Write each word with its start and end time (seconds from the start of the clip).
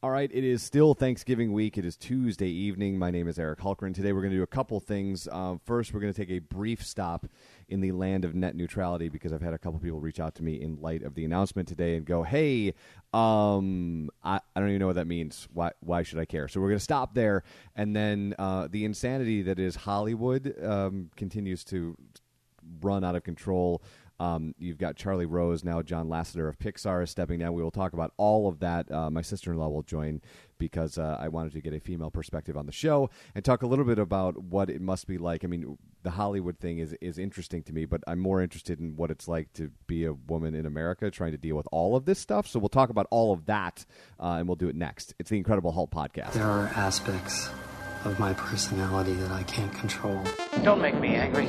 All 0.00 0.10
right, 0.10 0.30
it 0.32 0.44
is 0.44 0.62
still 0.62 0.94
Thanksgiving 0.94 1.52
week. 1.52 1.76
It 1.76 1.84
is 1.84 1.96
Tuesday 1.96 2.46
evening. 2.48 3.00
My 3.00 3.10
name 3.10 3.26
is 3.26 3.36
Eric 3.36 3.58
Hultgren. 3.58 3.92
Today 3.92 4.12
we're 4.12 4.20
going 4.20 4.30
to 4.30 4.36
do 4.36 4.44
a 4.44 4.46
couple 4.46 4.78
things. 4.78 5.26
Um, 5.26 5.60
first, 5.64 5.92
we're 5.92 5.98
going 5.98 6.12
to 6.12 6.16
take 6.16 6.30
a 6.30 6.38
brief 6.38 6.86
stop 6.86 7.26
in 7.68 7.80
the 7.80 7.90
land 7.90 8.24
of 8.24 8.32
net 8.32 8.54
neutrality 8.54 9.08
because 9.08 9.32
I've 9.32 9.42
had 9.42 9.54
a 9.54 9.58
couple 9.58 9.80
people 9.80 9.98
reach 9.98 10.20
out 10.20 10.36
to 10.36 10.44
me 10.44 10.60
in 10.60 10.80
light 10.80 11.02
of 11.02 11.16
the 11.16 11.24
announcement 11.24 11.66
today 11.66 11.96
and 11.96 12.06
go, 12.06 12.22
"Hey, 12.22 12.74
um, 13.12 14.08
I, 14.22 14.38
I 14.54 14.60
don't 14.60 14.68
even 14.68 14.78
know 14.78 14.86
what 14.86 14.94
that 14.94 15.08
means. 15.08 15.48
Why 15.52 15.72
why 15.80 16.04
should 16.04 16.20
I 16.20 16.26
care?" 16.26 16.46
So 16.46 16.60
we're 16.60 16.68
going 16.68 16.78
to 16.78 16.84
stop 16.84 17.14
there, 17.14 17.42
and 17.74 17.96
then 17.96 18.36
uh, 18.38 18.68
the 18.70 18.84
insanity 18.84 19.42
that 19.42 19.58
is 19.58 19.74
Hollywood 19.74 20.54
um, 20.62 21.10
continues 21.16 21.64
to 21.64 21.96
run 22.82 23.02
out 23.02 23.16
of 23.16 23.24
control. 23.24 23.82
Um, 24.20 24.54
you've 24.58 24.78
got 24.78 24.96
Charlie 24.96 25.26
Rose 25.26 25.64
now. 25.64 25.82
John 25.82 26.08
Lasseter 26.08 26.48
of 26.48 26.58
Pixar 26.58 27.02
is 27.02 27.10
stepping 27.10 27.38
down. 27.38 27.52
We 27.52 27.62
will 27.62 27.70
talk 27.70 27.92
about 27.92 28.12
all 28.16 28.48
of 28.48 28.60
that. 28.60 28.90
Uh, 28.90 29.10
my 29.10 29.22
sister-in-law 29.22 29.68
will 29.68 29.82
join 29.82 30.20
because 30.58 30.98
uh, 30.98 31.16
I 31.20 31.28
wanted 31.28 31.52
to 31.52 31.60
get 31.60 31.72
a 31.72 31.78
female 31.78 32.10
perspective 32.10 32.56
on 32.56 32.66
the 32.66 32.72
show 32.72 33.10
and 33.34 33.44
talk 33.44 33.62
a 33.62 33.66
little 33.66 33.84
bit 33.84 33.98
about 33.98 34.36
what 34.36 34.68
it 34.70 34.80
must 34.80 35.06
be 35.06 35.18
like. 35.18 35.44
I 35.44 35.46
mean, 35.46 35.78
the 36.02 36.10
Hollywood 36.10 36.58
thing 36.58 36.78
is 36.78 36.94
is 37.00 37.18
interesting 37.18 37.62
to 37.64 37.72
me, 37.72 37.84
but 37.84 38.02
I'm 38.06 38.18
more 38.18 38.42
interested 38.42 38.80
in 38.80 38.96
what 38.96 39.10
it's 39.10 39.28
like 39.28 39.52
to 39.54 39.70
be 39.86 40.04
a 40.04 40.12
woman 40.12 40.54
in 40.54 40.66
America 40.66 41.10
trying 41.10 41.32
to 41.32 41.38
deal 41.38 41.56
with 41.56 41.68
all 41.70 41.94
of 41.94 42.04
this 42.04 42.18
stuff. 42.18 42.46
So 42.48 42.58
we'll 42.58 42.68
talk 42.68 42.90
about 42.90 43.06
all 43.10 43.32
of 43.32 43.46
that, 43.46 43.86
uh, 44.20 44.32
and 44.38 44.48
we'll 44.48 44.56
do 44.56 44.68
it 44.68 44.76
next. 44.76 45.14
It's 45.18 45.30
the 45.30 45.36
Incredible 45.36 45.72
Hulk 45.72 45.90
podcast. 45.90 46.32
There 46.32 46.44
are 46.44 46.66
aspects 46.74 47.50
of 48.04 48.18
my 48.18 48.32
personality 48.32 49.14
that 49.14 49.30
I 49.30 49.42
can't 49.44 49.72
control. 49.74 50.22
Don't 50.62 50.80
make 50.80 50.98
me 50.98 51.14
angry. 51.14 51.46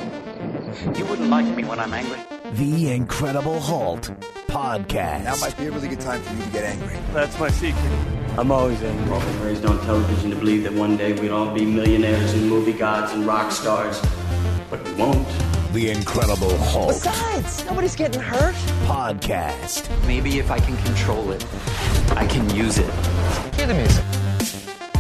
You 0.97 1.05
wouldn't 1.05 1.29
like 1.29 1.45
me 1.55 1.63
when 1.63 1.79
I'm 1.79 1.93
angry. 1.93 2.38
The 2.53 2.91
Incredible 2.91 3.59
Hulk 3.59 4.01
podcast. 4.47 5.23
Now 5.25 5.35
might 5.37 5.57
be 5.57 5.67
a 5.67 5.71
really 5.71 5.87
good 5.87 5.99
time 5.99 6.21
for 6.21 6.33
you 6.35 6.43
to 6.43 6.49
get 6.49 6.63
angry. 6.63 6.97
That's 7.13 7.37
my 7.39 7.49
secret. 7.49 7.91
I'm 8.37 8.51
always 8.51 8.81
angry. 8.81 9.13
I've 9.15 9.45
raised 9.45 9.65
on 9.65 9.79
television 9.85 10.29
to 10.31 10.35
believe 10.35 10.63
that 10.63 10.73
one 10.73 10.97
day 10.97 11.13
we'd 11.13 11.31
all 11.31 11.53
be 11.53 11.65
millionaires 11.65 12.33
and 12.33 12.49
movie 12.49 12.73
gods 12.73 13.11
and 13.13 13.25
rock 13.25 13.51
stars, 13.51 14.01
but 14.69 14.83
we 14.83 14.93
won't. 14.93 15.27
The 15.73 15.91
Incredible 15.91 16.57
Hulk 16.57 16.87
Besides, 16.89 17.65
nobody's 17.65 17.95
getting 17.95 18.21
hurt. 18.21 18.55
podcast. 18.87 19.87
Maybe 20.07 20.39
if 20.39 20.49
I 20.49 20.59
can 20.59 20.75
control 20.77 21.31
it, 21.31 21.45
I 22.11 22.25
can 22.25 22.49
use 22.55 22.77
it. 22.79 22.91
Hear 23.55 23.67
the 23.67 23.75
music. 23.75 24.03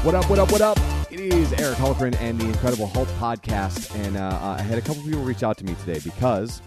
What 0.03 0.15
up, 0.15 0.29
what 0.29 0.39
up, 0.39 0.51
what 0.51 0.61
up? 0.61 0.77
It 1.11 1.19
is 1.19 1.51
Eric 1.53 1.77
Hultgren 1.77 2.15
and 2.21 2.39
the 2.39 2.45
Incredible 2.45 2.87
Hulk 2.87 3.07
podcast. 3.19 3.93
And 4.05 4.15
uh, 4.15 4.39
I 4.41 4.61
had 4.61 4.77
a 4.77 4.81
couple 4.81 5.01
people 5.03 5.23
reach 5.23 5.41
out 5.43 5.57
to 5.57 5.65
me 5.65 5.73
today 5.83 5.99
because 6.03 6.61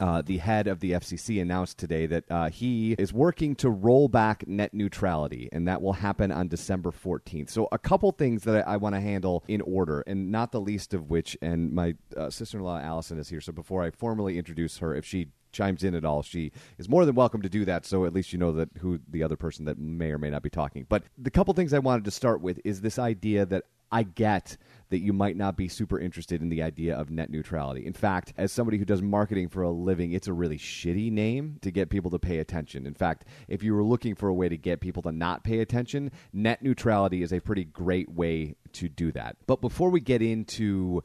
uh, 0.00 0.22
the 0.22 0.38
head 0.38 0.66
of 0.66 0.80
the 0.80 0.92
FCC 0.92 1.40
announced 1.40 1.78
today 1.78 2.06
that 2.06 2.24
uh, 2.30 2.48
he 2.48 2.92
is 2.98 3.12
working 3.12 3.54
to 3.56 3.70
roll 3.70 4.08
back 4.08 4.46
net 4.48 4.72
neutrality, 4.72 5.48
and 5.52 5.68
that 5.68 5.82
will 5.82 5.92
happen 5.92 6.32
on 6.32 6.48
December 6.48 6.90
14th. 6.90 7.50
So, 7.50 7.68
a 7.70 7.78
couple 7.78 8.10
things 8.12 8.44
that 8.44 8.66
I, 8.66 8.74
I 8.74 8.76
want 8.78 8.94
to 8.94 9.00
handle 9.00 9.44
in 9.46 9.60
order, 9.60 10.00
and 10.06 10.32
not 10.32 10.52
the 10.52 10.60
least 10.60 10.94
of 10.94 11.10
which, 11.10 11.36
and 11.42 11.72
my 11.72 11.94
uh, 12.16 12.30
sister 12.30 12.58
in 12.58 12.64
law 12.64 12.80
Alison 12.80 13.18
is 13.18 13.28
here. 13.28 13.40
So, 13.40 13.52
before 13.52 13.82
I 13.82 13.90
formally 13.90 14.38
introduce 14.38 14.78
her, 14.78 14.94
if 14.94 15.04
she 15.04 15.28
chimes 15.52 15.84
in 15.84 15.94
at 15.94 16.04
all, 16.04 16.22
she 16.22 16.52
is 16.78 16.88
more 16.88 17.04
than 17.04 17.14
welcome 17.14 17.42
to 17.42 17.48
do 17.48 17.64
that. 17.64 17.84
So 17.84 18.04
at 18.04 18.12
least 18.12 18.32
you 18.32 18.38
know 18.38 18.52
that 18.52 18.68
who 18.78 19.00
the 19.08 19.22
other 19.22 19.36
person 19.36 19.64
that 19.64 19.78
may 19.78 20.12
or 20.12 20.18
may 20.18 20.30
not 20.30 20.42
be 20.42 20.50
talking. 20.50 20.86
But 20.88 21.02
the 21.18 21.30
couple 21.30 21.52
things 21.54 21.74
I 21.74 21.80
wanted 21.80 22.04
to 22.04 22.10
start 22.10 22.40
with 22.40 22.60
is 22.64 22.80
this 22.80 22.98
idea 22.98 23.44
that 23.46 23.64
I 23.92 24.02
get 24.04 24.56
that 24.90 24.98
you 24.98 25.12
might 25.12 25.36
not 25.36 25.56
be 25.56 25.68
super 25.68 25.98
interested 25.98 26.42
in 26.42 26.48
the 26.48 26.62
idea 26.62 26.96
of 26.96 27.10
net 27.10 27.30
neutrality. 27.30 27.86
In 27.86 27.92
fact, 27.92 28.32
as 28.36 28.52
somebody 28.52 28.76
who 28.76 28.84
does 28.84 29.02
marketing 29.02 29.48
for 29.48 29.62
a 29.62 29.70
living, 29.70 30.12
it's 30.12 30.26
a 30.26 30.32
really 30.32 30.58
shitty 30.58 31.10
name 31.12 31.58
to 31.62 31.70
get 31.70 31.90
people 31.90 32.10
to 32.10 32.18
pay 32.18 32.38
attention. 32.38 32.86
In 32.86 32.94
fact, 32.94 33.24
if 33.48 33.62
you 33.62 33.74
were 33.74 33.84
looking 33.84 34.14
for 34.14 34.28
a 34.28 34.34
way 34.34 34.48
to 34.48 34.56
get 34.56 34.80
people 34.80 35.02
to 35.02 35.12
not 35.12 35.44
pay 35.44 35.60
attention, 35.60 36.10
net 36.32 36.62
neutrality 36.62 37.22
is 37.22 37.32
a 37.32 37.40
pretty 37.40 37.64
great 37.64 38.10
way 38.10 38.56
to 38.72 38.88
do 38.88 39.12
that. 39.12 39.36
But 39.46 39.60
before 39.60 39.90
we 39.90 40.00
get 40.00 40.22
into 40.22 41.02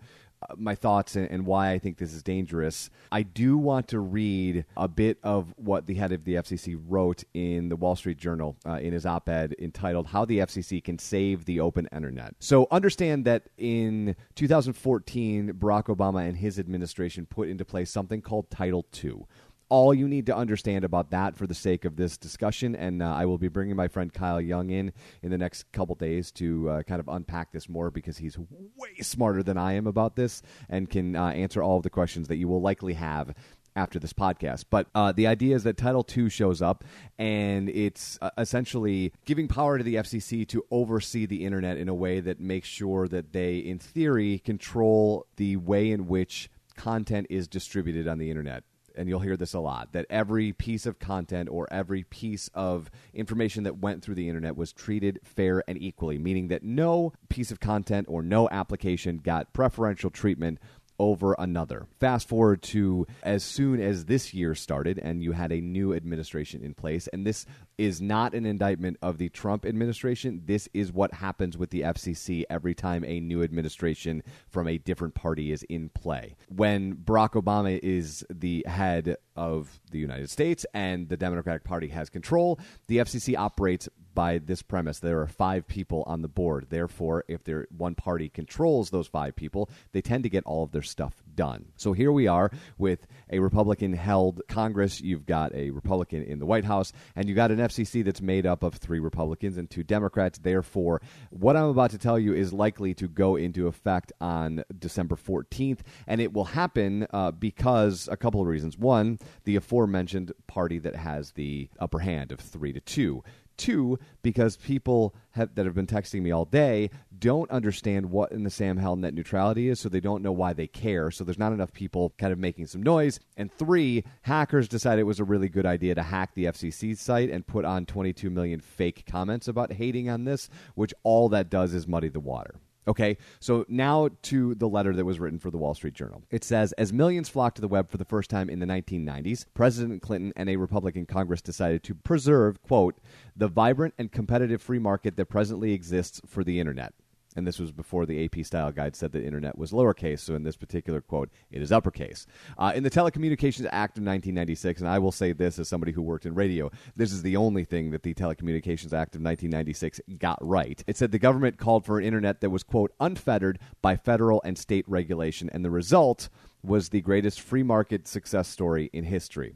my 0.55 0.75
thoughts 0.75 1.15
and, 1.15 1.29
and 1.29 1.45
why 1.45 1.71
I 1.71 1.79
think 1.79 1.97
this 1.97 2.13
is 2.13 2.23
dangerous. 2.23 2.89
I 3.11 3.23
do 3.23 3.57
want 3.57 3.87
to 3.89 3.99
read 3.99 4.65
a 4.77 4.87
bit 4.87 5.17
of 5.23 5.53
what 5.57 5.85
the 5.87 5.95
head 5.95 6.11
of 6.11 6.23
the 6.23 6.35
FCC 6.35 6.79
wrote 6.87 7.23
in 7.33 7.69
the 7.69 7.75
Wall 7.75 7.95
Street 7.95 8.17
Journal 8.17 8.55
uh, 8.65 8.73
in 8.73 8.93
his 8.93 9.05
op 9.05 9.29
ed 9.29 9.55
entitled 9.59 10.07
How 10.07 10.25
the 10.25 10.39
FCC 10.39 10.83
Can 10.83 10.99
Save 10.99 11.45
the 11.45 11.59
Open 11.59 11.87
Internet. 11.93 12.35
So 12.39 12.67
understand 12.71 13.25
that 13.25 13.43
in 13.57 14.15
2014, 14.35 15.53
Barack 15.53 15.85
Obama 15.85 16.27
and 16.27 16.37
his 16.37 16.59
administration 16.59 17.25
put 17.25 17.49
into 17.49 17.65
place 17.65 17.91
something 17.91 18.21
called 18.21 18.49
Title 18.49 18.85
II 19.03 19.25
all 19.69 19.93
you 19.93 20.07
need 20.07 20.25
to 20.27 20.35
understand 20.35 20.85
about 20.85 21.11
that 21.11 21.35
for 21.35 21.47
the 21.47 21.53
sake 21.53 21.85
of 21.85 21.95
this 21.95 22.17
discussion. 22.17 22.75
And 22.75 23.01
uh, 23.01 23.13
I 23.13 23.25
will 23.25 23.37
be 23.37 23.47
bringing 23.47 23.75
my 23.75 23.87
friend 23.87 24.13
Kyle 24.13 24.41
Young 24.41 24.69
in 24.69 24.93
in 25.21 25.31
the 25.31 25.37
next 25.37 25.71
couple 25.71 25.95
days 25.95 26.31
to 26.33 26.69
uh, 26.69 26.83
kind 26.83 26.99
of 26.99 27.07
unpack 27.07 27.51
this 27.51 27.67
more 27.67 27.91
because 27.91 28.17
he's 28.17 28.37
way 28.37 28.95
smarter 29.01 29.43
than 29.43 29.57
I 29.57 29.73
am 29.73 29.87
about 29.87 30.15
this 30.15 30.41
and 30.69 30.89
can 30.89 31.15
uh, 31.15 31.29
answer 31.29 31.63
all 31.63 31.77
of 31.77 31.83
the 31.83 31.89
questions 31.89 32.27
that 32.27 32.37
you 32.37 32.47
will 32.47 32.61
likely 32.61 32.93
have 32.93 33.33
after 33.75 33.99
this 33.99 34.13
podcast. 34.13 34.65
But 34.69 34.87
uh, 34.95 35.11
the 35.11 35.27
idea 35.27 35.55
is 35.55 35.63
that 35.63 35.77
Title 35.77 36.05
II 36.15 36.29
shows 36.29 36.61
up 36.61 36.83
and 37.17 37.69
it's 37.69 38.17
uh, 38.21 38.29
essentially 38.37 39.11
giving 39.25 39.47
power 39.47 39.77
to 39.77 39.83
the 39.83 39.95
FCC 39.95 40.47
to 40.49 40.65
oversee 40.71 41.25
the 41.25 41.43
internet 41.43 41.77
in 41.77 41.89
a 41.89 41.93
way 41.93 42.19
that 42.21 42.39
makes 42.39 42.69
sure 42.69 43.07
that 43.07 43.33
they, 43.33 43.57
in 43.57 43.79
theory, 43.79 44.39
control 44.39 45.27
the 45.35 45.57
way 45.57 45.91
in 45.91 46.07
which 46.07 46.49
content 46.77 47.27
is 47.29 47.47
distributed 47.47 48.07
on 48.07 48.17
the 48.17 48.29
internet 48.29 48.63
and 48.97 49.09
you'll 49.09 49.19
hear 49.19 49.37
this 49.37 49.53
a 49.53 49.59
lot 49.59 49.91
that 49.93 50.05
every 50.09 50.53
piece 50.53 50.85
of 50.85 50.99
content 50.99 51.49
or 51.51 51.67
every 51.71 52.03
piece 52.03 52.49
of 52.53 52.89
information 53.13 53.63
that 53.63 53.77
went 53.77 54.03
through 54.03 54.15
the 54.15 54.27
internet 54.27 54.55
was 54.55 54.73
treated 54.73 55.19
fair 55.23 55.63
and 55.67 55.81
equally, 55.81 56.17
meaning 56.17 56.47
that 56.47 56.63
no 56.63 57.13
piece 57.29 57.51
of 57.51 57.59
content 57.59 58.07
or 58.09 58.21
no 58.21 58.49
application 58.49 59.17
got 59.17 59.53
preferential 59.53 60.09
treatment 60.09 60.59
over 60.99 61.35
another. 61.37 61.87
Fast 61.99 62.27
forward 62.27 62.61
to 62.61 63.05
as 63.23 63.43
soon 63.43 63.81
as 63.81 64.05
this 64.05 64.33
year 64.33 64.55
started 64.55 64.99
and 64.99 65.23
you 65.23 65.33
had 65.33 65.51
a 65.51 65.61
new 65.61 65.93
administration 65.93 66.63
in 66.63 66.73
place, 66.73 67.07
and 67.07 67.25
this 67.25 67.45
is 67.77 68.01
not 68.01 68.33
an 68.33 68.45
indictment 68.45 68.97
of 69.01 69.17
the 69.17 69.29
Trump 69.29 69.65
administration. 69.65 70.41
This 70.45 70.69
is 70.73 70.91
what 70.91 71.13
happens 71.15 71.57
with 71.57 71.69
the 71.69 71.81
FCC 71.81 72.43
every 72.49 72.73
time 72.73 73.03
a 73.03 73.19
new 73.19 73.43
administration 73.43 74.23
from 74.47 74.67
a 74.67 74.77
different 74.77 75.13
party 75.13 75.51
is 75.51 75.63
in 75.63 75.89
play. 75.89 76.35
When 76.49 76.95
Barack 76.95 77.31
Obama 77.31 77.79
is 77.81 78.25
the 78.29 78.65
head 78.67 79.17
of 79.35 79.79
the 79.91 79.99
United 79.99 80.29
States 80.29 80.65
and 80.73 81.09
the 81.09 81.17
Democratic 81.17 81.63
Party 81.63 81.89
has 81.89 82.09
control, 82.09 82.59
the 82.87 82.97
FCC 82.97 83.37
operates 83.37 83.89
by 84.15 84.39
this 84.39 84.61
premise. 84.61 84.99
There 84.99 85.21
are 85.21 85.27
five 85.27 85.67
people 85.67 86.03
on 86.07 86.21
the 86.21 86.27
board. 86.27 86.67
Therefore, 86.69 87.23
if 87.27 87.43
there 87.43 87.67
one 87.77 87.93
party 87.93 88.29
controls 88.29 88.89
those 88.89 89.07
five 89.07 89.35
people, 89.35 89.69
they 89.91 90.01
tend 90.01 90.23
to 90.23 90.29
get 90.29 90.45
all 90.45 90.63
of 90.63 90.71
their 90.71 90.81
stuff 90.81 91.21
done. 91.35 91.65
So 91.75 91.93
here 91.93 92.11
we 92.11 92.27
are 92.27 92.49
with 92.77 93.05
a 93.29 93.39
Republican 93.39 93.93
held 93.93 94.41
Congress. 94.47 95.01
You've 95.01 95.25
got 95.25 95.53
a 95.53 95.69
Republican 95.69 96.23
in 96.23 96.39
the 96.39 96.45
White 96.45 96.65
House, 96.65 96.93
and 97.15 97.27
you 97.27 97.35
got 97.35 97.51
an 97.51 97.59
FCC 97.59 98.03
that's 98.03 98.21
made 98.21 98.45
up 98.45 98.63
of 98.63 98.75
three 98.75 98.99
Republicans 98.99 99.57
and 99.57 99.69
two 99.69 99.83
Democrats. 99.83 100.39
Therefore, 100.39 101.01
what 101.29 101.57
I'm 101.57 101.65
about 101.65 101.91
to 101.91 101.97
tell 101.97 102.17
you 102.17 102.33
is 102.33 102.53
likely 102.53 102.93
to 102.95 103.07
go 103.07 103.35
into 103.35 103.67
effect 103.67 104.11
on 104.21 104.63
December 104.79 105.15
14th, 105.15 105.79
and 106.07 106.21
it 106.21 106.33
will 106.33 106.45
happen 106.45 107.05
uh, 107.11 107.31
because 107.31 108.07
a 108.11 108.17
couple 108.17 108.41
of 108.41 108.47
reasons. 108.47 108.77
One, 108.77 109.19
the 109.43 109.57
aforementioned 109.57 110.31
party 110.47 110.79
that 110.79 110.95
has 110.95 111.31
the 111.31 111.69
upper 111.79 111.99
hand 111.99 112.31
of 112.31 112.39
three 112.39 112.71
to 112.73 112.79
two. 112.79 113.23
Two, 113.57 113.99
because 114.21 114.57
people 114.57 115.15
have, 115.31 115.55
that 115.55 115.65
have 115.65 115.75
been 115.75 115.87
texting 115.87 116.21
me 116.21 116.31
all 116.31 116.45
day 116.45 116.89
don't 117.19 117.49
understand 117.51 118.09
what 118.11 118.31
in 118.31 118.43
the 118.43 118.49
Sam 118.49 118.77
Hell 118.77 118.95
net 118.95 119.13
neutrality 119.13 119.69
is, 119.69 119.79
so 119.79 119.89
they 119.89 119.99
don't 119.99 120.21
know 120.21 120.31
why 120.31 120.53
they 120.53 120.67
care. 120.67 121.11
So 121.11 121.23
there's 121.23 121.39
not 121.39 121.53
enough 121.53 121.73
people 121.73 122.13
kind 122.17 122.33
of 122.33 122.39
making 122.39 122.67
some 122.67 122.83
noise. 122.83 123.19
And 123.37 123.51
three, 123.51 124.03
hackers 124.23 124.67
decided 124.67 125.01
it 125.01 125.05
was 125.05 125.19
a 125.19 125.25
really 125.25 125.49
good 125.49 125.65
idea 125.65 125.95
to 125.95 126.03
hack 126.03 126.33
the 126.33 126.45
FCC 126.45 126.97
site 126.97 127.29
and 127.29 127.45
put 127.45 127.65
on 127.65 127.85
22 127.85 128.29
million 128.29 128.59
fake 128.59 129.05
comments 129.09 129.47
about 129.47 129.73
hating 129.73 130.09
on 130.09 130.25
this, 130.25 130.49
which 130.75 130.93
all 131.03 131.29
that 131.29 131.49
does 131.49 131.73
is 131.73 131.87
muddy 131.87 132.09
the 132.09 132.19
water. 132.19 132.55
Okay, 132.87 133.17
so 133.39 133.65
now 133.67 134.09
to 134.23 134.53
the 134.55 134.69
letter 134.69 134.93
that 134.93 135.05
was 135.05 135.19
written 135.19 135.39
for 135.39 135.49
the 135.49 135.57
Wall 135.57 135.73
Street 135.73 135.95
Journal. 135.95 136.23
It 136.29 136.43
says 136.43 136.71
As 136.73 136.93
millions 136.93 137.29
flocked 137.29 137.55
to 137.55 137.61
the 137.61 137.67
web 137.67 137.89
for 137.89 137.97
the 137.97 138.05
first 138.05 138.29
time 138.29 138.49
in 138.49 138.59
the 138.59 138.65
1990s, 138.65 139.45
President 139.53 140.01
Clinton 140.01 140.33
and 140.35 140.49
a 140.49 140.55
Republican 140.57 141.05
Congress 141.05 141.41
decided 141.41 141.83
to 141.83 141.95
preserve, 141.95 142.61
quote, 142.61 142.99
the 143.35 143.47
vibrant 143.47 143.95
and 143.97 144.11
competitive 144.11 144.61
free 144.61 144.79
market 144.79 145.15
that 145.15 145.25
presently 145.25 145.73
exists 145.73 146.21
for 146.27 146.43
the 146.43 146.59
Internet. 146.59 146.93
And 147.35 147.45
this 147.45 147.59
was 147.59 147.71
before 147.71 148.05
the 148.05 148.23
AP 148.25 148.45
style 148.45 148.71
guide 148.71 148.95
said 148.95 149.11
that 149.11 149.25
internet 149.25 149.57
was 149.57 149.71
lowercase. 149.71 150.19
So 150.19 150.35
in 150.35 150.43
this 150.43 150.55
particular 150.55 151.01
quote, 151.01 151.29
it 151.51 151.61
is 151.61 151.71
uppercase. 151.71 152.25
Uh, 152.57 152.71
in 152.75 152.83
the 152.83 152.89
Telecommunications 152.89 153.67
Act 153.71 153.97
of 153.97 154.03
1996, 154.03 154.81
and 154.81 154.89
I 154.89 154.99
will 154.99 155.11
say 155.11 155.33
this 155.33 155.59
as 155.59 155.67
somebody 155.67 155.91
who 155.91 156.01
worked 156.01 156.25
in 156.25 156.35
radio, 156.35 156.71
this 156.95 157.11
is 157.11 157.21
the 157.21 157.35
only 157.35 157.65
thing 157.65 157.91
that 157.91 158.03
the 158.03 158.13
Telecommunications 158.13 158.93
Act 158.93 159.15
of 159.15 159.21
1996 159.21 160.01
got 160.17 160.37
right. 160.41 160.83
It 160.87 160.97
said 160.97 161.11
the 161.11 161.19
government 161.19 161.57
called 161.57 161.85
for 161.85 161.99
an 161.99 162.05
internet 162.05 162.41
that 162.41 162.49
was, 162.49 162.63
quote, 162.63 162.93
unfettered 162.99 163.59
by 163.81 163.95
federal 163.95 164.41
and 164.43 164.57
state 164.57 164.85
regulation. 164.87 165.49
And 165.51 165.63
the 165.63 165.71
result 165.71 166.29
was 166.63 166.89
the 166.89 167.01
greatest 167.01 167.41
free 167.41 167.63
market 167.63 168.07
success 168.07 168.47
story 168.47 168.89
in 168.93 169.03
history. 169.03 169.55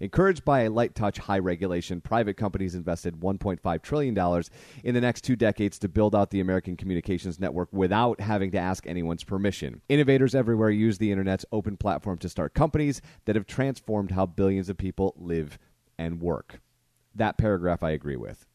Encouraged 0.00 0.46
by 0.46 0.62
a 0.62 0.70
light 0.70 0.94
touch, 0.94 1.18
high 1.18 1.38
regulation, 1.38 2.00
private 2.00 2.38
companies 2.38 2.74
invested 2.74 3.20
$1.5 3.20 3.82
trillion 3.82 4.42
in 4.82 4.94
the 4.94 5.00
next 5.00 5.20
two 5.20 5.36
decades 5.36 5.78
to 5.78 5.88
build 5.88 6.14
out 6.14 6.30
the 6.30 6.40
American 6.40 6.74
communications 6.74 7.38
network 7.38 7.68
without 7.70 8.18
having 8.18 8.50
to 8.50 8.58
ask 8.58 8.86
anyone's 8.86 9.24
permission. 9.24 9.82
Innovators 9.90 10.34
everywhere 10.34 10.70
use 10.70 10.96
the 10.96 11.12
internet's 11.12 11.44
open 11.52 11.76
platform 11.76 12.16
to 12.18 12.30
start 12.30 12.54
companies 12.54 13.02
that 13.26 13.36
have 13.36 13.46
transformed 13.46 14.12
how 14.12 14.24
billions 14.24 14.70
of 14.70 14.78
people 14.78 15.14
live 15.18 15.58
and 15.98 16.22
work. 16.22 16.60
That 17.14 17.36
paragraph 17.36 17.82
I 17.82 17.90
agree 17.90 18.16
with. 18.16 18.46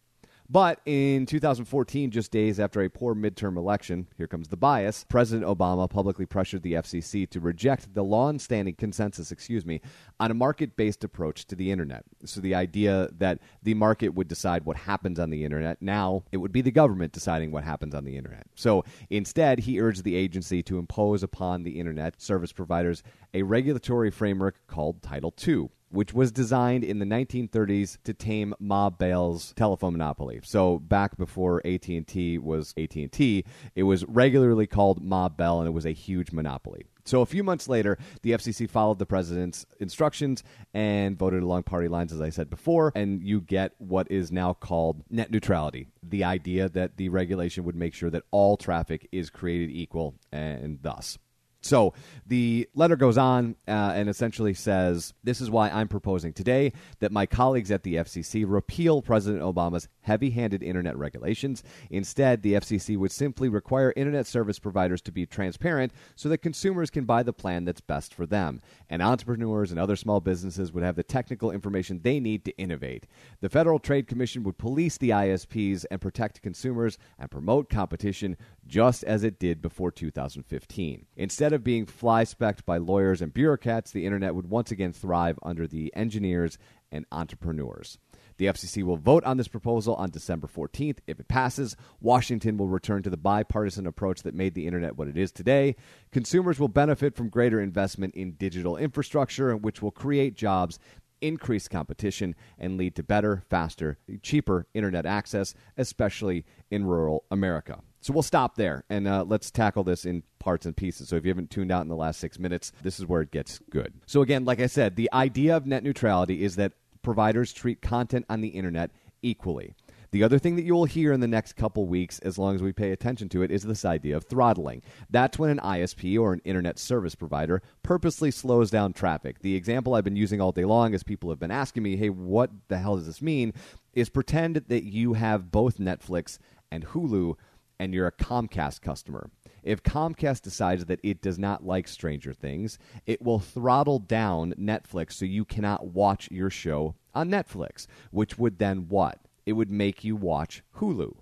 But 0.50 0.80
in 0.86 1.26
2014, 1.26 2.12
just 2.12 2.32
days 2.32 2.60
after 2.60 2.82
a 2.82 2.90
poor 2.90 3.16
midterm 3.16 3.58
election, 3.58 4.08
here 4.16 4.28
comes 4.28 4.48
the 4.48 4.58
bias, 4.58 5.06
President 5.10 5.48
Obama 5.48 5.90
publicly 5.90 6.28
pressured 6.28 6.62
the 6.62 6.74
FCC 6.74 7.28
to 7.32 7.40
reject 7.40 7.94
the 7.96 8.04
long-standing 8.04 8.76
consensus, 8.76 9.32
excuse 9.32 9.66
me, 9.66 9.82
on 10.20 10.30
a 10.30 10.36
market-based 10.36 11.04
approach 11.04 11.46
to 11.48 11.56
the 11.56 11.72
internet. 11.72 12.04
So 12.26 12.42
the 12.42 12.54
idea 12.54 13.10
that 13.18 13.40
the 13.64 13.74
market 13.74 14.10
would 14.10 14.28
decide 14.28 14.66
what 14.66 14.78
happens 14.78 15.20
on 15.20 15.32
the 15.32 15.44
internet, 15.44 15.82
now 15.82 16.24
it 16.32 16.38
would 16.38 16.52
be 16.52 16.62
the 16.62 16.72
government 16.72 17.12
deciding 17.12 17.52
what 17.52 17.64
happens 17.64 17.96
on 17.96 18.06
the 18.06 18.16
internet. 18.16 18.46
So 18.54 18.84
instead, 19.10 19.60
he 19.60 19.82
urged 19.82 20.04
the 20.04 20.16
agency 20.16 20.62
to 20.64 20.78
impose 20.78 21.24
upon 21.24 21.64
the 21.64 21.80
internet 21.80 22.22
service 22.22 22.52
providers 22.52 23.02
a 23.34 23.42
regulatory 23.42 24.12
framework 24.12 24.56
called 24.68 25.02
Title 25.02 25.34
II 25.46 25.70
which 25.96 26.14
was 26.14 26.32
designed 26.32 26.84
in 26.84 27.00
the 27.00 27.06
1930s 27.06 27.98
to 28.04 28.14
tame 28.14 28.54
Ma 28.60 28.90
Bell's 28.90 29.54
telephone 29.56 29.94
monopoly. 29.94 30.42
So 30.44 30.78
back 30.80 31.18
before 31.18 31.66
AT&T 31.66 32.38
was 32.40 32.74
AT&T, 32.78 33.46
it 33.76 33.84
was 33.84 34.04
regularly 34.06 34.68
called 34.68 35.02
Ma 35.02 35.30
Bell 35.30 35.60
and 35.60 35.68
it 35.68 35.72
was 35.72 35.86
a 35.86 35.92
huge 35.92 36.32
monopoly. 36.34 36.86
So 37.06 37.22
a 37.22 37.26
few 37.26 37.44
months 37.44 37.70
later, 37.70 37.98
the 38.24 38.32
FCC 38.32 38.68
followed 38.70 39.00
the 39.00 39.06
president's 39.06 39.66
instructions 39.80 40.44
and 40.74 41.18
voted 41.18 41.44
along 41.44 41.64
party 41.64 41.88
lines, 41.88 42.12
as 42.12 42.20
I 42.20 42.30
said 42.30 42.50
before, 42.50 42.92
and 42.96 43.22
you 43.22 43.42
get 43.42 43.74
what 43.78 44.10
is 44.10 44.32
now 44.32 44.54
called 44.54 45.04
net 45.10 45.30
neutrality. 45.30 45.88
The 46.02 46.24
idea 46.24 46.68
that 46.70 46.98
the 46.98 47.10
regulation 47.10 47.64
would 47.64 47.76
make 47.76 47.94
sure 47.94 48.10
that 48.10 48.24
all 48.32 48.58
traffic 48.58 49.08
is 49.12 49.30
created 49.30 49.70
equal 49.70 50.16
and 50.32 50.80
thus 50.82 51.20
so 51.66 51.94
the 52.28 52.70
letter 52.76 52.96
goes 52.96 53.18
on 53.18 53.56
uh, 53.68 53.94
and 53.96 54.08
essentially 54.08 54.54
says 54.54 55.14
this 55.24 55.42
is 55.42 55.50
why 55.50 55.70
I'm 55.70 55.88
proposing 55.88 56.32
today 56.32 56.74
that 57.00 57.12
my 57.12 57.26
colleagues 57.26 57.72
at 57.72 57.84
the 57.84 57.96
FCC 57.96 58.46
repeal 58.48 59.02
President 59.02 59.44
Obama's 59.44 59.88
heavy 60.02 60.30
handed 60.30 60.62
internet 60.62 60.96
regulations. 60.96 61.64
Instead, 61.90 62.44
the 62.44 62.54
FCC 62.54 62.98
would 62.98 63.12
simply 63.12 63.50
require 63.50 63.94
internet 63.96 64.28
service 64.28 64.60
providers 64.60 65.02
to 65.02 65.12
be 65.12 65.26
transparent 65.26 65.92
so 66.16 66.30
that 66.30 66.38
consumers 66.38 66.92
can 66.92 67.06
buy 67.06 67.24
the 67.24 67.34
plan 67.34 67.66
that's 67.66 67.82
best 67.82 68.14
for 68.14 68.28
them. 68.28 68.62
And 68.90 69.02
entrepreneurs 69.02 69.72
and 69.72 69.80
other 69.80 69.96
small 69.96 70.22
businesses 70.22 70.72
would 70.72 70.84
have 70.84 70.96
the 70.96 71.04
technical 71.04 71.50
information 71.50 72.02
they 72.04 72.20
need 72.20 72.46
to 72.46 72.56
innovate. 72.58 73.08
The 73.42 73.50
Federal 73.50 73.80
Trade 73.80 74.08
Commission 74.08 74.44
would 74.44 74.60
police 74.60 75.00
the 75.00 75.10
ISPs 75.10 75.86
and 75.90 76.00
protect 76.00 76.44
consumers 76.44 77.00
and 77.18 77.32
promote 77.32 77.70
competition 77.70 78.38
just 78.68 79.04
as 79.04 79.24
it 79.24 79.40
did 79.40 79.62
before 79.62 79.92
2015. 79.92 81.06
Instead 81.16 81.55
being 81.64 81.86
fly 81.86 82.24
specked 82.24 82.66
by 82.66 82.78
lawyers 82.78 83.22
and 83.22 83.34
bureaucrats, 83.34 83.92
the 83.92 84.06
internet 84.06 84.36
would 84.36 84.50
once 84.50 84.72
again 84.72 84.94
thrive 84.94 85.40
under 85.44 85.68
the 85.68 85.94
engineers 85.96 86.58
and 86.92 87.06
entrepreneurs. 87.12 87.98
The 88.38 88.46
FCC 88.48 88.84
will 88.84 88.98
vote 88.98 89.24
on 89.24 89.38
this 89.38 89.48
proposal 89.48 89.96
on 89.96 90.10
December 90.10 90.48
14th. 90.48 90.98
If 91.08 91.20
it 91.20 91.28
passes, 91.28 91.76
Washington 92.02 92.58
will 92.58 92.68
return 92.68 93.02
to 93.04 93.10
the 93.10 93.18
bipartisan 93.18 93.88
approach 93.88 94.24
that 94.24 94.34
made 94.34 94.56
the 94.56 94.68
internet 94.68 94.98
what 94.98 95.08
it 95.08 95.18
is 95.18 95.32
today. 95.32 95.76
Consumers 96.12 96.60
will 96.60 96.68
benefit 96.68 97.16
from 97.16 97.30
greater 97.30 97.62
investment 97.62 98.14
in 98.16 98.34
digital 98.34 98.76
infrastructure, 98.76 99.56
which 99.56 99.82
will 99.82 99.92
create 99.92 100.36
jobs 100.36 100.80
increase 101.22 101.68
competition 101.68 102.36
and 102.60 102.78
lead 102.78 102.96
to 102.96 103.04
better, 103.04 103.42
faster, 103.50 103.98
cheaper 104.22 104.68
internet 104.74 105.06
access, 105.06 105.54
especially 105.78 106.46
in 106.70 106.86
rural 106.86 107.24
America. 107.32 107.80
So 108.06 108.14
we'll 108.14 108.22
stop 108.22 108.54
there 108.54 108.84
and 108.88 109.08
uh, 109.08 109.24
let's 109.28 109.50
tackle 109.50 109.84
this 109.84 110.06
in 110.06 110.22
parts 110.38 110.68
and 110.68 110.78
pieces. 110.78 111.10
So 111.10 111.16
if 111.16 111.26
you 111.26 111.30
haven't 111.30 111.50
tuned 111.50 111.72
out 111.72 111.82
in 111.82 111.88
the 111.88 111.96
last 111.96 112.20
six 112.20 112.38
minutes, 112.38 112.72
this 112.84 113.00
is 113.00 113.08
where 113.08 113.24
it 113.24 113.32
gets 113.32 113.60
good. 113.72 113.96
So 114.06 114.22
again, 114.22 114.46
like 114.46 114.60
I 114.60 114.68
said, 114.68 114.96
the 114.96 115.10
idea 115.12 115.58
of 115.58 115.66
net 115.66 115.82
neutrality 115.82 116.44
is 116.44 116.56
that 116.58 116.74
providers 117.02 117.52
treat 117.52 117.82
content 117.82 118.28
on 118.30 118.42
the 118.42 118.50
internet 118.50 118.92
equally. 119.24 119.74
The 120.12 120.22
other 120.22 120.38
thing 120.38 120.56
that 120.56 120.66
you 120.66 120.76
will 120.76 120.86
hear 120.86 121.14
in 121.14 121.20
the 121.20 121.28
next 121.28 121.54
couple 121.54 121.88
weeks, 121.88 122.20
as 122.20 122.38
long 122.38 122.54
as 122.54 122.62
we 122.62 122.72
pay 122.72 122.92
attention 122.92 123.28
to 123.30 123.42
it, 123.42 123.50
is 123.50 123.64
this 123.64 123.84
idea 123.84 124.16
of 124.16 124.26
throttling. 124.26 124.84
That's 125.10 125.40
when 125.40 125.50
an 125.50 125.58
ISP 125.58 126.20
or 126.20 126.32
an 126.32 126.42
internet 126.46 126.78
service 126.78 127.16
provider 127.16 127.64
purposely 127.82 128.30
slows 128.30 128.70
down 128.70 128.94
traffic. 128.94 129.40
The 129.40 129.56
example 129.56 129.96
I've 129.96 130.04
been 130.04 130.16
using 130.16 130.40
all 130.40 130.52
day 130.52 130.66
long, 130.66 130.94
as 130.94 131.02
people 131.02 131.32
have 131.32 131.40
been 131.40 131.50
asking 131.50 131.82
me, 131.82 131.98
hey, 131.98 132.10
what 132.10 132.52
the 132.68 132.78
hell 132.78 132.98
does 132.98 133.08
this 133.08 133.24
mean? 133.24 133.52
Is 133.94 134.10
pretend 134.10 134.58
that 134.68 134.84
you 134.84 135.14
have 135.14 135.52
both 135.52 135.80
Netflix 135.80 136.38
and 136.72 136.86
Hulu 136.86 137.36
and 137.80 137.94
you're 137.94 138.08
a 138.08 138.12
Comcast 138.12 138.82
customer. 138.82 139.30
If 139.64 139.84
Comcast 139.84 140.42
decides 140.42 140.86
that 140.86 141.00
it 141.04 141.22
does 141.22 141.40
not 141.40 141.66
like 141.66 141.88
Stranger 141.88 142.34
Things, 142.34 142.78
it 143.06 143.22
will 143.22 143.40
throttle 143.40 144.00
down 144.00 144.54
Netflix 144.60 145.14
so 145.14 145.26
you 145.26 145.44
cannot 145.44 145.88
watch 145.88 146.30
your 146.32 146.50
show 146.50 146.96
on 147.14 147.30
Netflix, 147.30 147.88
which 148.12 148.38
would 148.38 148.60
then 148.60 148.88
what? 148.88 149.20
It 149.46 149.54
would 149.54 149.72
make 149.72 150.04
you 150.04 150.16
watch 150.16 150.64
Hulu, 150.78 151.18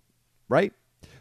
right? 0.50 0.74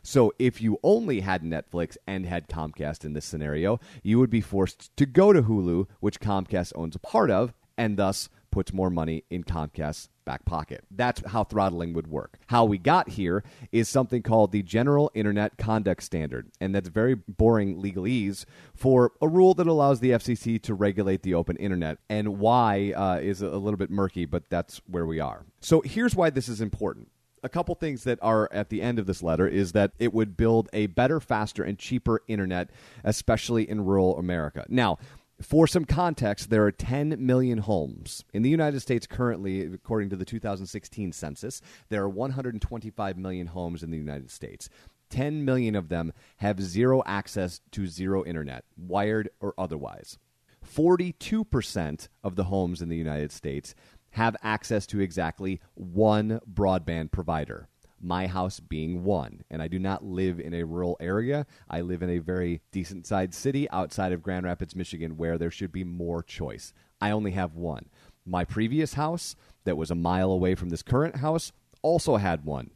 So 0.03 0.33
if 0.39 0.61
you 0.61 0.79
only 0.83 1.21
had 1.21 1.43
Netflix 1.43 1.97
and 2.07 2.27
had 2.27 2.49
Comcast 2.49 3.05
in 3.05 3.13
this 3.13 3.25
scenario, 3.25 3.79
you 4.03 4.19
would 4.19 4.31
be 4.31 4.41
forced 4.41 4.97
to 4.97 5.07
go 5.07 5.33
to 5.33 5.43
Hulu, 5.43 5.87
which 6.01 6.21
Comcast 6.21 6.73
owns 6.75 6.97
a 6.97 7.01
part 7.01 7.31
of, 7.31 7.55
and 7.79 7.97
thus 7.97 8.29
puts 8.51 8.73
more 8.73 8.91
money 8.91 9.25
in 9.31 9.45
Comcast's 9.45 10.09
back 10.25 10.45
pocket. 10.45 10.85
That's 10.91 11.23
how 11.27 11.45
throttling 11.45 11.93
would 11.95 12.07
work. 12.07 12.39
How 12.47 12.65
we 12.65 12.79
got 12.79 13.11
here 13.11 13.45
is 13.71 13.89
something 13.89 14.23
called 14.23 14.53
the 14.53 14.63
General 14.63 15.11
Internet 15.15 15.59
Conduct 15.59 16.03
Standard, 16.03 16.51
and 16.61 16.75
that's 16.75 16.89
very 16.89 17.15
boring 17.15 17.83
legalese 17.83 18.45
for 18.75 19.13
a 19.21 19.29
rule 19.29 19.55
that 19.55 19.67
allows 19.67 20.01
the 20.01 20.11
FCC 20.11 20.61
to 20.63 20.75
regulate 20.75 21.23
the 21.23 21.35
open 21.35 21.57
internet. 21.57 21.99
And 22.09 22.39
why 22.39 22.93
uh, 22.93 23.19
is 23.21 23.43
a 23.43 23.51
little 23.51 23.79
bit 23.79 23.91
murky, 23.91 24.27
but 24.27 24.49
that's 24.49 24.81
where 24.87 25.07
we 25.07 25.21
are. 25.21 25.45
So 25.61 25.81
here's 25.83 26.15
why 26.15 26.31
this 26.31 26.49
is 26.49 26.61
important 26.61 27.09
a 27.43 27.49
couple 27.49 27.75
things 27.75 28.05
that 28.05 28.19
are 28.23 28.49
at 28.53 28.69
the 28.69 28.83
end 28.83 28.99
of 28.99 29.07
this 29.07 29.23
letter 29.23 29.47
is 29.49 29.73
that 29.73 29.93
it 29.99 30.15
would 30.15 30.37
build 30.37 30.69
a 30.73 30.87
better, 30.87 31.21
faster, 31.21 31.63
and 31.63 31.79
cheaper 31.79 32.23
internet, 32.29 32.71
especially 33.05 33.69
in 33.69 33.85
rural 33.85 34.19
America. 34.19 34.65
Now, 34.69 34.99
for 35.43 35.67
some 35.67 35.85
context, 35.85 36.51
there 36.51 36.65
are 36.65 36.73
10 36.73 37.17
million 37.19 37.59
homes. 37.59 38.25
In 38.33 38.43
the 38.43 38.51
United 38.51 38.81
States 38.81 39.07
currently, 39.07 39.63
according 39.63 40.11
to 40.11 40.17
the 40.17 40.25
2016 40.25 41.13
census, 41.13 41.61
there 41.89 42.03
are 42.03 42.09
125 42.09 43.19
million 43.19 43.49
homes 43.49 43.83
in 43.83 43.91
the 43.91 43.99
United 43.99 44.31
States. 44.31 44.69
10 45.11 45.45
million 45.45 45.75
of 45.75 45.89
them 45.89 46.13
have 46.39 46.61
zero 46.63 47.03
access 47.05 47.61
to 47.71 47.87
zero 47.87 48.25
internet, 48.25 48.65
wired 48.77 49.29
or 49.41 49.53
otherwise. 49.59 50.19
42% 50.67 52.09
of 52.25 52.37
the 52.37 52.45
homes 52.45 52.81
in 52.81 52.89
the 52.89 52.97
United 52.97 53.33
States 53.33 53.75
have 54.11 54.37
access 54.43 54.87
to 54.87 55.01
exactly 55.01 55.61
one 55.75 56.41
broadband 56.51 57.11
provider 57.11 57.69
my 58.03 58.27
house 58.27 58.61
being 58.61 59.05
one. 59.05 59.45
And 59.51 59.63
I 59.63 59.69
do 59.69 59.79
not 59.79 60.05
live 60.05 60.41
in 60.41 60.55
a 60.55 60.65
rural 60.65 60.97
area. 61.01 61.47
I 61.71 61.81
live 61.81 62.03
in 62.03 62.11
a 62.11 62.19
very 62.19 62.61
decent 62.73 63.07
sized 63.07 63.35
city 63.35 63.71
outside 63.71 64.13
of 64.13 64.23
Grand 64.23 64.45
Rapids, 64.45 64.77
Michigan, 64.77 65.17
where 65.17 65.39
there 65.39 65.51
should 65.51 65.73
be 65.73 65.85
more 65.85 66.23
choice. 66.23 66.73
I 67.01 67.11
only 67.11 67.33
have 67.33 67.55
one. 67.55 67.87
My 68.25 68.45
previous 68.45 68.95
house, 68.95 69.35
that 69.65 69.77
was 69.77 69.91
a 69.91 69.97
mile 69.97 70.31
away 70.31 70.55
from 70.55 70.69
this 70.69 70.83
current 70.83 71.17
house, 71.17 71.53
also 71.83 72.17
had 72.17 72.45
one, 72.45 72.71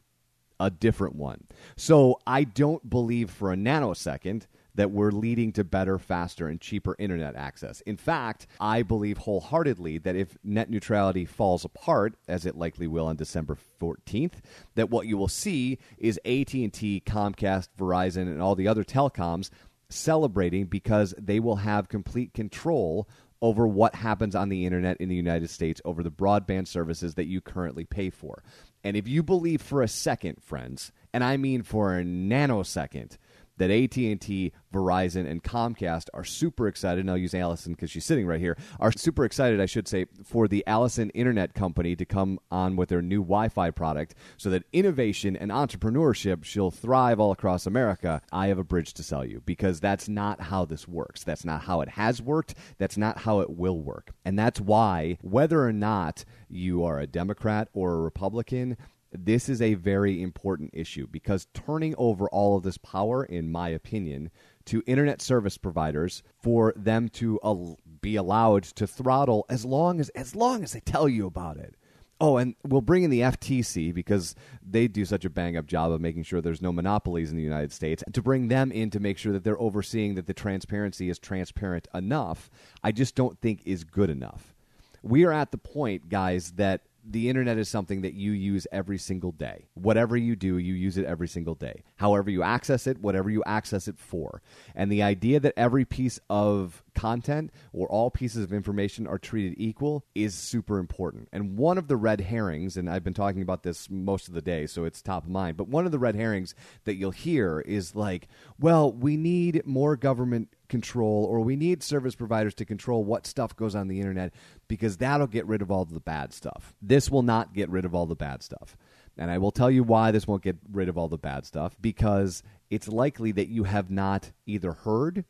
a 0.59 0.69
different 0.69 1.15
one. 1.15 1.45
So 1.75 2.19
I 2.25 2.43
don't 2.43 2.89
believe 2.89 3.29
for 3.29 3.51
a 3.51 3.55
nanosecond 3.55 4.47
that 4.77 4.91
we're 4.91 5.11
leading 5.11 5.51
to 5.51 5.63
better, 5.63 5.99
faster, 5.99 6.47
and 6.47 6.61
cheaper 6.61 6.95
internet 6.97 7.35
access. 7.35 7.81
In 7.81 7.97
fact, 7.97 8.47
I 8.59 8.83
believe 8.83 9.17
wholeheartedly 9.17 9.97
that 9.99 10.15
if 10.15 10.37
net 10.43 10.69
neutrality 10.69 11.25
falls 11.25 11.65
apart, 11.65 12.15
as 12.27 12.45
it 12.45 12.55
likely 12.55 12.87
will 12.87 13.07
on 13.07 13.17
December 13.17 13.57
14th, 13.81 14.35
that 14.75 14.89
what 14.89 15.07
you 15.07 15.17
will 15.17 15.27
see 15.27 15.79
is 15.97 16.19
AT&T, 16.25 17.03
Comcast, 17.05 17.69
Verizon, 17.77 18.23
and 18.23 18.41
all 18.41 18.55
the 18.55 18.67
other 18.67 18.83
telecoms 18.83 19.49
celebrating 19.89 20.65
because 20.65 21.13
they 21.17 21.39
will 21.39 21.57
have 21.57 21.89
complete 21.89 22.33
control 22.33 23.07
over 23.41 23.67
what 23.67 23.95
happens 23.95 24.35
on 24.35 24.49
the 24.49 24.65
internet 24.65 24.97
in 24.97 25.09
the 25.09 25.15
United 25.15 25.49
States 25.49 25.81
over 25.85 26.03
the 26.03 26.11
broadband 26.11 26.67
services 26.67 27.15
that 27.15 27.27
you 27.27 27.41
currently 27.41 27.83
pay 27.83 28.09
for. 28.09 28.43
And 28.83 28.95
if 28.95 29.07
you 29.07 29.23
believe 29.23 29.61
for 29.61 29.81
a 29.81 29.87
second, 29.87 30.41
friends, 30.41 30.91
and 31.13 31.23
I 31.23 31.37
mean 31.37 31.63
for 31.63 31.97
a 31.97 32.03
nanosecond, 32.03 33.17
that 33.57 33.71
AT&T, 33.71 34.51
Verizon, 34.73 35.29
and 35.29 35.43
Comcast 35.43 36.07
are 36.13 36.23
super 36.23 36.67
excited, 36.67 37.01
and 37.01 37.09
I'll 37.09 37.17
use 37.17 37.33
Alison 37.33 37.73
because 37.73 37.91
she's 37.91 38.05
sitting 38.05 38.25
right 38.27 38.39
here, 38.39 38.57
are 38.79 38.91
super 38.91 39.25
excited, 39.25 39.59
I 39.59 39.65
should 39.65 39.87
say, 39.87 40.05
for 40.23 40.47
the 40.47 40.63
Alison 40.67 41.09
Internet 41.11 41.53
Company 41.53 41.95
to 41.95 42.05
come 42.05 42.39
on 42.51 42.75
with 42.75 42.89
their 42.89 43.01
new 43.01 43.21
Wi-Fi 43.21 43.71
product 43.71 44.15
so 44.37 44.49
that 44.49 44.63
innovation 44.73 45.35
and 45.35 45.51
entrepreneurship 45.51 46.43
shall 46.43 46.71
thrive 46.71 47.19
all 47.19 47.31
across 47.31 47.65
America. 47.65 48.21
I 48.31 48.47
have 48.47 48.59
a 48.59 48.63
bridge 48.63 48.93
to 48.95 49.03
sell 49.03 49.25
you 49.25 49.41
because 49.45 49.79
that's 49.79 50.07
not 50.07 50.41
how 50.41 50.65
this 50.65 50.87
works. 50.87 51.23
That's 51.23 51.45
not 51.45 51.63
how 51.63 51.81
it 51.81 51.89
has 51.89 52.21
worked. 52.21 52.55
That's 52.77 52.97
not 52.97 53.19
how 53.19 53.39
it 53.39 53.49
will 53.49 53.81
work. 53.81 54.11
And 54.25 54.37
that's 54.37 54.61
why, 54.61 55.17
whether 55.21 55.63
or 55.63 55.73
not 55.73 56.25
you 56.49 56.83
are 56.83 56.99
a 56.99 57.07
Democrat 57.07 57.69
or 57.73 57.93
a 57.93 58.01
Republican, 58.01 58.77
this 59.11 59.49
is 59.49 59.61
a 59.61 59.75
very 59.75 60.21
important 60.21 60.71
issue 60.73 61.07
because 61.07 61.47
turning 61.53 61.95
over 61.97 62.27
all 62.29 62.57
of 62.57 62.63
this 62.63 62.77
power, 62.77 63.23
in 63.23 63.51
my 63.51 63.69
opinion, 63.69 64.29
to 64.65 64.83
internet 64.85 65.21
service 65.21 65.57
providers 65.57 66.23
for 66.41 66.73
them 66.75 67.07
to 67.09 67.39
al- 67.43 67.79
be 68.01 68.15
allowed 68.15 68.63
to 68.63 68.85
throttle 68.85 69.45
as 69.49 69.63
long 69.65 69.99
as 69.99 70.09
as 70.09 70.35
long 70.35 70.63
as 70.63 70.73
they 70.73 70.81
tell 70.81 71.07
you 71.07 71.25
about 71.25 71.57
it. 71.57 71.75
Oh, 72.19 72.37
and 72.37 72.55
we'll 72.65 72.81
bring 72.81 73.03
in 73.03 73.11
the 73.11 73.21
FTC 73.21 73.93
because 73.93 74.33
they 74.67 74.87
do 74.87 75.05
such 75.05 75.23
a 75.23 75.29
bang 75.29 75.55
up 75.55 75.67
job 75.67 75.91
of 75.91 76.01
making 76.01 76.23
sure 76.23 76.41
there's 76.41 76.63
no 76.63 76.71
monopolies 76.71 77.29
in 77.29 77.37
the 77.37 77.43
United 77.43 77.71
States. 77.71 78.03
To 78.11 78.21
bring 78.23 78.47
them 78.47 78.71
in 78.71 78.89
to 78.89 78.99
make 78.99 79.19
sure 79.19 79.33
that 79.33 79.43
they're 79.43 79.61
overseeing 79.61 80.15
that 80.15 80.25
the 80.25 80.33
transparency 80.33 81.09
is 81.09 81.19
transparent 81.19 81.87
enough, 81.93 82.49
I 82.83 82.91
just 82.91 83.15
don't 83.15 83.39
think 83.39 83.61
is 83.65 83.83
good 83.83 84.09
enough. 84.09 84.55
We 85.03 85.25
are 85.25 85.31
at 85.31 85.51
the 85.51 85.59
point, 85.59 86.09
guys, 86.09 86.53
that 86.53 86.81
the 87.09 87.29
internet 87.29 87.57
is 87.57 87.69
something 87.69 88.01
that 88.01 88.13
you 88.13 88.31
use 88.31 88.67
every 88.71 88.97
single 88.97 89.31
day. 89.31 89.67
Whatever 89.75 90.17
you 90.17 90.35
do, 90.35 90.57
you 90.57 90.73
use 90.73 90.97
it 90.97 91.05
every 91.05 91.27
single 91.27 91.55
day. 91.55 91.83
However, 91.95 92.29
you 92.29 92.43
access 92.43 92.85
it, 92.85 92.99
whatever 92.99 93.29
you 93.29 93.43
access 93.45 93.87
it 93.87 93.97
for. 93.97 94.41
And 94.75 94.91
the 94.91 95.03
idea 95.03 95.39
that 95.39 95.53
every 95.55 95.85
piece 95.85 96.19
of 96.29 96.83
content 96.95 97.51
or 97.71 97.87
all 97.87 98.11
pieces 98.11 98.43
of 98.43 98.51
information 98.51 99.07
are 99.07 99.17
treated 99.17 99.55
equal 99.57 100.05
is 100.15 100.33
super 100.33 100.79
important. 100.79 101.29
And 101.31 101.57
one 101.57 101.77
of 101.77 101.87
the 101.87 101.95
red 101.95 102.21
herrings, 102.21 102.75
and 102.75 102.89
I've 102.89 103.03
been 103.03 103.13
talking 103.13 103.41
about 103.41 103.63
this 103.63 103.89
most 103.89 104.27
of 104.27 104.33
the 104.33 104.41
day, 104.41 104.67
so 104.67 104.83
it's 104.83 105.01
top 105.01 105.23
of 105.23 105.29
mind, 105.29 105.55
but 105.55 105.69
one 105.69 105.85
of 105.85 105.91
the 105.91 105.99
red 105.99 106.15
herrings 106.15 106.55
that 106.83 106.95
you'll 106.95 107.11
hear 107.11 107.61
is 107.61 107.95
like, 107.95 108.27
well, 108.59 108.91
we 108.91 109.15
need 109.15 109.65
more 109.65 109.95
government 109.95 110.49
control 110.69 111.25
or 111.25 111.39
we 111.39 111.55
need 111.55 111.83
service 111.83 112.15
providers 112.15 112.53
to 112.55 112.65
control 112.65 113.03
what 113.03 113.25
stuff 113.25 113.55
goes 113.55 113.75
on 113.75 113.87
the 113.87 113.99
internet 113.99 114.33
because 114.67 114.97
that'll 114.97 115.27
get 115.27 115.45
rid 115.45 115.61
of 115.61 115.71
all 115.71 115.85
the 115.85 115.99
bad 115.99 116.33
stuff. 116.33 116.73
This 116.81 117.09
will 117.09 117.23
not 117.23 117.53
get 117.53 117.69
rid 117.69 117.85
of 117.85 117.95
all 117.95 118.05
the 118.05 118.15
bad 118.15 118.43
stuff. 118.43 118.77
And 119.17 119.31
I 119.31 119.37
will 119.37 119.51
tell 119.51 119.71
you 119.71 119.83
why 119.83 120.11
this 120.11 120.27
won't 120.27 120.43
get 120.43 120.57
rid 120.71 120.89
of 120.89 120.97
all 120.97 121.07
the 121.07 121.17
bad 121.17 121.45
stuff 121.45 121.75
because 121.81 122.43
it's 122.69 122.87
likely 122.87 123.31
that 123.31 123.47
you 123.47 123.63
have 123.63 123.89
not 123.89 124.31
either 124.45 124.73
heard 124.73 125.25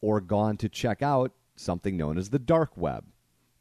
or 0.00 0.20
gone 0.20 0.56
to 0.58 0.68
check 0.68 1.02
out 1.02 1.32
something 1.56 1.96
known 1.96 2.18
as 2.18 2.30
the 2.30 2.38
dark 2.38 2.76
web 2.76 3.04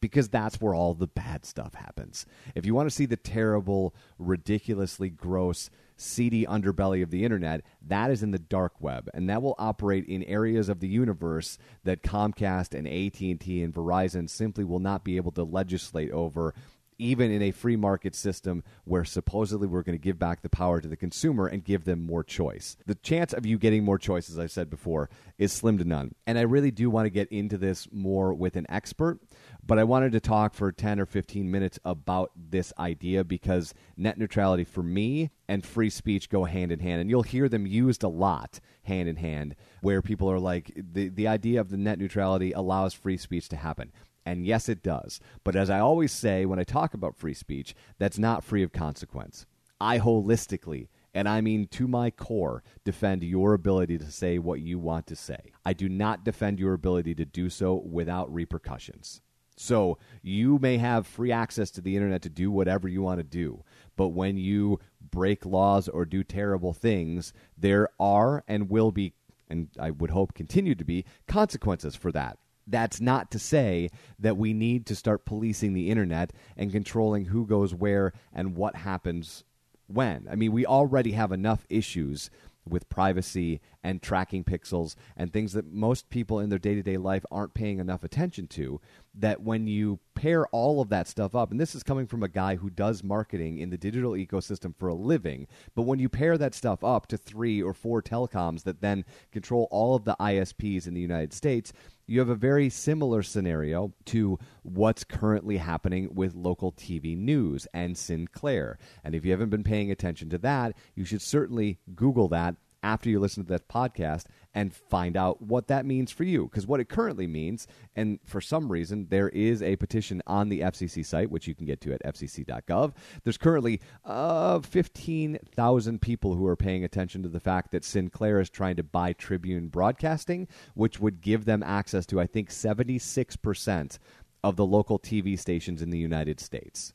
because 0.02 0.30
that's 0.30 0.62
where 0.62 0.74
all 0.74 0.94
the 0.94 1.08
bad 1.08 1.46
stuff 1.46 1.74
happens. 1.74 2.26
If 2.56 2.66
you 2.66 2.74
want 2.74 2.90
to 2.90 2.96
see 2.96 3.06
the 3.06 3.18
terrible, 3.18 3.94
ridiculously 4.18 5.10
gross, 5.10 5.70
seedy 6.00 6.46
underbelly 6.46 7.04
of 7.04 7.12
the 7.12 7.24
internet, 7.24 7.62
that 7.88 8.12
is 8.12 8.24
in 8.24 8.32
the 8.32 8.40
dark 8.40 8.80
web, 8.80 9.10
and 9.14 9.30
that 9.30 9.42
will 9.42 9.56
operate 9.58 10.06
in 10.06 10.24
areas 10.24 10.70
of 10.70 10.80
the 10.80 10.88
universe 10.88 11.58
that 11.84 12.04
Comcast 12.04 12.78
and 12.78 12.88
AT&T 12.88 13.64
and 13.64 13.74
Verizon 13.74 14.30
simply 14.30 14.64
will 14.64 14.80
not 14.80 15.04
be 15.04 15.18
able 15.18 15.32
to 15.32 15.44
legislate 15.44 16.12
over 16.12 16.54
even 17.00 17.32
in 17.32 17.42
a 17.42 17.52
free 17.52 17.76
market 17.76 18.14
system 18.14 18.64
where 18.84 19.06
supposedly 19.06 19.68
we're 19.68 19.82
going 19.82 19.98
to 19.98 20.04
give 20.04 20.20
back 20.20 20.42
the 20.42 20.50
power 20.50 20.80
to 20.80 20.88
the 20.88 20.98
consumer 20.98 21.48
and 21.48 21.64
give 21.64 21.86
them 21.86 22.06
more 22.06 22.24
choice. 22.24 22.78
The 22.86 22.96
chance 22.96 23.34
of 23.34 23.46
you 23.46 23.58
getting 23.58 23.84
more 23.84 23.98
choice, 23.98 24.30
as 24.30 24.38
I 24.38 24.46
said 24.46 24.70
before, 24.70 25.10
is 25.38 25.52
slim 25.52 25.78
to 25.80 25.86
none. 25.86 26.14
And 26.28 26.38
I 26.38 26.42
really 26.42 26.72
do 26.72 26.90
want 26.90 27.06
to 27.06 27.10
get 27.10 27.30
into 27.30 27.58
this 27.58 27.88
more 27.92 28.34
with 28.34 28.56
an 28.56 28.66
expert, 28.70 29.20
but 29.66 29.80
I 29.80 29.84
wanted 29.86 30.12
to 30.12 30.20
talk 30.20 30.54
for 30.54 30.72
10 30.72 31.00
or 31.00 31.06
15 31.06 31.50
minutes 31.50 31.80
about 31.86 32.32
this 32.36 32.74
idea 32.78 33.24
because 33.24 33.74
net 33.98 34.18
neutrality 34.18 34.66
for 34.66 34.84
me 34.84 35.32
and 35.48 35.66
free 35.66 35.90
speech 35.90 36.30
go 36.30 36.44
hand 36.44 36.72
in 36.72 36.80
hand. 36.80 37.02
And 37.02 37.10
you'll 37.10 37.24
hear 37.24 37.50
them 37.50 37.66
used 37.66 38.04
a 38.04 38.10
lot 38.10 38.60
hand 38.84 39.08
in 39.08 39.16
hand, 39.16 39.56
where 39.82 40.02
people 40.02 40.30
are 40.30 40.40
like, 40.40 40.72
the, 40.76 41.10
the 41.10 41.28
idea 41.28 41.62
of 41.62 41.70
the 41.70 41.78
net 41.78 42.00
neutrality 42.00 42.52
allows 42.52 42.94
free 42.94 43.18
speech 43.18 43.48
to 43.50 43.56
happen. 43.56 43.92
And 44.30 44.46
yes, 44.46 44.70
it 44.70 44.84
does. 44.84 45.20
But 45.44 45.56
as 45.56 45.72
I 45.72 45.80
always 45.80 46.12
say 46.12 46.46
when 46.46 46.60
I 46.60 46.64
talk 46.64 46.94
about 46.94 47.18
free 47.18 47.34
speech, 47.34 47.74
that's 47.98 48.20
not 48.20 48.44
free 48.44 48.62
of 48.62 48.72
consequence. 48.72 49.48
I 49.82 49.98
holistically, 49.98 50.90
and 51.16 51.28
I 51.28 51.42
mean 51.42 51.66
to 51.70 51.88
my 51.88 52.12
core, 52.12 52.62
defend 52.86 53.24
your 53.24 53.56
ability 53.56 53.98
to 53.98 54.12
say 54.12 54.38
what 54.38 54.60
you 54.60 54.78
want 54.78 55.08
to 55.08 55.16
say. 55.16 55.52
I 55.66 55.74
do 55.74 55.90
not 55.90 56.24
defend 56.24 56.60
your 56.60 56.76
ability 56.76 57.16
to 57.16 57.26
do 57.26 57.50
so 57.50 57.74
without 57.74 58.32
repercussions. 58.32 59.22
So 59.58 59.98
you 60.22 60.60
may 60.60 60.78
have 60.78 61.08
free 61.08 61.32
access 61.32 61.72
to 61.72 61.82
the 61.82 61.96
internet 61.96 62.22
to 62.22 62.30
do 62.30 62.52
whatever 62.52 62.88
you 62.88 63.02
want 63.02 63.18
to 63.18 63.24
do, 63.24 63.64
but 63.96 64.10
when 64.10 64.38
you 64.38 64.80
break 65.10 65.44
laws 65.44 65.88
or 65.88 66.06
do 66.06 66.24
terrible 66.24 66.74
things, 66.74 67.34
there 67.58 67.90
are 68.00 68.44
and 68.48 68.70
will 68.70 68.92
be, 68.92 69.14
and 69.50 69.70
I 69.80 69.90
would 69.90 70.12
hope 70.12 70.36
continue 70.36 70.76
to 70.76 70.86
be, 70.86 71.06
consequences 71.28 71.96
for 71.96 72.12
that. 72.12 72.38
That's 72.70 73.02
not 73.02 73.32
to 73.32 73.40
say 73.40 73.90
that 74.20 74.38
we 74.38 74.54
need 74.54 74.86
to 74.88 74.96
start 74.96 75.26
policing 75.26 75.74
the 75.74 75.90
internet 75.90 76.32
and 76.56 76.72
controlling 76.72 77.26
who 77.26 77.46
goes 77.46 77.74
where 77.74 78.14
and 78.32 78.56
what 78.56 78.76
happens 78.76 79.44
when. 79.88 80.28
I 80.30 80.36
mean, 80.36 80.52
we 80.52 80.66
already 80.66 81.14
have 81.14 81.32
enough 81.32 81.66
issues 81.70 82.30
with 82.68 82.90
privacy 82.90 83.62
and 83.84 84.02
tracking 84.02 84.44
pixels 84.44 84.96
and 85.16 85.32
things 85.32 85.54
that 85.54 85.72
most 85.72 86.10
people 86.10 86.40
in 86.40 86.50
their 86.50 86.60
day 86.60 86.76
to 86.76 86.84
day 86.84 86.98
life 86.98 87.26
aren't 87.32 87.54
paying 87.54 87.80
enough 87.80 88.04
attention 88.04 88.48
to. 88.48 88.80
That 89.16 89.42
when 89.42 89.68
you 89.68 90.00
pair 90.16 90.46
all 90.48 90.82
of 90.82 90.90
that 90.90 91.08
stuff 91.08 91.36
up, 91.36 91.52
and 91.52 91.60
this 91.60 91.76
is 91.76 91.84
coming 91.84 92.06
from 92.06 92.24
a 92.24 92.30
guy 92.30 92.56
who 92.56 92.70
does 92.70 93.04
marketing 93.04 93.58
in 93.58 93.70
the 93.70 93.78
digital 93.78 94.12
ecosystem 94.12 94.76
for 94.78 94.90
a 94.90 94.94
living, 94.94 95.48
but 95.76 95.84
when 95.84 96.00
you 96.00 96.10
pair 96.10 96.38
that 96.38 96.54
stuff 96.54 96.84
up 96.84 97.08
to 97.08 97.18
three 97.18 97.62
or 97.62 97.74
four 97.74 98.02
telecoms 98.02 98.64
that 98.64 98.82
then 98.82 99.06
control 99.32 99.68
all 99.72 99.96
of 99.96 100.06
the 100.06 100.16
ISPs 100.20 100.88
in 100.88 100.94
the 100.94 101.02
United 101.02 101.34
States, 101.34 101.74
you 102.10 102.20
have 102.20 102.30
a 102.30 102.36
very 102.36 102.70
similar 102.70 103.22
scenario 103.22 103.94
to 104.06 104.40
what's 104.64 105.04
currently 105.04 105.58
happening 105.58 106.10
with 106.14 106.34
local 106.34 106.72
TV 106.72 107.16
news 107.16 107.68
and 107.72 107.96
Sinclair. 107.96 108.80
And 109.04 109.14
if 109.14 109.24
you 109.24 109.32
haven't 109.32 109.50
been 109.50 109.64
paying 109.64 109.92
attention 109.92 110.30
to 110.32 110.40
that, 110.40 110.76
you 110.96 111.06
should 111.06 111.22
certainly 111.22 111.78
Google 111.96 112.28
that 112.30 112.56
after 112.82 113.10
you 113.10 113.20
listen 113.20 113.44
to 113.44 113.50
that 113.50 113.68
podcast 113.68 114.24
and 114.54 114.74
find 114.74 115.16
out 115.16 115.42
what 115.42 115.68
that 115.68 115.86
means 115.86 116.12
for 116.12 116.24
you. 116.24 116.46
Because 116.46 116.66
what 116.66 116.80
it 116.80 116.90
currently 116.90 117.28
means, 117.28 117.68
and 117.96 118.20
for 118.26 118.42
some 118.42 118.72
reason, 118.72 119.08
there 119.10 119.30
is 119.30 119.62
a 119.62 119.76
petition 119.76 120.22
on 120.26 120.50
the 120.50 120.62
FCC 120.62 121.06
site, 121.06 121.30
which 121.30 121.48
you 121.48 121.56
can 121.56 121.66
get 121.66 121.82
to 121.82 121.94
at 121.94 122.04
fcc.gov. 122.04 122.94
There's 123.24 123.38
currently 123.38 123.80
uh, 124.06 124.60
15,000 124.60 126.02
people 126.02 126.36
who 126.36 126.48
are 126.48 126.56
paying 126.56 126.84
attention 126.84 127.24
to 127.24 127.30
the 127.30 127.40
fact 127.40 127.72
that 127.72 127.84
Sinclair 127.84 128.40
is 128.40 128.50
trying 128.50 128.76
to 128.78 128.84
buy 128.84 129.14
Tribune 129.14 129.68
Broadcasting, 129.68 130.48
which 130.74 131.00
would 131.00 131.22
give 131.22 131.46
them 131.46 131.64
access 131.64 132.06
to, 132.08 132.20
I 132.20 132.26
think, 132.26 132.50
76% 132.50 134.00
of 134.44 134.56
the 134.56 134.66
local 134.66 135.00
TV 135.00 135.38
stations 135.38 135.82
in 135.82 135.90
the 135.90 135.98
United 135.98 136.40
States. 136.40 136.94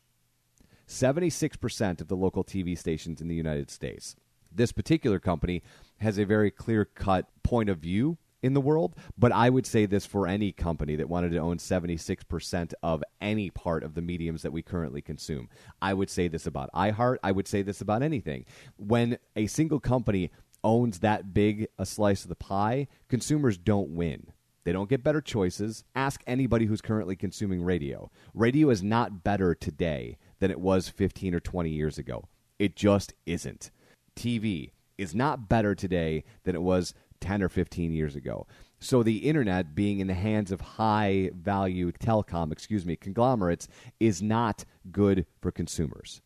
76% 0.89 2.01
of 2.01 2.09
the 2.09 2.17
local 2.17 2.45
TV 2.45 2.77
stations 2.77 3.21
in 3.21 3.29
the 3.29 3.35
United 3.35 3.71
States. 3.71 4.17
This 4.53 4.73
particular 4.73 5.19
company 5.19 5.63
has 5.99 6.19
a 6.19 6.25
very 6.25 6.51
clear 6.51 6.85
cut 6.85 7.27
point 7.43 7.69
of 7.69 7.79
view 7.79 8.19
in 8.45 8.53
the 8.53 8.61
world, 8.61 8.95
but 9.17 9.33
I 9.33 9.49
would 9.49 9.65
say 9.65 9.87
this 9.87 10.05
for 10.05 10.27
any 10.27 10.53
company 10.53 10.97
that 10.97 11.09
wanted 11.09 11.31
to 11.31 11.39
own 11.39 11.57
76% 11.57 12.75
of 12.83 13.03
any 13.19 13.49
part 13.49 13.83
of 13.83 13.95
the 13.95 14.03
mediums 14.03 14.43
that 14.43 14.53
we 14.53 14.61
currently 14.61 15.01
consume. 15.01 15.49
I 15.81 15.95
would 15.95 16.11
say 16.11 16.29
this 16.29 16.47
about 16.47 16.69
iHeart. 16.75 17.17
I 17.23 17.33
would 17.33 17.49
say 17.49 17.63
this 17.63 17.81
about 17.81 18.03
anything. 18.03 18.45
When 18.77 19.17
a 19.35 19.47
single 19.47 19.81
company 19.81 20.31
owns 20.63 20.99
that 20.99 21.33
big 21.33 21.69
a 21.79 21.87
slice 21.87 22.25
of 22.25 22.29
the 22.29 22.35
pie, 22.35 22.87
consumers 23.09 23.57
don't 23.57 23.91
win. 23.91 24.27
They 24.65 24.73
don't 24.73 24.91
get 24.91 25.03
better 25.03 25.23
choices. 25.23 25.85
Ask 25.95 26.23
anybody 26.27 26.67
who's 26.67 26.83
currently 26.83 27.17
consuming 27.17 27.63
radio. 27.63 28.11
Radio 28.35 28.69
is 28.69 28.83
not 28.83 29.25
better 29.25 29.55
today 29.55 30.19
than 30.41 30.51
it 30.51 30.61
was 30.61 30.91
15 30.91 31.35
or 31.35 31.41
20 31.41 31.71
years 31.71 31.97
ago. 31.97 32.29
It 32.59 32.77
just 32.77 33.15
isn't. 33.25 33.71
TV 34.17 34.73
is 34.99 35.15
not 35.15 35.49
better 35.49 35.75
today 35.75 36.25
than 36.45 36.55
it 36.55 36.63
was 36.63 36.95
10 37.21 37.43
or 37.43 37.49
15 37.49 37.93
years 37.93 38.17
ago. 38.17 38.47
So 38.81 39.03
the 39.03 39.19
internet 39.19 39.75
being 39.75 40.01
in 40.01 40.09
the 40.09 40.15
hands 40.15 40.53
of 40.53 40.61
high 40.61 41.31
value 41.35 41.91
telecom, 41.93 42.53
excuse 42.53 42.85
me, 42.85 42.97
conglomerates 42.97 43.67
is 43.99 44.21
not 44.21 44.65
good 44.91 45.27
for 45.41 45.51
consumers. 45.51 46.21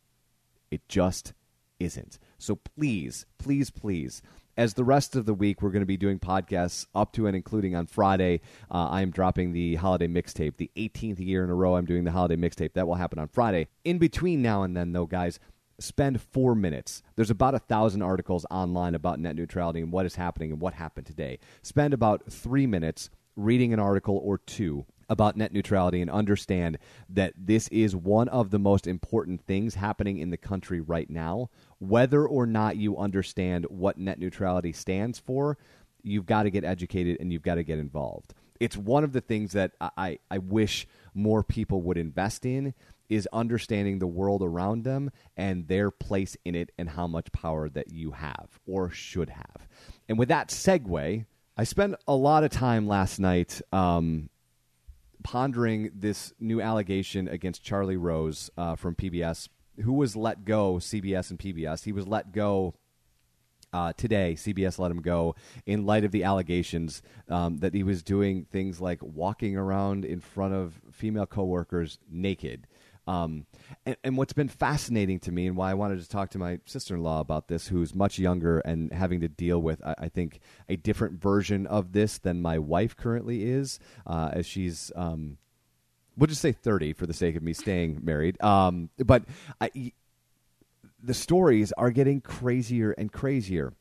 It 0.71 0.89
just 0.89 1.35
isn't. 1.79 2.19
So 2.39 2.57
please, 2.57 3.27
please, 3.39 3.71
please, 3.71 4.23
as 4.57 4.75
the 4.75 4.83
rest 4.83 5.15
of 5.15 5.25
the 5.25 5.35
week 5.35 5.63
we're 5.63 5.71
going 5.71 5.83
to 5.83 5.87
be 5.87 5.97
doing 5.97 6.19
podcasts 6.19 6.87
up 6.97 7.13
to 7.13 7.29
and 7.29 7.37
including 7.37 7.77
on 7.77 7.87
Friday, 7.87 8.41
uh, 8.71 8.89
I 8.89 9.03
am 9.03 9.13
dropping 9.13 9.53
the 9.53 9.77
holiday 9.77 10.09
mixtape. 10.09 10.57
The 10.57 10.71
18th 10.77 11.21
year 11.21 11.45
in 11.45 11.51
a 11.51 11.55
row 11.55 11.77
I'm 11.77 11.87
doing 11.87 12.03
the 12.03 12.11
holiday 12.11 12.37
mixtape. 12.37 12.73
That 12.73 12.89
will 12.89 12.97
happen 12.97 13.21
on 13.21 13.29
Friday. 13.29 13.69
In 13.85 13.99
between 13.99 14.43
now 14.43 14.65
and 14.65 14.77
then, 14.77 14.93
though, 14.93 15.07
guys, 15.07 15.39
spend 15.79 16.21
four 16.21 16.55
minutes. 16.55 17.03
There's 17.17 17.31
about 17.31 17.55
a 17.55 17.59
thousand 17.59 18.03
articles 18.03 18.45
online 18.51 18.95
about 18.95 19.21
net 19.21 19.37
neutrality 19.37 19.81
and 19.81 19.93
what 19.93 20.07
is 20.07 20.17
happening 20.17 20.51
and 20.53 20.61
what 20.61 20.75
happened 20.75 21.07
today. 21.07 21.39
Spend 21.63 21.95
about 21.95 22.25
three 22.31 22.67
minutes 22.67 23.11
reading 23.37 23.73
an 23.73 23.79
article 23.79 24.21
or 24.23 24.39
two 24.39 24.85
about 25.09 25.37
net 25.37 25.53
neutrality 25.53 26.03
and 26.03 26.11
understand 26.11 26.79
that 27.09 27.33
this 27.37 27.69
is 27.69 27.97
one 27.97 28.29
of 28.29 28.51
the 28.51 28.59
most 28.59 28.87
important 28.87 29.41
things 29.41 29.75
happening 29.75 30.19
in 30.19 30.31
the 30.31 30.37
country 30.37 30.81
right 30.81 31.09
now. 31.09 31.49
Whether 31.79 32.27
or 32.27 32.47
not 32.47 32.77
you 32.77 32.99
understand 32.99 33.65
what 33.71 33.99
net 33.99 34.19
neutrality 34.19 34.73
stands 34.73 35.19
for, 35.19 35.57
you've 36.03 36.27
got 36.27 36.43
to 36.43 36.51
get 36.51 36.65
educated 36.65 37.17
and 37.21 37.33
you've 37.33 37.43
got 37.43 37.55
to 37.55 37.63
get 37.63 37.79
involved. 37.79 38.35
It's 38.61 38.77
one 38.77 39.05
of 39.05 39.13
the 39.13 39.21
things 39.21 39.53
that 39.53 39.73
I, 39.81 40.19
I 40.31 40.39
wish 40.39 40.87
more 41.15 41.43
people 41.43 41.81
would 41.83 41.97
invest 41.97 42.45
in 42.45 42.75
is 43.09 43.29
understanding 43.33 43.99
the 43.99 44.07
world 44.07 44.43
around 44.43 44.85
them 44.85 45.11
and 45.37 45.69
their 45.69 45.91
place 45.91 46.37
in 46.45 46.55
it 46.55 46.71
and 46.79 46.91
how 46.91 47.07
much 47.07 47.33
power 47.33 47.69
that 47.69 47.91
you 47.91 48.13
have 48.13 48.59
or 48.67 48.91
should 48.91 49.31
have. 49.31 49.69
And 50.09 50.19
with 50.19 50.29
that 50.29 50.49
segue, 50.49 51.25
I 51.57 51.65
spent 51.65 51.97
a 52.07 52.15
lot 52.15 52.45
of 52.45 52.51
time 52.51 52.87
last 52.87 53.19
night 53.19 53.61
um, 53.73 54.31
pondering 55.23 55.91
this 55.95 56.33
new 56.39 56.61
allegation 56.61 57.29
against 57.29 57.65
Charlie 57.65 57.97
Rose 57.97 58.51
uh, 58.57 58.77
from 58.77 58.95
PBS, 58.95 59.49
who 59.83 59.93
was 59.93 60.15
let 60.15 60.45
go, 60.45 60.75
CBS 60.75 61.31
and 61.31 61.39
PBS. 61.39 61.85
He 61.85 61.93
was 61.93 62.07
let 62.07 62.33
go 62.33 62.75
uh, 63.73 63.93
today, 63.95 64.35
CBS 64.35 64.79
let 64.79 64.91
him 64.91 65.03
go 65.03 65.35
in 65.67 65.85
light 65.85 66.05
of 66.05 66.13
the 66.13 66.25
allegations 66.25 67.03
um, 67.29 67.59
that 67.59 67.75
he 67.75 67.83
was 67.83 68.03
doing 68.03 68.47
things 68.51 68.81
like 68.81 69.03
walking 69.03 69.57
around 69.57 70.05
in 70.05 70.21
front 70.21 70.55
of 70.55 70.81
female 70.91 71.27
coworkers 71.27 71.99
naked. 72.09 72.68
Um, 73.09 73.47
and, 73.87 73.97
and, 74.05 74.17
what's 74.19 74.35
been 74.35 74.49
fascinating 74.49 75.19
to 75.21 75.33
me, 75.33 75.47
and 75.47 75.57
why 75.57 75.71
I 75.71 75.75
wanted 75.75 76.03
to 76.03 76.09
talk 76.09 76.29
to 76.31 76.39
my 76.39 76.61
sister 76.67 76.95
in 76.95 77.03
law 77.03 77.21
about 77.21 77.49
this, 77.49 77.67
who's 77.67 77.95
much 77.95 78.19
younger 78.19 78.59
and 78.61 78.93
having 78.93 79.21
to 79.21 79.29
deal 79.29 79.63
with, 79.63 79.83
I, 79.83 79.95
I, 79.99 80.09
think, 80.11 80.41
a 80.69 80.77
different 80.77 81.19
version 81.19 81.67
of 81.67 81.93
this 81.93 82.19
than 82.19 82.43
my 82.43 82.59
wife 82.59 82.95
currently 82.99 83.45
is, 83.45 83.81
uh, 84.07 84.29
as 84.35 84.45
she's. 84.45 84.93
Um, 84.95 85.39
we'll 86.19 86.27
just 86.27 86.43
say 86.43 86.53
30 86.53 86.93
for 86.93 87.07
the 87.07 87.15
sake 87.15 87.35
of 87.35 87.43
me 87.43 87.55
staying 87.55 88.01
married. 88.03 88.43
Um, 88.43 88.91
but 88.99 89.25
I, 89.59 89.93
the 91.03 91.15
stories 91.15 91.73
are 91.73 91.91
getting 91.91 92.21
crazier 92.21 92.91
and 92.93 93.11
crazier 93.11 93.73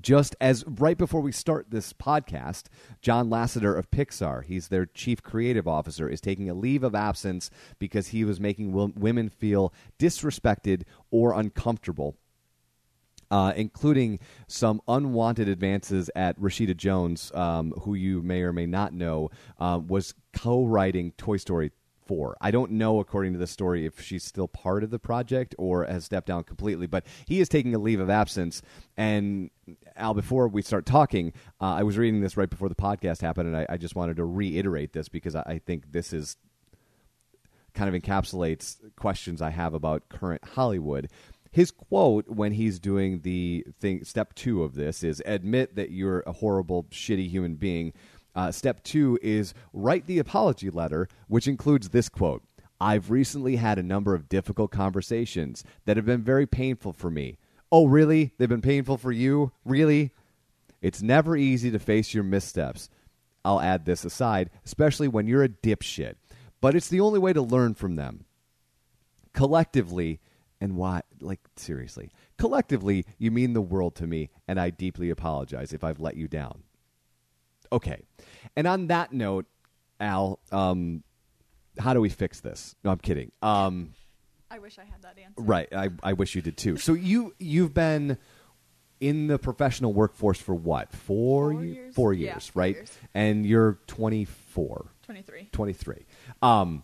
just 0.00 0.36
as 0.40 0.64
right 0.66 0.96
before 0.96 1.20
we 1.20 1.32
start 1.32 1.70
this 1.70 1.92
podcast, 1.92 2.64
John 3.00 3.28
Lasseter 3.28 3.78
of 3.78 3.90
Pixar, 3.90 4.44
he's 4.44 4.68
their 4.68 4.86
chief 4.86 5.22
creative 5.22 5.66
officer, 5.66 6.08
is 6.08 6.20
taking 6.20 6.48
a 6.48 6.54
leave 6.54 6.82
of 6.82 6.94
absence 6.94 7.50
because 7.78 8.08
he 8.08 8.24
was 8.24 8.40
making 8.40 8.72
women 8.72 9.28
feel 9.28 9.72
disrespected 9.98 10.82
or 11.10 11.32
uncomfortable. 11.32 12.16
Uh, 13.30 13.52
including 13.56 14.18
some 14.46 14.80
unwanted 14.88 15.48
advances 15.48 16.08
at 16.16 16.40
Rashida 16.40 16.74
Jones, 16.74 17.30
um, 17.34 17.72
who 17.82 17.92
you 17.92 18.22
may 18.22 18.40
or 18.40 18.54
may 18.54 18.64
not 18.64 18.94
know, 18.94 19.30
uh, 19.58 19.78
was 19.86 20.14
co 20.32 20.64
writing 20.64 21.12
Toy 21.18 21.36
Story 21.36 21.70
for. 22.08 22.36
I 22.40 22.50
don't 22.50 22.72
know, 22.72 22.98
according 22.98 23.34
to 23.34 23.38
the 23.38 23.46
story, 23.46 23.86
if 23.86 24.00
she's 24.00 24.24
still 24.24 24.48
part 24.48 24.82
of 24.82 24.90
the 24.90 24.98
project 24.98 25.54
or 25.58 25.84
has 25.84 26.06
stepped 26.06 26.26
down 26.26 26.42
completely. 26.42 26.86
But 26.86 27.06
he 27.26 27.40
is 27.40 27.48
taking 27.48 27.74
a 27.74 27.78
leave 27.78 28.00
of 28.00 28.10
absence. 28.10 28.62
And 28.96 29.50
Al, 29.94 30.14
before 30.14 30.48
we 30.48 30.62
start 30.62 30.86
talking, 30.86 31.34
uh, 31.60 31.74
I 31.74 31.82
was 31.84 31.98
reading 31.98 32.22
this 32.22 32.36
right 32.36 32.50
before 32.50 32.68
the 32.68 32.74
podcast 32.74 33.20
happened, 33.20 33.48
and 33.48 33.56
I, 33.56 33.66
I 33.68 33.76
just 33.76 33.94
wanted 33.94 34.16
to 34.16 34.24
reiterate 34.24 34.92
this 34.92 35.08
because 35.08 35.36
I, 35.36 35.42
I 35.46 35.58
think 35.58 35.92
this 35.92 36.12
is 36.12 36.36
kind 37.74 37.94
of 37.94 38.02
encapsulates 38.02 38.78
questions 38.96 39.40
I 39.40 39.50
have 39.50 39.74
about 39.74 40.08
current 40.08 40.42
Hollywood 40.42 41.08
his 41.50 41.70
quote 41.70 42.28
when 42.28 42.52
he's 42.52 42.78
doing 42.78 43.20
the 43.20 43.64
thing 43.80 44.04
step 44.04 44.34
two 44.34 44.62
of 44.62 44.74
this 44.74 45.02
is 45.02 45.22
admit 45.24 45.76
that 45.76 45.90
you're 45.90 46.22
a 46.26 46.32
horrible 46.32 46.84
shitty 46.84 47.28
human 47.28 47.54
being 47.54 47.92
uh, 48.38 48.52
step 48.52 48.84
two 48.84 49.18
is 49.20 49.52
write 49.72 50.06
the 50.06 50.20
apology 50.20 50.70
letter, 50.70 51.08
which 51.26 51.48
includes 51.48 51.88
this 51.88 52.08
quote 52.08 52.44
I've 52.80 53.10
recently 53.10 53.56
had 53.56 53.80
a 53.80 53.82
number 53.82 54.14
of 54.14 54.28
difficult 54.28 54.70
conversations 54.70 55.64
that 55.86 55.96
have 55.96 56.06
been 56.06 56.22
very 56.22 56.46
painful 56.46 56.92
for 56.92 57.10
me. 57.10 57.38
Oh, 57.72 57.86
really? 57.86 58.32
They've 58.38 58.48
been 58.48 58.60
painful 58.62 58.96
for 58.96 59.10
you? 59.10 59.50
Really? 59.64 60.12
It's 60.80 61.02
never 61.02 61.36
easy 61.36 61.72
to 61.72 61.80
face 61.80 62.14
your 62.14 62.22
missteps. 62.22 62.88
I'll 63.44 63.60
add 63.60 63.84
this 63.84 64.04
aside, 64.04 64.50
especially 64.64 65.08
when 65.08 65.26
you're 65.26 65.42
a 65.42 65.48
dipshit. 65.48 66.14
But 66.60 66.76
it's 66.76 66.88
the 66.88 67.00
only 67.00 67.18
way 67.18 67.32
to 67.32 67.42
learn 67.42 67.74
from 67.74 67.96
them. 67.96 68.24
Collectively, 69.32 70.20
and 70.60 70.76
why, 70.76 71.02
like, 71.20 71.40
seriously, 71.56 72.12
collectively, 72.36 73.04
you 73.18 73.32
mean 73.32 73.52
the 73.52 73.60
world 73.60 73.96
to 73.96 74.06
me, 74.06 74.30
and 74.46 74.60
I 74.60 74.70
deeply 74.70 75.10
apologize 75.10 75.72
if 75.72 75.82
I've 75.82 76.00
let 76.00 76.16
you 76.16 76.28
down. 76.28 76.62
Okay. 77.72 78.02
And 78.56 78.66
on 78.66 78.88
that 78.88 79.12
note, 79.12 79.46
Al, 80.00 80.38
um, 80.52 81.02
how 81.78 81.94
do 81.94 82.00
we 82.00 82.08
fix 82.08 82.40
this? 82.40 82.74
No, 82.84 82.90
I'm 82.90 82.98
kidding. 82.98 83.32
Um, 83.42 83.94
I 84.50 84.58
wish 84.58 84.78
I 84.78 84.84
had 84.84 85.02
that 85.02 85.18
answer. 85.18 85.42
Right. 85.42 85.68
I, 85.72 85.90
I 86.02 86.12
wish 86.14 86.34
you 86.34 86.42
did 86.42 86.56
too. 86.56 86.76
So 86.76 86.94
you 86.94 87.34
you've 87.38 87.74
been 87.74 88.18
in 89.00 89.26
the 89.26 89.38
professional 89.38 89.92
workforce 89.92 90.38
for 90.40 90.54
what? 90.54 90.92
Four, 90.92 91.52
four 91.52 91.64
years. 91.64 91.94
Four 91.94 92.12
years, 92.12 92.26
yeah, 92.26 92.38
four 92.38 92.60
right? 92.60 92.74
Years. 92.74 92.98
And 93.14 93.46
you're 93.46 93.78
24. 93.86 94.86
23. 95.02 95.48
23. 95.52 96.06
Um, 96.42 96.82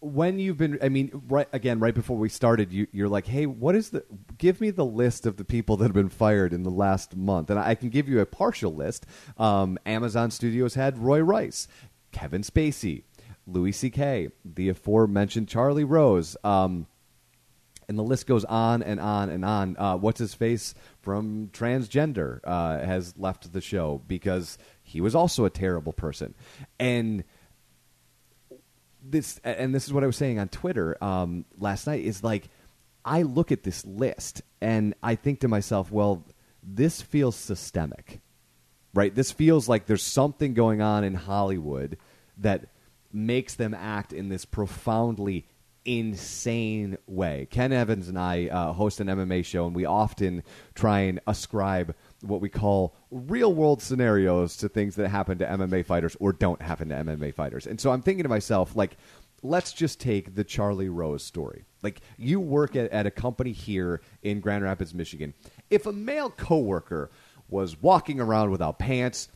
when 0.00 0.38
you've 0.38 0.56
been 0.56 0.78
i 0.82 0.88
mean 0.88 1.10
right 1.28 1.48
again 1.52 1.80
right 1.80 1.94
before 1.94 2.16
we 2.16 2.28
started 2.28 2.72
you, 2.72 2.86
you're 2.92 3.08
like 3.08 3.26
hey 3.26 3.46
what 3.46 3.74
is 3.74 3.90
the 3.90 4.04
give 4.36 4.60
me 4.60 4.70
the 4.70 4.84
list 4.84 5.26
of 5.26 5.36
the 5.36 5.44
people 5.44 5.76
that 5.76 5.86
have 5.86 5.94
been 5.94 6.08
fired 6.08 6.52
in 6.52 6.62
the 6.62 6.70
last 6.70 7.16
month. 7.16 7.50
And 7.50 7.58
i 7.58 7.74
can 7.74 7.88
give 7.88 8.08
you 8.08 8.20
a 8.20 8.26
partial 8.26 8.74
list. 8.74 9.06
Um, 9.36 9.78
amazon 9.86 10.30
studios 10.30 10.74
had 10.74 10.98
roy 10.98 11.24
price 11.24 11.68
kevin 12.12 12.42
spacey 12.42 13.02
louis 13.46 13.72
ck 13.72 14.32
the 14.44 14.68
aforementioned 14.68 15.48
charlie 15.48 15.84
rose. 15.84 16.36
Um, 16.44 16.86
and 17.88 17.98
the 17.98 18.02
list 18.02 18.26
goes 18.26 18.44
on 18.44 18.82
and 18.82 19.00
on 19.00 19.30
and 19.30 19.44
on. 19.44 19.76
Uh, 19.78 19.96
what's 19.96 20.18
his 20.18 20.34
face 20.34 20.74
from 21.00 21.48
transgender 21.52 22.40
uh, 22.44 22.78
has 22.80 23.16
left 23.16 23.50
the 23.52 23.62
show 23.62 24.02
because 24.06 24.58
he 24.82 25.00
was 25.00 25.14
also 25.14 25.46
a 25.46 25.50
terrible 25.50 25.94
person, 25.94 26.34
and 26.78 27.24
this 29.02 29.40
and 29.44 29.74
this 29.74 29.86
is 29.86 29.92
what 29.92 30.02
I 30.02 30.06
was 30.06 30.16
saying 30.16 30.38
on 30.38 30.48
Twitter 30.48 31.02
um, 31.02 31.44
last 31.58 31.86
night 31.86 32.04
is 32.04 32.22
like 32.22 32.48
I 33.04 33.22
look 33.22 33.52
at 33.52 33.62
this 33.62 33.84
list 33.84 34.42
and 34.60 34.94
I 35.02 35.14
think 35.14 35.40
to 35.40 35.48
myself, 35.48 35.90
well, 35.90 36.26
this 36.62 37.00
feels 37.00 37.36
systemic, 37.36 38.20
right? 38.92 39.14
This 39.14 39.32
feels 39.32 39.68
like 39.68 39.86
there's 39.86 40.02
something 40.02 40.54
going 40.54 40.82
on 40.82 41.04
in 41.04 41.14
Hollywood 41.14 41.96
that 42.38 42.66
makes 43.12 43.54
them 43.54 43.72
act 43.72 44.12
in 44.12 44.28
this 44.28 44.44
profoundly 44.44 45.46
insane 45.84 46.98
way. 47.06 47.48
Ken 47.50 47.72
Evans 47.72 48.08
and 48.08 48.18
I 48.18 48.48
uh, 48.48 48.72
host 48.72 49.00
an 49.00 49.06
MMA 49.06 49.44
show, 49.44 49.66
and 49.66 49.74
we 49.74 49.86
often 49.86 50.42
try 50.74 51.00
and 51.00 51.20
ascribe 51.26 51.94
what 52.22 52.40
we 52.40 52.48
call 52.48 52.94
real 53.10 53.52
world 53.52 53.82
scenarios 53.82 54.56
to 54.58 54.68
things 54.68 54.96
that 54.96 55.08
happen 55.08 55.38
to 55.38 55.46
MMA 55.46 55.86
fighters 55.86 56.16
or 56.20 56.32
don't 56.32 56.60
happen 56.60 56.88
to 56.88 56.94
MMA 56.96 57.34
fighters. 57.34 57.66
And 57.66 57.80
so 57.80 57.90
I'm 57.90 58.02
thinking 58.02 58.24
to 58.24 58.28
myself, 58.28 58.74
like, 58.74 58.96
let's 59.42 59.72
just 59.72 60.00
take 60.00 60.34
the 60.34 60.44
Charlie 60.44 60.88
Rose 60.88 61.22
story. 61.22 61.64
Like, 61.82 62.00
you 62.16 62.40
work 62.40 62.74
at, 62.74 62.90
at 62.90 63.06
a 63.06 63.10
company 63.10 63.52
here 63.52 64.00
in 64.22 64.40
Grand 64.40 64.64
Rapids, 64.64 64.94
Michigan. 64.94 65.34
If 65.70 65.86
a 65.86 65.92
male 65.92 66.30
coworker 66.30 67.10
was 67.48 67.80
walking 67.80 68.20
around 68.20 68.50
without 68.50 68.78
pants, 68.78 69.28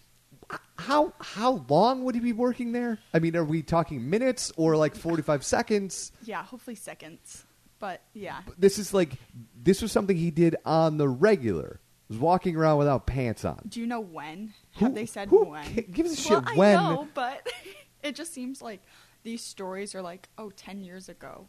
how 0.77 1.14
how 1.21 1.64
long 1.68 2.05
would 2.05 2.14
he 2.14 2.21
be 2.21 2.33
working 2.33 2.73
there? 2.73 2.99
I 3.14 3.21
mean, 3.21 3.37
are 3.37 3.45
we 3.45 3.62
talking 3.62 4.11
minutes 4.11 4.53
or 4.57 4.77
like 4.77 4.95
45 4.95 5.45
seconds? 5.45 6.12
Yeah, 6.25 6.42
hopefully 6.42 6.77
seconds. 6.77 7.45
But 7.79 8.03
yeah. 8.12 8.40
This 8.59 8.79
is 8.79 8.92
like 8.92 9.12
this 9.57 9.81
was 9.81 9.92
something 9.92 10.16
he 10.16 10.31
did 10.31 10.57
on 10.64 10.99
the 10.99 11.09
regular 11.09 11.81
was 12.12 12.20
walking 12.20 12.57
around 12.57 12.79
without 12.79 13.07
pants 13.07 13.44
on. 13.44 13.62
Do 13.68 13.81
you 13.81 13.87
know 13.87 14.01
when? 14.01 14.53
Have 14.72 14.94
they 14.94 15.07
said 15.07 15.29
who 15.29 15.44
when? 15.46 15.64
ca- 15.64 15.87
gives 15.90 16.12
a 16.12 16.16
shit 16.16 16.44
well, 16.44 16.57
when? 16.57 16.77
I 16.77 16.94
know, 16.94 17.09
but 17.14 17.48
it 18.03 18.14
just 18.14 18.35
seems 18.35 18.61
like 18.61 18.83
these 19.22 19.42
stories 19.42 19.94
are 19.94 20.03
like, 20.03 20.29
oh, 20.37 20.51
10 20.51 20.85
years 20.85 21.09
ago. 21.09 21.46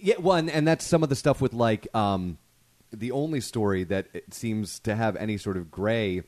Yeah, 0.00 0.14
well, 0.18 0.36
and, 0.36 0.50
and 0.50 0.66
that's 0.66 0.84
some 0.84 1.02
of 1.02 1.10
the 1.10 1.16
stuff 1.16 1.40
with 1.40 1.52
like 1.52 1.88
um, 1.94 2.38
the 2.90 3.12
only 3.12 3.40
story 3.40 3.84
that 3.84 4.08
it 4.14 4.32
seems 4.32 4.80
to 4.80 4.94
have 4.94 5.14
any 5.16 5.36
sort 5.36 5.58
of 5.58 5.70
gray 5.70 6.22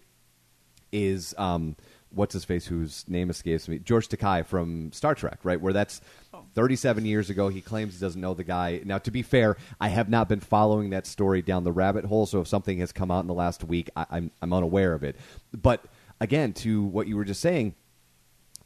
is 0.92 1.34
um, 1.38 1.76
what's 2.10 2.32
his 2.32 2.44
face, 2.44 2.66
whose 2.66 3.04
name 3.08 3.28
escapes 3.30 3.68
me, 3.68 3.78
George 3.78 4.08
Takei 4.08 4.44
from 4.44 4.90
Star 4.92 5.14
Trek, 5.14 5.40
right? 5.42 5.60
Where 5.60 5.72
that's 5.72 6.00
Oh. 6.34 6.44
37 6.54 7.04
years 7.06 7.30
ago. 7.30 7.48
He 7.48 7.60
claims 7.60 7.94
he 7.94 8.00
doesn't 8.00 8.20
know 8.20 8.32
the 8.34 8.44
guy. 8.44 8.80
Now, 8.84 8.98
to 8.98 9.10
be 9.10 9.22
fair, 9.22 9.56
I 9.80 9.88
have 9.88 10.08
not 10.08 10.28
been 10.28 10.40
following 10.40 10.90
that 10.90 11.06
story 11.06 11.42
down 11.42 11.64
the 11.64 11.72
rabbit 11.72 12.04
hole. 12.04 12.26
So 12.26 12.40
if 12.40 12.48
something 12.48 12.78
has 12.78 12.92
come 12.92 13.10
out 13.10 13.20
in 13.20 13.26
the 13.26 13.34
last 13.34 13.64
week, 13.64 13.90
I, 13.96 14.06
I'm 14.10 14.30
I'm 14.42 14.52
unaware 14.52 14.92
of 14.94 15.02
it. 15.04 15.16
But 15.52 15.84
again, 16.20 16.52
to 16.54 16.82
what 16.84 17.08
you 17.08 17.16
were 17.16 17.24
just 17.24 17.40
saying, 17.40 17.74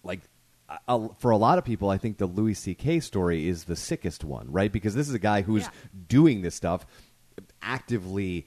like 0.02 0.20
uh, 0.88 1.08
for 1.18 1.30
a 1.30 1.36
lot 1.36 1.58
of 1.58 1.64
people, 1.64 1.88
I 1.90 1.98
think 1.98 2.18
the 2.18 2.26
Louis 2.26 2.54
C.K. 2.54 3.00
story 3.00 3.46
is 3.48 3.64
the 3.64 3.76
sickest 3.76 4.24
one, 4.24 4.50
right? 4.50 4.72
Because 4.72 4.94
this 4.94 5.08
is 5.08 5.14
a 5.14 5.18
guy 5.18 5.42
who's 5.42 5.62
Yeah. 5.64 5.70
doing 6.08 6.42
this 6.42 6.54
stuff 6.54 6.86
actively, 7.60 8.46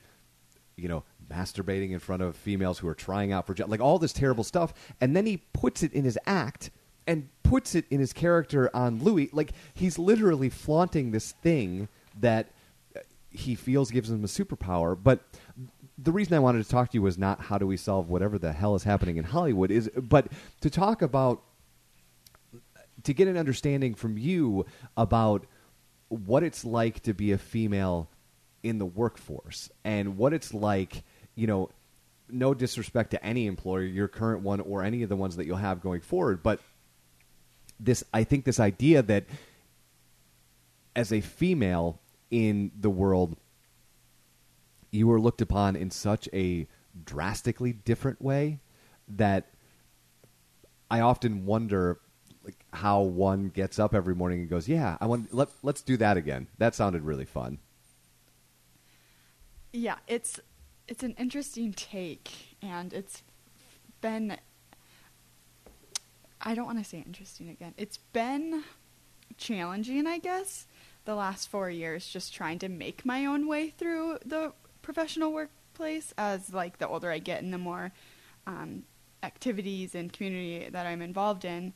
you 0.76 0.88
know, 0.88 1.04
masturbating 1.30 1.92
in 1.92 2.00
front 2.00 2.22
of 2.22 2.36
females 2.36 2.80
who 2.80 2.88
are 2.88 2.96
trying 2.96 3.32
out 3.32 3.48
for 3.48 3.56
like 3.68 3.82
all 3.82 4.00
this 4.00 4.14
terrible 4.14 4.44
stuff, 4.44 4.74
and 5.02 5.16
then 5.16 5.26
he 5.26 5.38
puts 5.38 5.84
it 5.84 5.94
in 5.94 6.04
his 6.04 6.18
act 6.26 6.72
and 7.08 7.30
puts 7.44 7.76
it 7.76 7.86
in 7.90 8.00
his 8.00 8.14
character 8.14 8.70
on 8.76 9.04
Louis. 9.04 9.30
Like 9.32 9.52
he's 9.74 10.00
literally 10.00 10.50
flaunting 10.50 11.12
this 11.12 11.32
thing 11.32 11.88
that 12.20 12.52
uh, 12.96 13.00
he 13.30 13.56
feels 13.56 13.92
gives 13.92 14.10
him 14.10 14.24
a 14.24 14.28
superpower, 14.28 14.98
but. 15.02 15.22
The 15.98 16.12
reason 16.12 16.34
I 16.34 16.40
wanted 16.40 16.62
to 16.62 16.70
talk 16.70 16.92
to 16.92 16.98
you 16.98 17.02
was 17.02 17.18
not 17.18 17.40
how 17.40 17.58
do 17.58 17.66
we 17.66 17.78
solve 17.78 18.10
whatever 18.10 18.38
the 18.38 18.52
hell 18.52 18.76
is 18.76 18.84
happening 18.84 19.16
in 19.16 19.24
Hollywood 19.24 19.72
is, 19.72 19.90
but 19.96 20.28
to 20.60 20.70
talk 20.70 21.02
about 21.02 21.42
to 23.04 23.14
get 23.14 23.28
an 23.28 23.38
understanding 23.38 23.96
from 23.96 24.18
you 24.18 24.66
about 24.98 25.46
what 26.10 26.44
it's 26.44 26.66
like 26.66 27.02
to 27.04 27.14
be 27.14 27.32
a 27.32 27.38
female 27.38 28.10
in 28.64 28.78
the 28.80 28.86
workforce 28.86 29.70
and 29.84 30.18
what 30.18 30.34
it's 30.34 30.54
like, 30.54 31.04
you 31.36 31.48
know, 31.48 31.70
no 32.30 32.54
disrespect 32.54 33.12
to 33.12 33.24
any 33.24 33.46
employer, 33.46 33.84
your 33.84 34.08
current 34.08 34.42
one 34.42 34.60
or 34.60 34.84
any 34.84 35.04
of 35.04 35.10
the 35.10 35.16
ones 35.16 35.36
that 35.36 35.46
you'll 35.46 35.58
have 35.58 35.82
going 35.82 36.02
forward, 36.02 36.42
but 36.42 36.60
this 37.80 38.04
I 38.14 38.24
think 38.24 38.46
this 38.46 38.60
idea 38.60 39.02
that 39.04 39.26
as 40.96 41.12
a 41.12 41.22
female 41.22 42.00
in 42.32 42.72
the 42.80 42.90
world 42.90 43.36
you 44.92 45.08
were 45.08 45.20
looked 45.20 45.42
upon 45.42 45.76
in 45.76 45.92
such 45.92 46.30
a 46.34 46.68
drastically 47.04 47.74
different 47.74 48.22
way 48.22 48.60
that 49.10 49.52
I 50.90 51.02
often 51.02 51.46
wonder 51.46 52.00
like 52.44 52.64
how 52.72 53.02
one 53.02 53.50
gets 53.50 53.80
up 53.80 53.94
every 53.94 54.16
morning 54.16 54.42
and 54.42 54.50
goes, 54.50 54.68
"Yeah, 54.70 54.98
I 55.02 55.08
want 55.08 55.34
let 55.34 55.50
let's 55.64 55.82
do 55.82 55.98
that 55.98 56.16
again." 56.16 56.48
That 56.60 56.76
sounded 56.76 57.02
really 57.02 57.26
fun. 57.26 57.58
Yeah, 59.74 59.98
it's 60.08 60.40
it's 60.88 61.04
an 61.04 61.16
interesting 61.18 61.74
take, 61.74 62.58
and 62.62 62.94
it's 62.94 63.24
been. 64.02 64.38
I 66.42 66.54
don't 66.54 66.66
want 66.66 66.78
to 66.78 66.84
say 66.84 67.04
interesting 67.06 67.50
again. 67.50 67.74
It's 67.78 67.98
been 67.98 68.64
challenging, 69.38 70.06
I 70.06 70.20
guess, 70.20 70.68
the 71.06 71.16
last 71.16 71.50
four 71.50 71.70
years, 71.70 72.08
just 72.08 72.34
trying 72.34 72.60
to 72.60 72.70
make 72.70 73.06
my 73.06 73.26
own 73.26 73.48
way 73.48 73.70
through 73.70 74.20
the 74.26 74.54
professional 74.82 75.34
workplace. 75.34 76.14
As 76.18 76.54
like 76.54 76.78
the 76.78 76.88
older 76.88 77.12
I 77.12 77.20
get, 77.20 77.42
and 77.42 77.54
the 77.54 77.58
more 77.58 77.92
um, 78.46 78.84
activities 79.24 79.96
and 79.96 80.14
community 80.14 80.70
that 80.70 80.86
I'm 80.86 81.02
involved 81.02 81.46
in, 81.46 81.74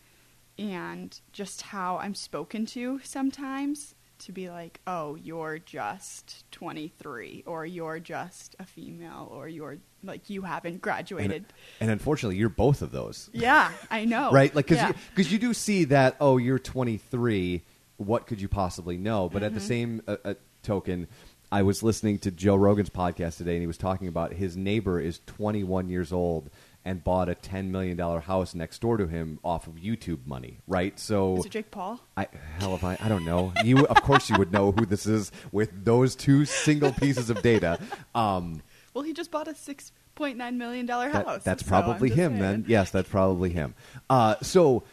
and 0.58 1.20
just 1.32 1.64
how 1.64 1.98
I'm 1.98 2.16
spoken 2.16 2.66
to 2.68 3.00
sometimes 3.04 3.96
to 4.20 4.32
be 4.32 4.50
like, 4.50 4.80
oh, 4.88 5.16
you're 5.16 5.60
just 5.60 6.44
23, 6.52 7.44
or 7.46 7.66
you're 7.66 8.00
just 8.00 8.56
a 8.60 8.66
female, 8.66 9.30
or 9.32 9.48
you're 9.48 9.78
like, 10.04 10.30
you 10.30 10.42
haven't 10.44 10.82
graduated. 10.82 11.46
and 11.80 11.90
unfortunately, 11.92 12.38
you're 12.38 12.50
both 12.50 12.82
of 12.82 12.92
those. 12.92 13.30
yeah, 13.34 13.72
I 13.90 14.06
know. 14.06 14.32
right? 14.34 14.54
Like 14.54 14.68
because 14.68 14.78
yeah. 14.82 14.92
you, 15.18 15.24
you 15.24 15.38
do 15.40 15.54
see 15.54 15.86
that. 15.86 16.16
Oh, 16.20 16.38
you're 16.38 16.60
23. 16.60 17.64
What 17.98 18.28
could 18.28 18.40
you 18.40 18.48
possibly 18.48 18.98
know? 18.98 19.28
But 19.30 19.44
at 19.44 19.52
Mm-hmm. 19.52 19.56
the 19.56 19.62
same 19.66 20.02
uh, 20.08 20.16
uh, 20.24 20.34
token, 20.64 21.08
I 21.52 21.64
was 21.64 21.82
listening 21.84 22.20
to 22.20 22.32
Joe 22.32 22.56
Rogan's 22.56 22.90
podcast 22.90 23.38
today, 23.38 23.54
and 23.54 23.62
he 23.62 23.68
was 23.68 23.78
talking 23.78 24.08
about 24.08 24.34
his 24.34 24.56
neighbor 24.56 25.00
is 25.00 25.20
21 25.26 25.90
years 25.90 26.14
old 26.14 26.50
and 26.86 27.04
bought 27.04 27.28
a 27.30 27.36
10 27.36 27.72
million 27.72 27.98
dollar 27.98 28.20
house 28.22 28.56
next 28.56 28.80
door 28.82 28.98
to 28.98 29.06
him 29.08 29.40
off 29.44 29.68
of 29.68 29.76
YouTube 29.76 30.26
money. 30.26 30.60
Right? 30.68 30.98
So 31.00 31.38
Is 31.38 31.46
it 31.46 31.52
Jake 31.52 31.72
Paul? 31.72 32.00
I 32.18 32.28
hell 32.60 32.74
if 32.76 32.84
I 32.84 32.98
I 33.02 33.10
don't 33.10 33.26
know. 33.26 33.52
You 33.64 33.86
of 33.88 34.02
course 34.02 34.30
you 34.30 34.38
would 34.38 34.52
know 34.52 34.72
who 34.72 34.86
this 34.86 35.06
is 35.06 35.32
with 35.52 35.84
those 35.86 36.16
two 36.16 36.46
single 36.46 36.92
pieces 36.94 37.30
of 37.30 37.42
data. 37.42 37.80
Um, 38.16 38.62
Well, 38.94 39.04
he 39.04 39.14
just 39.14 39.30
bought 39.32 39.48
a 39.48 39.56
six 39.56 39.92
point 40.16 40.38
nine 40.38 40.58
million 40.58 40.86
dollar 40.86 41.12
that- 41.12 41.26
house. 41.26 41.44
that's 41.44 41.64
so 41.64 41.70
probably 41.70 42.10
him 42.10 42.32
saying. 42.34 42.42
then. 42.42 42.66
Yes, 42.68 42.92
that's 42.92 43.10
probably 43.10 43.50
him. 43.52 43.76
Uh, 44.10 44.36
so, 44.42 44.84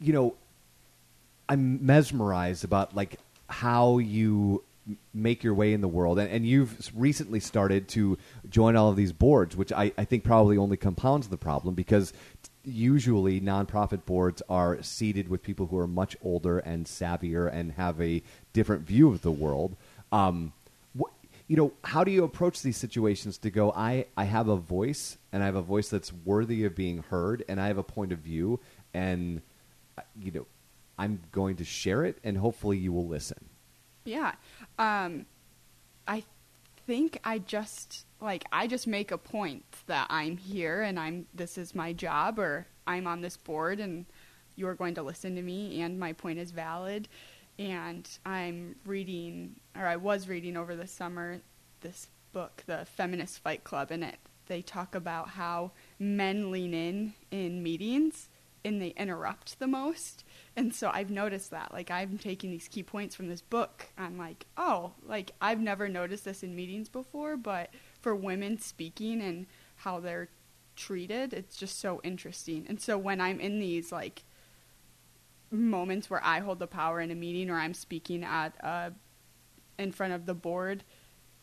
you 0.00 0.12
know, 0.12 0.34
I'm 1.48 1.84
mesmerized 1.84 2.64
about 2.64 2.94
like 2.94 3.18
how 3.48 3.98
you 3.98 4.64
make 5.14 5.44
your 5.44 5.54
way 5.54 5.72
in 5.72 5.80
the 5.80 5.88
world, 5.88 6.18
and, 6.18 6.30
and 6.30 6.46
you've 6.46 6.90
recently 6.94 7.40
started 7.40 7.88
to 7.88 8.18
join 8.48 8.76
all 8.76 8.88
of 8.88 8.96
these 8.96 9.12
boards, 9.12 9.56
which 9.56 9.72
I, 9.72 9.92
I 9.96 10.04
think 10.04 10.24
probably 10.24 10.56
only 10.56 10.76
compounds 10.76 11.28
the 11.28 11.36
problem 11.36 11.74
because 11.74 12.12
usually 12.64 13.40
nonprofit 13.40 14.04
boards 14.04 14.42
are 14.48 14.82
seated 14.82 15.28
with 15.28 15.42
people 15.42 15.66
who 15.66 15.78
are 15.78 15.86
much 15.86 16.16
older 16.22 16.58
and 16.58 16.86
savvier 16.86 17.52
and 17.52 17.72
have 17.72 18.00
a 18.00 18.22
different 18.52 18.82
view 18.82 19.08
of 19.08 19.22
the 19.22 19.32
world. 19.32 19.76
Um, 20.10 20.52
you 21.48 21.56
know, 21.56 21.72
how 21.84 22.02
do 22.02 22.10
you 22.10 22.24
approach 22.24 22.62
these 22.62 22.76
situations 22.76 23.36
to 23.38 23.50
go, 23.50 23.72
I, 23.72 24.06
I 24.16 24.24
have 24.24 24.48
a 24.48 24.56
voice 24.56 25.18
and 25.32 25.42
I 25.42 25.46
have 25.46 25.54
a 25.54 25.62
voice 25.62 25.88
that's 25.88 26.12
worthy 26.24 26.64
of 26.64 26.74
being 26.74 27.02
heard 27.10 27.44
and 27.48 27.60
I 27.60 27.66
have 27.66 27.78
a 27.78 27.82
point 27.82 28.12
of 28.12 28.20
view 28.20 28.60
and, 28.94 29.42
uh, 29.98 30.02
you 30.18 30.30
know, 30.30 30.46
I'm 30.98 31.20
going 31.30 31.56
to 31.56 31.64
share 31.64 32.04
it 32.04 32.18
and 32.24 32.38
hopefully 32.38 32.78
you 32.78 32.92
will 32.92 33.06
listen. 33.06 33.48
Yeah. 34.04 34.32
Um, 34.78 35.26
I 36.06 36.24
think 36.86 37.18
I 37.24 37.38
just 37.38 38.06
like 38.20 38.44
I 38.52 38.66
just 38.66 38.86
make 38.86 39.10
a 39.10 39.18
point 39.18 39.64
that 39.86 40.06
I'm 40.10 40.36
here 40.36 40.82
and 40.82 40.98
I'm 40.98 41.26
this 41.34 41.58
is 41.58 41.74
my 41.74 41.92
job 41.92 42.38
or 42.38 42.66
I'm 42.86 43.06
on 43.06 43.20
this 43.20 43.36
board 43.36 43.80
and 43.80 44.06
you're 44.56 44.74
going 44.74 44.94
to 44.94 45.02
listen 45.02 45.34
to 45.36 45.42
me 45.42 45.80
and 45.80 45.98
my 45.98 46.12
point 46.12 46.38
is 46.38 46.50
valid 46.50 47.08
and 47.58 48.08
I'm 48.24 48.76
reading 48.84 49.56
or 49.76 49.86
I 49.86 49.96
was 49.96 50.28
reading 50.28 50.56
over 50.56 50.74
the 50.76 50.86
summer 50.86 51.40
this 51.80 52.08
book 52.32 52.62
The 52.66 52.86
Feminist 52.96 53.38
Fight 53.40 53.64
Club 53.64 53.90
and 53.90 54.04
it 54.04 54.16
they 54.46 54.62
talk 54.62 54.94
about 54.94 55.30
how 55.30 55.70
men 55.98 56.50
lean 56.50 56.74
in 56.74 57.14
in 57.30 57.62
meetings 57.62 58.28
and 58.64 58.80
they 58.80 58.88
interrupt 58.88 59.58
the 59.58 59.66
most. 59.66 60.24
And 60.54 60.74
so 60.74 60.90
I've 60.92 61.10
noticed 61.10 61.50
that. 61.50 61.72
Like 61.72 61.90
I'm 61.90 62.18
taking 62.18 62.50
these 62.50 62.68
key 62.68 62.82
points 62.82 63.14
from 63.14 63.28
this 63.28 63.40
book. 63.40 63.86
I'm 63.96 64.18
like, 64.18 64.46
oh, 64.56 64.92
like 65.06 65.32
I've 65.40 65.60
never 65.60 65.88
noticed 65.88 66.24
this 66.24 66.42
in 66.42 66.54
meetings 66.54 66.88
before, 66.88 67.36
but 67.36 67.70
for 68.00 68.14
women 68.14 68.58
speaking 68.58 69.22
and 69.22 69.46
how 69.76 70.00
they're 70.00 70.28
treated, 70.76 71.32
it's 71.32 71.56
just 71.56 71.80
so 71.80 72.00
interesting. 72.02 72.66
And 72.68 72.80
so 72.80 72.98
when 72.98 73.20
I'm 73.20 73.40
in 73.40 73.60
these 73.60 73.92
like 73.92 74.24
moments 75.50 76.10
where 76.10 76.22
I 76.24 76.40
hold 76.40 76.58
the 76.58 76.66
power 76.66 77.00
in 77.00 77.10
a 77.10 77.14
meeting 77.14 77.50
or 77.50 77.56
I'm 77.56 77.74
speaking 77.74 78.24
at 78.24 78.52
uh, 78.62 78.90
in 79.78 79.92
front 79.92 80.12
of 80.12 80.26
the 80.26 80.34
board, 80.34 80.84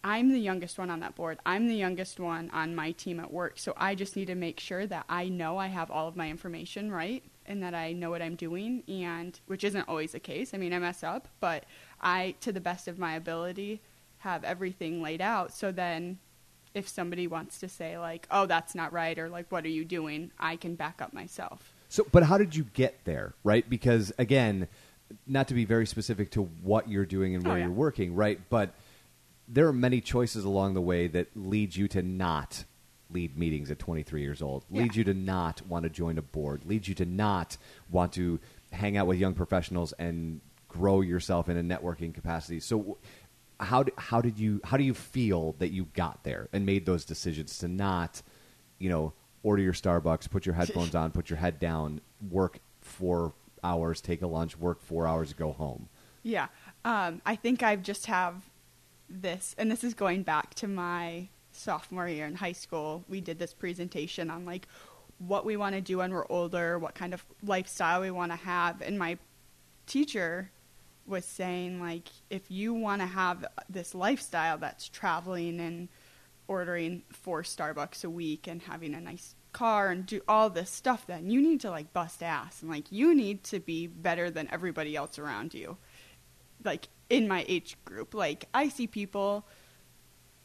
I'm 0.03 0.31
the 0.31 0.39
youngest 0.39 0.77
one 0.77 0.89
on 0.89 1.01
that 1.01 1.15
board. 1.15 1.39
I'm 1.45 1.67
the 1.67 1.75
youngest 1.75 2.19
one 2.19 2.49
on 2.51 2.75
my 2.75 2.91
team 2.91 3.19
at 3.19 3.33
work. 3.33 3.59
So 3.59 3.73
I 3.75 3.95
just 3.95 4.15
need 4.15 4.27
to 4.27 4.35
make 4.35 4.59
sure 4.59 4.85
that 4.87 5.05
I 5.09 5.29
know 5.29 5.57
I 5.57 5.67
have 5.67 5.91
all 5.91 6.07
of 6.07 6.15
my 6.15 6.29
information 6.29 6.91
right 6.91 7.23
and 7.49 7.61
that 7.63 7.73
I 7.73 7.91
know 7.91 8.09
what 8.11 8.21
I'm 8.21 8.35
doing 8.35 8.83
and 8.87 9.37
which 9.47 9.63
isn't 9.65 9.89
always 9.89 10.13
the 10.13 10.19
case. 10.19 10.53
I 10.53 10.57
mean, 10.57 10.71
I 10.73 10.79
mess 10.79 11.03
up, 11.03 11.27
but 11.41 11.65
I 11.99 12.35
to 12.41 12.53
the 12.53 12.61
best 12.61 12.87
of 12.87 12.97
my 12.97 13.15
ability 13.15 13.81
have 14.19 14.43
everything 14.43 15.01
laid 15.01 15.21
out 15.21 15.53
so 15.53 15.71
then 15.71 16.19
if 16.73 16.87
somebody 16.87 17.25
wants 17.25 17.59
to 17.59 17.67
say 17.67 17.97
like, 17.97 18.27
"Oh, 18.29 18.45
that's 18.45 18.75
not 18.75 18.93
right," 18.93 19.17
or 19.17 19.27
like, 19.27 19.51
"What 19.51 19.65
are 19.65 19.69
you 19.69 19.83
doing?" 19.83 20.29
I 20.39 20.55
can 20.55 20.75
back 20.75 21.01
up 21.01 21.13
myself. 21.13 21.73
So, 21.89 22.05
but 22.11 22.21
how 22.23 22.37
did 22.37 22.55
you 22.55 22.65
get 22.75 23.03
there, 23.05 23.33
right? 23.43 23.67
Because 23.67 24.13
again, 24.19 24.67
not 25.25 25.47
to 25.47 25.55
be 25.55 25.65
very 25.65 25.87
specific 25.87 26.29
to 26.31 26.43
what 26.61 26.87
you're 26.87 27.07
doing 27.07 27.33
and 27.33 27.45
Oh, 27.45 27.49
where 27.49 27.57
yeah. 27.57 27.65
you're 27.65 27.73
working, 27.73 28.13
right? 28.13 28.39
But 28.51 28.75
there 29.47 29.67
are 29.67 29.73
many 29.73 29.99
choices 29.99 30.45
along 30.45 30.75
the 30.75 30.81
way 30.81 31.07
that 31.07 31.27
lead 31.35 31.75
you 31.75 31.87
to 31.87 32.03
not 32.03 32.65
lead 33.11 33.37
meetings 33.37 33.71
at 33.71 33.79
23 33.79 34.21
years 34.21 34.41
old, 34.41 34.65
Yeah. 34.69 34.83
lead 34.83 34.95
you 34.95 35.03
to 35.05 35.13
not 35.13 35.65
want 35.67 35.83
to 35.83 35.89
join 35.89 36.17
a 36.17 36.21
board, 36.21 36.63
leads 36.65 36.87
you 36.87 36.95
to 36.95 37.05
not 37.05 37.57
want 37.89 38.13
to 38.13 38.39
hang 38.71 38.97
out 38.97 39.07
with 39.07 39.17
young 39.17 39.33
professionals 39.33 39.93
and 39.93 40.41
grow 40.67 41.01
yourself 41.01 41.49
in 41.49 41.57
a 41.57 41.63
networking 41.63 42.13
capacity. 42.13 42.59
So, 42.59 42.97
how 43.59 43.83
d- 43.83 43.91
how 43.97 44.21
did 44.21 44.37
you 44.39 44.61
how 44.63 44.77
do 44.77 44.83
you 44.83 44.93
feel 44.93 45.53
that 45.59 45.69
you 45.69 45.85
got 45.93 46.23
there 46.23 46.47
and 46.53 46.65
made 46.65 46.85
those 46.85 47.03
decisions 47.03 47.57
to 47.59 47.67
not, 47.67 48.21
you 48.77 48.89
know, 48.89 49.13
order 49.43 49.61
your 49.61 49.73
Starbucks, 49.73 50.29
put 50.29 50.45
your 50.45 50.55
headphones 50.55 50.95
on, 50.95 51.11
put 51.11 51.29
your 51.29 51.37
head 51.39 51.59
down, 51.59 51.99
work 52.29 52.59
four 52.81 53.33
hours, 53.63 53.99
take 54.01 54.21
a 54.21 54.27
lunch, 54.27 54.57
work 54.57 54.81
four 54.81 55.07
hours, 55.07 55.33
go 55.33 55.51
home. 55.51 55.89
Yeah. 56.23 56.47
Um, 56.85 57.21
I 57.25 57.35
think 57.35 57.63
I 57.63 57.75
just 57.75 58.05
have 58.05 58.43
this, 59.09 59.55
and 59.57 59.69
this 59.71 59.83
is 59.83 59.93
going 59.93 60.23
back 60.23 60.53
to 60.55 60.67
my 60.67 61.27
sophomore 61.59 62.07
year 62.07 62.25
in 62.25 62.35
high 62.35 62.53
school. 62.53 63.03
We 63.07 63.21
did 63.21 63.39
this 63.39 63.53
presentation 63.53 64.29
on 64.29 64.45
like 64.45 64.67
what 65.17 65.45
we 65.45 65.57
want 65.57 65.75
to 65.75 65.81
do 65.81 65.97
when 65.97 66.13
we're 66.13 66.25
older, 66.29 66.79
what 66.79 66.95
kind 66.95 67.13
of 67.13 67.25
lifestyle 67.43 68.01
we 68.01 68.11
want 68.11 68.31
to 68.31 68.37
have, 68.37 68.81
and 68.81 68.97
my 68.97 69.17
teacher 69.85 70.51
was 71.05 71.25
saying 71.25 71.81
like 71.81 72.07
if 72.29 72.49
you 72.49 72.73
want 72.73 73.01
to 73.01 73.07
have 73.07 73.43
this 73.67 73.95
lifestyle 73.95 74.57
that's 74.57 74.87
traveling 74.87 75.59
and 75.59 75.89
ordering 76.47 77.03
four 77.11 77.43
Starbucks 77.43 78.03
a 78.03 78.09
week 78.09 78.47
and 78.47 78.61
having 78.61 78.93
a 78.93 79.01
nice 79.01 79.35
car 79.51 79.89
and 79.89 80.05
do 80.05 80.21
all 80.27 80.49
this 80.49 80.69
stuff, 80.69 81.05
then 81.07 81.29
you 81.29 81.41
need 81.41 81.59
to 81.61 81.69
like 81.69 81.91
bust 81.91 82.23
ass 82.23 82.61
and 82.61 82.71
like 82.71 82.91
you 82.91 83.15
need 83.15 83.43
to 83.43 83.59
be 83.59 83.87
better 83.87 84.29
than 84.29 84.47
everybody 84.51 84.95
else 84.95 85.19
around 85.19 85.53
you. 85.53 85.77
Like 86.63 86.87
in 87.09 87.27
my 87.27 87.45
age 87.47 87.75
group, 87.85 88.13
like 88.13 88.45
I 88.53 88.69
see 88.69 88.87
people, 88.87 89.45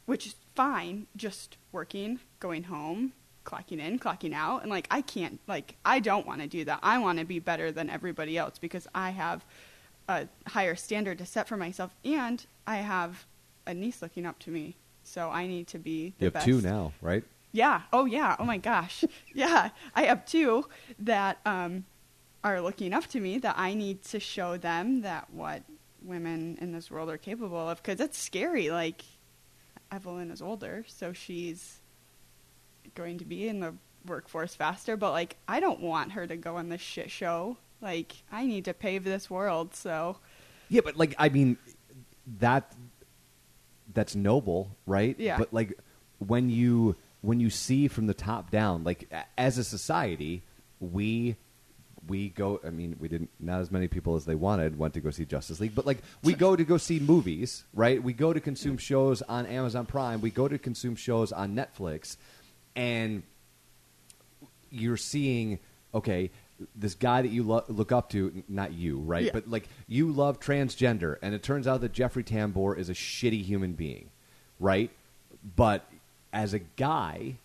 which 0.05 0.35
fine, 0.55 1.07
just 1.15 1.57
working, 1.71 2.19
going 2.39 2.63
home, 2.63 3.13
clocking 3.45 3.79
in, 3.79 3.99
clocking 3.99 4.33
out, 4.33 4.61
and 4.61 4.69
like 4.69 4.87
I 4.89 5.01
can't, 5.01 5.39
like 5.47 5.75
I 5.85 5.99
don't 5.99 6.25
want 6.25 6.41
to 6.41 6.47
do 6.47 6.65
that. 6.65 6.79
I 6.81 6.97
want 6.97 7.19
to 7.19 7.25
be 7.25 7.39
better 7.39 7.71
than 7.71 7.89
everybody 7.89 8.37
else 8.37 8.57
because 8.57 8.87
I 8.95 9.11
have 9.11 9.45
a 10.07 10.27
higher 10.47 10.75
standard 10.75 11.17
to 11.19 11.25
set 11.25 11.47
for 11.47 11.57
myself, 11.57 11.95
and 12.03 12.45
I 12.65 12.77
have 12.77 13.25
a 13.67 13.73
niece 13.73 14.01
looking 14.01 14.25
up 14.25 14.39
to 14.39 14.51
me. 14.51 14.75
So 15.03 15.29
I 15.29 15.45
need 15.47 15.67
to 15.67 15.79
be 15.79 16.13
the 16.17 16.25
You 16.25 16.25
have 16.27 16.33
best. 16.33 16.45
two 16.45 16.61
now, 16.61 16.91
right? 17.01 17.23
Yeah. 17.51 17.83
Oh, 17.93 18.05
yeah. 18.05 18.35
Oh 18.39 18.43
my 18.43 18.57
gosh. 18.57 19.03
yeah. 19.33 19.69
I 19.93 20.03
have 20.03 20.25
two 20.25 20.65
that 20.99 21.37
um, 21.45 21.85
are 22.43 22.59
looking 22.59 22.91
up 22.93 23.05
to 23.07 23.19
me 23.19 23.37
that 23.39 23.55
I 23.57 23.75
need 23.75 24.03
to 24.05 24.19
show 24.19 24.57
them 24.57 25.01
that 25.01 25.29
what 25.31 25.61
women 26.03 26.57
in 26.59 26.71
this 26.71 26.89
world 26.91 27.09
are 27.09 27.17
capable 27.17 27.69
of 27.69 27.81
because 27.81 27.99
it's 27.99 28.17
scary. 28.17 28.71
Like 28.71 29.03
Evelyn 29.91 30.31
is 30.31 30.41
older, 30.41 30.83
so 30.87 31.13
she's 31.13 31.79
going 32.95 33.17
to 33.19 33.25
be 33.25 33.47
in 33.47 33.59
the 33.59 33.73
workforce 34.05 34.55
faster. 34.55 34.97
But 34.97 35.11
like, 35.11 35.37
I 35.47 35.59
don't 35.59 35.81
want 35.81 36.13
her 36.13 36.27
to 36.27 36.35
go 36.35 36.57
on 36.57 36.69
this 36.69 36.81
shit 36.81 37.11
show. 37.11 37.57
Like, 37.81 38.13
I 38.31 38.45
need 38.45 38.65
to 38.65 38.73
pave 38.73 39.03
this 39.03 39.29
world. 39.29 39.75
So 39.75 40.17
Yeah, 40.69 40.81
but 40.83 40.97
like 40.97 41.15
I 41.17 41.29
mean 41.29 41.57
that 42.39 42.73
that's 43.93 44.15
noble, 44.15 44.75
right? 44.85 45.15
Yeah. 45.19 45.37
But 45.37 45.53
like 45.53 45.77
when 46.19 46.49
you 46.49 46.95
when 47.21 47.39
you 47.39 47.49
see 47.49 47.87
from 47.87 48.07
the 48.07 48.13
top 48.13 48.51
down, 48.51 48.83
like 48.83 49.09
as 49.37 49.57
a 49.57 49.63
society, 49.63 50.43
we 50.79 51.35
we 52.07 52.29
go 52.29 52.59
I 52.65 52.69
mean, 52.69 52.95
we 52.99 53.07
didn't 53.07 53.29
not 53.39 53.61
as 53.61 53.71
many 53.71 53.87
people 53.87 54.15
as 54.15 54.25
they 54.25 54.35
wanted 54.35 54.77
went 54.77 54.93
to 54.95 54.99
go 54.99 55.09
see 55.11 55.25
Justice 55.25 55.59
League, 55.59 55.73
but 55.75 55.85
like 55.85 55.97
we 56.23 56.33
go 56.33 56.55
to 56.55 56.63
go 56.63 56.77
see 56.77 56.99
movies, 56.99 57.63
right? 57.73 58.01
We 58.01 58.13
go 58.13 58.33
to 58.33 58.39
consume 58.39 58.77
shows 58.77 59.21
on 59.23 59.45
Amazon 59.45 59.85
Prime, 59.85 60.21
we 60.21 60.29
go 60.29 60.47
to 60.47 60.57
consume 60.57 60.95
shows 60.95 61.31
on 61.31 61.55
Netflix 61.55 62.17
and 62.75 63.23
you're 64.71 64.97
seeing 64.97 65.59
okay 65.93 66.31
this 66.75 66.95
guy 66.95 67.21
that 67.21 67.29
you 67.29 67.43
lo- 67.43 67.63
look 67.67 67.91
up 67.91 68.09
to 68.09 68.43
not 68.49 68.73
you 68.73 68.97
right 68.97 69.25
Yeah. 69.25 69.31
but 69.33 69.49
like 69.49 69.67
you 69.87 70.11
love 70.11 70.39
transgender 70.39 71.17
and 71.21 71.33
it 71.33 71.43
turns 71.43 71.67
out 71.67 71.81
that 71.81 71.91
jeffrey 71.93 72.23
tambor 72.23 72.77
is 72.77 72.89
a 72.89 72.93
shitty 72.93 73.43
human 73.43 73.73
being 73.73 74.09
right 74.59 74.89
but 75.55 75.89
as 76.33 76.53
a 76.53 76.59
guy 76.59 77.37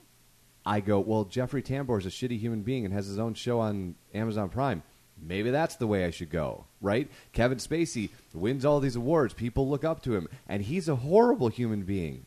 i 0.65 0.81
go 0.81 1.01
well 1.01 1.25
jeffrey 1.25 1.63
tambor 1.63 1.99
is 1.99 2.07
a 2.07 2.11
shitty 2.11 2.39
human 2.39 2.63
being 2.63 2.85
and 2.85 2.95
has 2.95 3.07
his 3.07 3.19
own 3.19 3.35
show 3.35 3.61
on 3.61 3.95
amazon 4.15 4.49
prime. 4.49 4.83
Maybe 5.23 5.51
that's 5.51 5.77
the 5.77 5.87
way 5.87 6.05
i 6.05 6.11
should 6.11 6.31
go 6.31 6.65
right? 6.81 7.11
Kevin 7.33 7.59
spacey 7.59 8.11
wins 8.33 8.65
all 8.65 8.81
these 8.81 8.97
awards. 8.97 9.35
People 9.35 9.69
look 9.69 9.85
up 9.85 10.03
to 10.03 10.15
him. 10.15 10.29
And 10.49 10.63
he's 10.63 10.89
a 10.89 10.97
horrible 10.97 11.49
human 11.49 11.83
being 11.83 12.27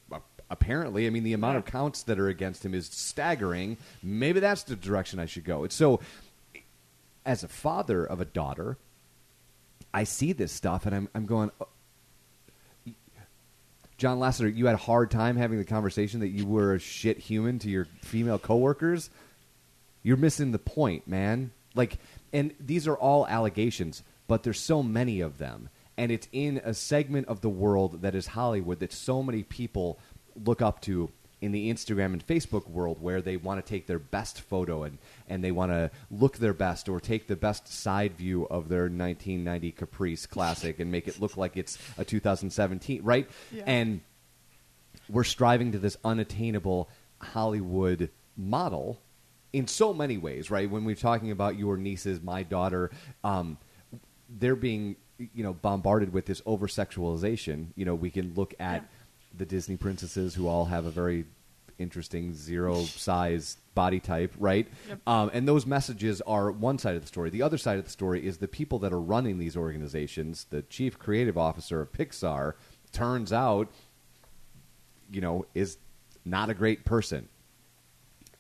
apparently. 0.49 1.07
I 1.07 1.09
mean 1.09 1.23
the 1.23 1.33
amount 1.33 1.57
of 1.57 1.65
counts 1.65 2.03
that 2.03 2.19
are 2.19 2.27
against 2.27 2.63
him 2.63 2.73
is 2.73 2.87
staggering. 2.87 3.77
Maybe 4.01 4.39
that's 4.39 4.63
the 4.63 4.75
direction 4.75 5.19
i 5.19 5.25
should 5.25 5.45
go. 5.45 5.63
It's 5.63 5.75
so 5.75 5.99
as 7.25 7.43
a 7.43 7.47
father 7.47 8.05
of 8.05 8.21
a 8.21 8.25
daughter, 8.25 8.77
I 9.93 10.03
see 10.03 10.33
this 10.33 10.51
stuff 10.51 10.85
and 10.85 10.95
I'm, 10.95 11.09
I'm 11.15 11.25
going, 11.25 11.51
"Oh, 11.59 11.67
John 13.97 14.19
Lasseter, 14.19 14.53
you 14.53 14.65
had 14.65 14.75
a 14.75 14.79
hard 14.79 15.11
time 15.11 15.37
having 15.37 15.57
the 15.57 15.65
conversation 15.65 16.19
that 16.21 16.29
you 16.29 16.45
were 16.45 16.73
a 16.73 16.79
shit 16.79 17.17
human 17.19 17.59
to 17.59 17.69
your 17.69 17.87
female 18.01 18.39
coworkers. 18.39 19.09
You're 20.01 20.17
missing 20.17 20.51
the 20.51 20.59
point, 20.59 21.07
man. 21.07 21.51
Like, 21.75 21.97
and 22.31 22.53
these 22.59 22.87
are 22.87 22.95
all 22.95 23.27
allegations, 23.27 24.03
but 24.27 24.43
there's 24.43 24.59
so 24.59 24.83
many 24.83 25.21
of 25.21 25.37
them, 25.37 25.69
and 25.97 26.11
it's 26.11 26.27
in 26.31 26.61
a 26.63 26.73
segment 26.73 27.27
of 27.27 27.41
the 27.41 27.49
world 27.49 28.01
that 28.01 28.15
is 28.15 28.27
Hollywood 28.27 28.79
that 28.79 28.93
so 28.93 29.23
many 29.23 29.43
people 29.43 29.99
look 30.43 30.61
up 30.61 30.81
to 30.81 31.09
in 31.43 31.51
the 31.51 31.71
Instagram 31.71 32.13
and 32.13 32.25
Facebook 32.25 32.69
world, 32.69 33.01
where 33.01 33.21
they 33.21 33.35
want 33.35 33.63
to 33.63 33.69
take 33.69 33.85
their 33.85 33.99
best 33.99 34.39
photo 34.39 34.83
and 34.83 34.97
and 35.27 35.43
they 35.43 35.51
want 35.51 35.71
to 35.71 35.91
look 36.09 36.37
their 36.37 36.53
best 36.53 36.87
or 36.87 37.01
take 37.01 37.27
the 37.27 37.35
best 37.35 37.67
side 37.67 38.15
view 38.15 38.45
of 38.45 38.69
their 38.69 38.83
1990 38.83 39.71
Caprice 39.73 40.25
classic 40.25 40.79
and 40.79 40.89
make 40.89 41.07
it 41.07 41.19
look 41.19 41.35
like 41.35 41.57
it's 41.57 41.77
a 41.97 42.05
2017, 42.05 43.03
right? 43.03 43.29
Yeah. 43.51 43.63
And 43.65 44.01
we're 45.09 45.25
striving 45.25 45.73
to 45.73 45.79
this 45.79 45.97
unattainable 46.05 46.89
Hollywood 47.19 48.09
model 48.37 49.01
in 49.51 49.67
so 49.67 49.93
many 49.93 50.17
ways, 50.17 50.49
right? 50.49 50.69
When 50.69 50.85
we're 50.85 50.95
talking 50.95 51.29
about 51.29 51.59
your 51.59 51.75
nieces, 51.75 52.21
my 52.21 52.43
daughter, 52.43 52.89
um, 53.23 53.57
they're 54.29 54.55
being 54.55 54.95
you 55.17 55.43
know 55.43 55.53
bombarded 55.53 56.13
with 56.13 56.25
this 56.25 56.41
over 56.45 56.67
sexualization. 56.67 57.67
You 57.75 57.83
know, 57.83 57.95
we 57.95 58.11
can 58.11 58.33
look 58.33 58.53
at 58.61 58.81
Yeah. 58.81 58.87
The 59.35 59.45
Disney 59.45 59.77
princesses 59.77 60.35
who 60.35 60.47
all 60.47 60.65
have 60.65 60.85
a 60.85 60.91
very 60.91 61.25
interesting 61.79 62.33
zero 62.33 62.83
size 62.83 63.57
body 63.73 63.99
type, 63.99 64.33
right? 64.37 64.67
Yep. 64.87 64.99
Um, 65.07 65.31
and 65.33 65.47
those 65.47 65.65
messages 65.65 66.21
are 66.21 66.51
one 66.51 66.77
side 66.77 66.95
of 66.95 67.01
the 67.01 67.07
story. 67.07 67.29
The 67.29 67.41
other 67.41 67.57
side 67.57 67.79
of 67.79 67.85
the 67.85 67.91
story 67.91 68.25
is 68.25 68.37
the 68.37 68.47
people 68.47 68.79
that 68.79 68.93
are 68.93 69.01
running 69.01 69.39
these 69.39 69.57
organizations. 69.57 70.45
The 70.49 70.61
chief 70.63 70.99
creative 70.99 71.37
officer 71.37 71.81
of 71.81 71.91
Pixar 71.91 72.53
turns 72.91 73.33
out, 73.33 73.71
you 75.11 75.21
know, 75.21 75.45
is 75.53 75.77
not 76.25 76.49
a 76.49 76.53
great 76.53 76.85
person. 76.85 77.27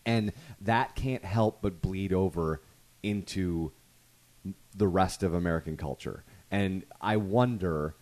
And 0.05 0.33
that 0.61 0.95
can't 0.95 1.23
help 1.23 1.61
but 1.61 1.81
bleed 1.81 2.13
over 2.13 2.61
into 3.01 3.71
the 4.75 4.87
rest 4.87 5.23
of 5.23 5.33
American 5.33 5.77
culture. 5.77 6.23
And 6.51 6.83
I 7.01 7.17
wonder 7.17 7.95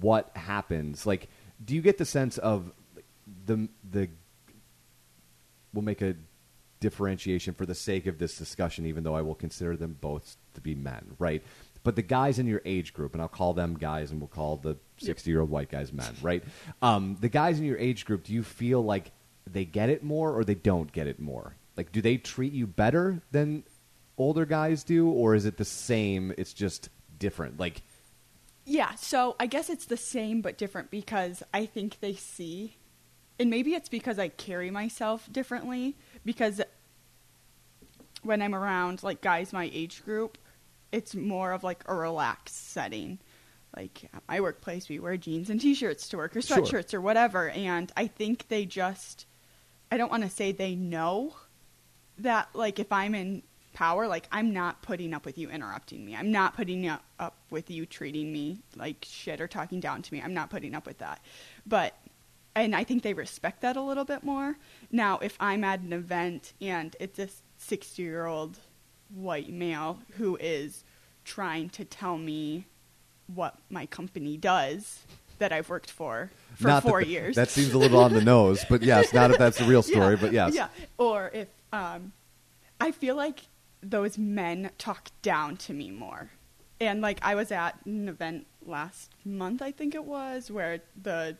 what 0.00 0.30
happens. 0.36 1.06
Like, 1.06 1.28
do 1.64 1.74
you 1.74 1.82
get 1.82 1.98
the 1.98 2.04
sense 2.04 2.38
of 2.38 2.72
the 3.46 3.68
the? 3.90 4.08
We'll 5.72 5.84
make 5.84 6.02
a 6.02 6.16
differentiation 6.80 7.54
for 7.54 7.66
the 7.66 7.74
sake 7.74 8.06
of 8.06 8.18
this 8.18 8.36
discussion, 8.36 8.86
even 8.86 9.04
though 9.04 9.14
I 9.14 9.22
will 9.22 9.34
consider 9.34 9.76
them 9.76 9.96
both 10.00 10.36
to 10.54 10.60
be 10.60 10.74
men, 10.74 11.14
right? 11.18 11.42
But 11.82 11.96
the 11.96 12.02
guys 12.02 12.38
in 12.38 12.46
your 12.46 12.60
age 12.64 12.92
group, 12.92 13.12
and 13.12 13.22
I'll 13.22 13.28
call 13.28 13.54
them 13.54 13.74
guys, 13.74 14.10
and 14.10 14.20
we'll 14.20 14.28
call 14.28 14.56
the 14.56 14.76
sixty-year-old 14.98 15.48
white 15.48 15.70
guys 15.70 15.92
men, 15.92 16.14
right? 16.22 16.42
Um, 16.82 17.16
the 17.20 17.28
guys 17.28 17.58
in 17.58 17.64
your 17.64 17.78
age 17.78 18.04
group, 18.04 18.24
do 18.24 18.32
you 18.32 18.42
feel 18.42 18.82
like 18.82 19.12
they 19.46 19.64
get 19.64 19.88
it 19.88 20.02
more, 20.02 20.32
or 20.32 20.44
they 20.44 20.54
don't 20.54 20.92
get 20.92 21.06
it 21.06 21.20
more? 21.20 21.54
Like, 21.76 21.92
do 21.92 22.02
they 22.02 22.16
treat 22.16 22.52
you 22.52 22.66
better 22.66 23.22
than 23.30 23.62
older 24.18 24.44
guys 24.44 24.84
do, 24.84 25.08
or 25.08 25.34
is 25.34 25.46
it 25.46 25.56
the 25.56 25.64
same? 25.64 26.34
It's 26.36 26.52
just 26.52 26.90
different. 27.18 27.58
Like, 27.58 27.82
Yeah, 28.64 28.94
so 28.94 29.36
I 29.40 29.46
guess 29.46 29.68
it's 29.70 29.86
the 29.86 29.96
same 29.96 30.42
but 30.42 30.56
different 30.58 30.90
because 30.90 31.42
I 31.52 31.66
think 31.66 31.98
they 32.00 32.14
see, 32.14 32.76
and 33.38 33.50
maybe 33.50 33.74
it's 33.74 33.88
because 33.88 34.18
I 34.18 34.28
carry 34.28 34.70
myself 34.70 35.28
differently. 35.32 35.96
Because 36.24 36.60
when 38.22 38.42
I'm 38.42 38.54
around 38.54 39.02
like 39.02 39.22
guys 39.22 39.52
my 39.52 39.70
age 39.72 40.04
group, 40.04 40.38
it's 40.92 41.14
more 41.14 41.52
of 41.52 41.64
like 41.64 41.82
a 41.86 41.94
relaxed 41.94 42.70
setting. 42.70 43.18
Like 43.76 44.10
at 44.12 44.22
my 44.28 44.40
workplace, 44.40 44.88
we 44.88 44.98
wear 44.98 45.16
jeans 45.16 45.48
and 45.48 45.60
t-shirts 45.60 46.08
to 46.08 46.16
work 46.16 46.36
or 46.36 46.42
Sure. 46.42 46.58
sweatshirts 46.58 46.92
or 46.92 47.00
whatever, 47.00 47.50
and 47.50 47.90
I 47.96 48.08
think 48.08 48.48
they 48.48 48.66
just, 48.66 49.26
I 49.90 49.96
don't 49.96 50.10
want 50.10 50.24
to 50.24 50.30
say 50.30 50.52
they 50.52 50.74
know 50.74 51.36
that 52.18 52.48
like 52.52 52.78
if 52.78 52.92
I'm 52.92 53.14
in 53.14 53.42
power, 53.72 54.06
like 54.06 54.26
I'm 54.32 54.52
not 54.52 54.82
putting 54.82 55.14
up 55.14 55.24
with 55.24 55.38
you 55.38 55.48
interrupting 55.50 56.04
me. 56.04 56.16
I'm 56.16 56.30
not 56.30 56.56
putting 56.56 56.86
up, 56.88 57.04
with 57.50 57.70
you 57.70 57.84
treating 57.84 58.32
me 58.32 58.60
like 58.76 59.04
shit 59.08 59.40
or 59.40 59.48
talking 59.48 59.80
down 59.80 60.02
to 60.02 60.14
me. 60.14 60.22
I'm 60.22 60.34
not 60.34 60.50
putting 60.50 60.74
up 60.74 60.86
with 60.86 60.98
that. 60.98 61.20
But 61.66 61.94
and 62.54 62.74
I 62.74 62.84
think 62.84 63.02
they 63.02 63.14
respect 63.14 63.60
that 63.62 63.76
a 63.76 63.82
little 63.82 64.04
bit 64.04 64.24
more. 64.24 64.56
Now, 64.90 65.18
if 65.18 65.36
I'm 65.38 65.62
at 65.64 65.80
an 65.80 65.92
event 65.92 66.52
and 66.60 66.96
it's 66.98 67.18
a 67.18 67.28
60-year-old 67.60 68.58
white 69.14 69.50
male 69.50 70.00
who 70.16 70.36
is 70.40 70.84
trying 71.24 71.68
to 71.70 71.84
tell 71.84 72.18
me 72.18 72.66
what 73.34 73.56
my 73.68 73.86
company 73.86 74.36
does 74.36 75.00
that 75.38 75.52
I've 75.52 75.68
worked 75.68 75.90
for 75.90 76.30
for 76.54 76.68
not 76.68 76.82
that 76.82 76.88
four 76.88 77.00
th- 77.00 77.10
years. 77.10 77.36
That 77.36 77.50
seems 77.50 77.72
a 77.72 77.78
little 77.78 78.00
on 78.00 78.12
the 78.12 78.22
nose, 78.22 78.64
but 78.68 78.82
yes, 78.82 79.12
not 79.12 79.30
if 79.30 79.38
that's 79.38 79.58
the 79.58 79.64
real 79.64 79.82
story, 79.84 80.14
Yeah, 80.14 80.20
but 80.20 80.32
yes. 80.32 80.54
Yeah. 80.54 80.68
Or 80.98 81.30
if 81.32 81.48
um 81.72 82.12
I 82.80 82.92
feel 82.92 83.14
like 83.14 83.40
those 83.82 84.18
men 84.18 84.70
talk 84.78 85.10
down 85.22 85.56
to 85.56 85.72
me 85.72 85.90
more. 85.90 86.30
And 86.80 87.00
like 87.00 87.18
I 87.22 87.34
was 87.34 87.52
at 87.52 87.78
an 87.84 88.08
event 88.08 88.46
last 88.64 89.12
month, 89.24 89.62
I 89.62 89.70
think 89.70 89.94
it 89.94 90.04
was, 90.04 90.50
where 90.50 90.80
the 91.00 91.36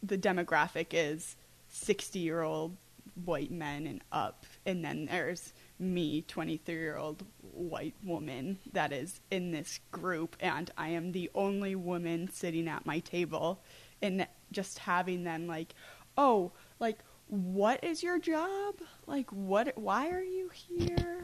the 0.00 0.18
demographic 0.18 0.88
is 0.92 1.34
60-year-old 1.72 2.76
white 3.24 3.50
men 3.50 3.84
and 3.84 4.00
up 4.12 4.46
and 4.64 4.84
then 4.84 5.06
there's 5.06 5.52
me 5.80 6.24
23-year-old 6.28 7.24
white 7.52 7.96
woman 8.04 8.58
that 8.72 8.92
is 8.92 9.20
in 9.32 9.50
this 9.50 9.80
group 9.90 10.36
and 10.38 10.70
I 10.78 10.90
am 10.90 11.10
the 11.10 11.28
only 11.34 11.74
woman 11.74 12.30
sitting 12.30 12.68
at 12.68 12.86
my 12.86 13.00
table 13.00 13.60
and 14.00 14.24
just 14.52 14.78
having 14.78 15.24
them 15.24 15.48
like 15.48 15.74
oh 16.16 16.52
like 16.78 17.00
what 17.28 17.82
is 17.84 18.02
your 18.02 18.18
job? 18.18 18.76
Like, 19.08 19.30
what? 19.30 19.76
Why 19.76 20.10
are 20.10 20.22
you 20.22 20.50
here? 20.52 21.22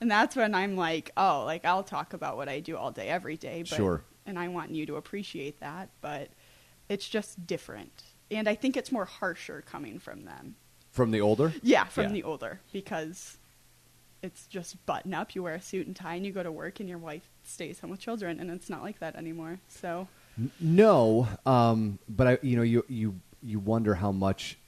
And 0.00 0.10
that's 0.10 0.34
when 0.34 0.54
I'm 0.54 0.76
like, 0.76 1.12
oh, 1.16 1.44
like 1.46 1.64
I'll 1.64 1.84
talk 1.84 2.12
about 2.12 2.36
what 2.36 2.48
I 2.48 2.58
do 2.60 2.76
all 2.76 2.90
day, 2.90 3.08
every 3.08 3.36
day. 3.36 3.62
But, 3.62 3.76
Sure. 3.76 4.02
And 4.26 4.38
I 4.38 4.48
want 4.48 4.70
you 4.72 4.84
to 4.86 4.96
appreciate 4.96 5.60
that, 5.60 5.88
but 6.00 6.28
it's 6.88 7.08
just 7.08 7.46
different. 7.46 8.02
And 8.30 8.48
I 8.48 8.54
think 8.54 8.76
it's 8.76 8.90
more 8.92 9.04
harsher 9.04 9.62
coming 9.64 9.98
from 9.98 10.24
them. 10.24 10.56
From 10.90 11.10
the 11.12 11.20
older? 11.20 11.52
Yeah, 11.62 11.84
from 11.84 12.04
Yeah. 12.04 12.12
the 12.12 12.22
older 12.24 12.60
because 12.72 13.38
it's 14.22 14.46
just 14.46 14.84
button 14.86 15.14
up. 15.14 15.34
You 15.34 15.42
wear 15.44 15.54
a 15.54 15.60
suit 15.60 15.86
and 15.86 15.94
tie, 15.96 16.14
and 16.16 16.26
you 16.26 16.32
go 16.32 16.42
to 16.42 16.52
work, 16.52 16.80
and 16.80 16.88
your 16.88 16.98
wife 16.98 17.28
stays 17.44 17.80
home 17.80 17.90
with 17.90 18.00
children, 18.00 18.38
and 18.40 18.50
it's 18.50 18.68
not 18.70 18.82
like 18.82 18.98
that 19.00 19.16
anymore. 19.16 19.58
So 19.68 20.08
No, 20.60 21.28
um, 21.46 21.98
but 22.08 22.26
I, 22.26 22.38
you 22.42 22.56
know, 22.56 22.62
you 22.62 22.84
you 22.88 23.20
you 23.42 23.58
wonder 23.60 23.94
how 23.94 24.12
much. 24.12 24.58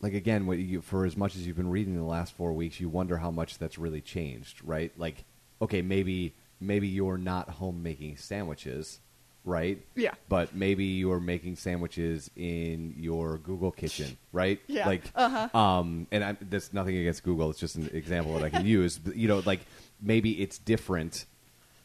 Like 0.00 0.14
again, 0.14 0.46
what 0.46 0.58
you, 0.58 0.80
for 0.80 1.04
as 1.04 1.16
much 1.16 1.34
as 1.34 1.46
you've 1.46 1.56
been 1.56 1.70
reading 1.70 1.96
the 1.96 2.02
last 2.04 2.32
four 2.34 2.52
weeks, 2.52 2.78
you 2.80 2.88
wonder 2.88 3.16
how 3.16 3.30
much 3.30 3.58
that's 3.58 3.78
really 3.78 4.00
changed, 4.00 4.62
right? 4.64 4.92
Like, 4.96 5.24
okay, 5.60 5.82
maybe 5.82 6.34
maybe 6.60 6.86
you're 6.88 7.18
not 7.18 7.48
home 7.50 7.82
making 7.82 8.16
sandwiches, 8.16 9.00
right? 9.44 9.84
Yeah. 9.96 10.14
But 10.28 10.54
maybe 10.54 10.84
you're 10.84 11.18
making 11.20 11.56
sandwiches 11.56 12.30
in 12.36 12.94
your 12.96 13.38
Google 13.38 13.70
kitchen, 13.72 14.16
right? 14.32 14.60
Yeah. 14.68 14.86
Like, 14.86 15.02
Uh-huh. 15.14 15.56
um, 15.58 16.06
and 16.12 16.22
I'm, 16.24 16.38
there's 16.40 16.72
nothing 16.72 16.96
against 16.96 17.22
Google. 17.24 17.50
It's 17.50 17.58
just 17.60 17.74
an 17.76 17.90
example 17.92 18.34
that 18.34 18.44
I 18.44 18.50
can 18.50 18.66
use. 18.66 18.98
But, 18.98 19.16
you 19.16 19.26
know, 19.28 19.42
like 19.44 19.60
maybe 20.00 20.40
it's 20.42 20.58
different, 20.58 21.24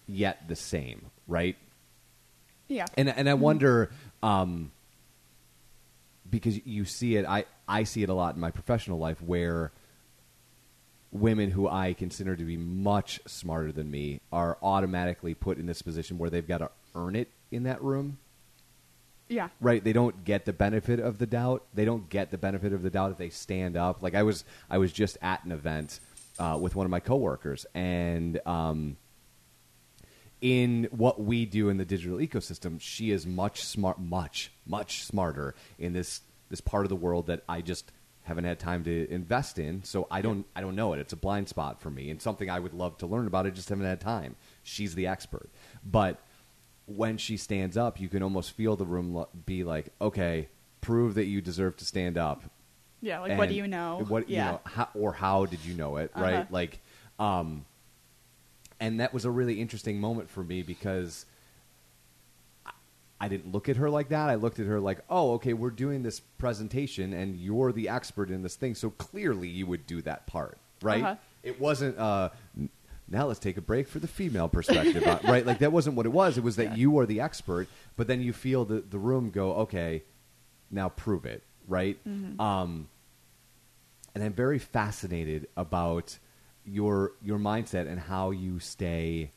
yet 0.07 0.47
the 0.47 0.55
same, 0.55 1.05
right? 1.27 1.55
yeah, 2.67 2.85
and 2.97 3.09
and 3.09 3.29
I 3.29 3.33
wonder 3.35 3.91
um, 4.23 4.71
because 6.29 6.65
you 6.65 6.85
see 6.85 7.15
it. 7.15 7.25
I 7.25 7.45
I 7.67 7.83
see 7.83 8.03
it 8.03 8.09
a 8.09 8.13
lot 8.13 8.35
in 8.35 8.41
my 8.41 8.51
professional 8.51 8.99
life 8.99 9.21
where 9.21 9.71
women 11.11 11.51
who 11.51 11.67
I 11.67 11.93
consider 11.93 12.35
to 12.35 12.43
be 12.43 12.57
much 12.57 13.21
smarter 13.27 13.71
than 13.71 13.89
me 13.89 14.19
are 14.31 14.57
automatically 14.61 15.33
put 15.33 15.57
in 15.57 15.67
this 15.67 15.81
position 15.81 16.17
where 16.17 16.29
they've 16.29 16.47
got 16.47 16.57
to 16.59 16.71
earn 16.95 17.15
it 17.15 17.29
in 17.51 17.63
that 17.63 17.81
room. 17.81 18.17
yeah, 19.29 19.49
Right, 19.61 19.83
they 19.83 19.93
don't 19.93 20.25
get 20.25 20.45
the 20.45 20.53
benefit 20.53 20.99
of 20.99 21.19
the 21.19 21.27
doubt. 21.27 21.63
They 21.73 21.85
don't 21.85 22.09
get 22.09 22.31
the 22.31 22.37
benefit 22.37 22.73
of 22.73 22.81
the 22.81 22.89
doubt 22.89 23.11
if 23.11 23.17
they 23.17 23.29
stand 23.29 23.77
up. 23.77 24.01
Like 24.01 24.15
I 24.15 24.23
was, 24.23 24.43
I 24.69 24.79
was 24.79 24.91
just 24.91 25.17
at 25.21 25.43
an 25.45 25.51
event 25.51 25.99
uh, 26.39 26.57
with 26.59 26.75
one 26.75 26.85
of 26.85 26.91
my 26.91 26.99
coworkers, 26.99 27.65
and 27.75 28.39
um, 28.45 28.97
in 30.41 30.87
what 30.91 31.21
we 31.21 31.45
do 31.45 31.69
in 31.69 31.77
the 31.77 31.85
digital 31.85 32.17
ecosystem, 32.17 32.81
she 32.81 33.11
is 33.11 33.25
much 33.25 33.63
smart, 33.63 33.99
much 33.99 34.51
much 34.65 35.03
smarter 35.03 35.55
in 35.77 35.93
this 35.93 36.21
this 36.53 36.61
part 36.61 36.85
of 36.85 36.89
the 36.89 36.95
world 36.95 37.25
that 37.25 37.43
I 37.49 37.61
just 37.61 37.91
haven't 38.21 38.43
had 38.43 38.59
time 38.59 38.83
to 38.83 39.11
invest 39.11 39.57
in. 39.57 39.83
So 39.83 40.07
I 40.11 40.21
don't 40.21 40.45
I 40.55 40.61
don't 40.61 40.75
know 40.75 40.93
it. 40.93 40.99
It's 40.99 41.13
a 41.13 41.17
blind 41.17 41.49
spot 41.49 41.81
for 41.81 41.89
me, 41.89 42.11
and 42.11 42.21
something 42.21 42.47
I 42.47 42.59
would 42.59 42.75
love 42.75 42.95
to 42.99 43.07
learn 43.07 43.25
about. 43.25 43.47
I 43.47 43.49
just 43.49 43.69
haven't 43.69 43.85
had 43.87 43.99
time. 43.99 44.35
She's 44.61 44.93
the 44.93 45.07
expert, 45.07 45.49
but 45.83 46.19
when 46.85 47.17
she 47.17 47.37
stands 47.37 47.75
up, 47.75 47.99
you 47.99 48.07
can 48.07 48.21
almost 48.21 48.51
feel 48.51 48.75
the 48.75 48.85
room 48.85 49.15
lo- 49.15 49.29
be 49.47 49.63
like, 49.63 49.87
okay, 49.99 50.47
prove 50.81 51.15
that 51.15 51.25
you 51.25 51.41
deserve 51.41 51.75
to 51.77 51.85
stand 51.85 52.17
up. 52.17 52.43
yeah. 53.01 53.19
Like, 53.19 53.37
what 53.37 53.49
do 53.49 53.55
you 53.55 53.67
know? 53.67 54.05
What 54.07 54.29
yeah, 54.29 54.45
you 54.45 54.51
know, 54.51 54.61
how, 54.65 54.89
or 54.93 55.13
how 55.13 55.45
did 55.45 55.65
you 55.65 55.73
know 55.73 55.97
it? 55.97 56.11
Right? 56.15 56.33
Uh-huh. 56.35 56.45
Like, 56.51 56.79
um, 57.17 57.65
and 58.79 58.99
that 58.99 59.11
was 59.13 59.25
a 59.25 59.31
really 59.31 59.59
interesting 59.59 59.99
moment 59.99 60.29
for 60.29 60.43
me 60.43 60.61
because 60.61 61.25
I- 61.25 61.32
I 63.23 63.29
didn't 63.29 63.53
look 63.53 63.69
at 63.69 63.77
her 63.77 63.89
like 63.89 64.09
that. 64.09 64.29
I 64.29 64.35
looked 64.35 64.59
at 64.59 64.65
her 64.65 64.81
like, 64.81 64.99
oh, 65.09 65.35
okay, 65.35 65.53
we're 65.53 65.69
doing 65.69 66.03
this 66.03 66.19
presentation, 66.19 67.13
and 67.13 67.37
you're 67.37 67.71
the 67.71 67.87
expert 67.87 68.29
in 68.29 68.43
this 68.43 68.57
thing, 68.57 68.75
so 68.75 68.89
clearly 68.89 69.47
you 69.47 69.65
would 69.65 69.87
do 69.87 70.01
that 70.01 70.27
part, 70.27 70.57
right? 70.81 71.01
Uh-huh. 71.01 71.15
It 71.41 71.57
wasn't. 71.57 71.97
Uh, 71.97 72.31
now 73.07 73.25
let's 73.27 73.39
take 73.39 73.55
a 73.55 73.61
break 73.61 73.87
for 73.87 73.99
the 73.99 74.07
female 74.09 74.49
perspective, 74.49 75.07
uh, 75.07 75.19
right? 75.23 75.45
Like 75.45 75.59
that 75.59 75.71
wasn't 75.71 75.95
what 75.95 76.05
it 76.05 76.11
was. 76.11 76.37
It 76.37 76.43
was 76.43 76.57
that 76.57 76.71
Yeah. 76.71 76.75
you 76.75 76.99
are 76.99 77.05
the 77.05 77.21
expert, 77.21 77.69
but 77.95 78.07
then 78.07 78.21
you 78.21 78.33
feel 78.33 78.65
the 78.65 78.81
the 78.81 78.99
room 78.99 79.29
go, 79.29 79.53
okay, 79.55 80.03
now 80.69 80.89
prove 80.89 81.25
it, 81.25 81.43
right? 81.65 81.97
Mm-hmm. 82.05 82.41
Um, 82.41 82.89
and 84.13 84.21
I'm 84.21 84.33
very 84.33 84.59
fascinated 84.59 85.47
about 85.55 86.19
your 86.65 87.13
your 87.21 87.39
mindset 87.39 87.87
and 87.89 88.01
how 88.01 88.31
you 88.31 88.59
stay 88.59 89.31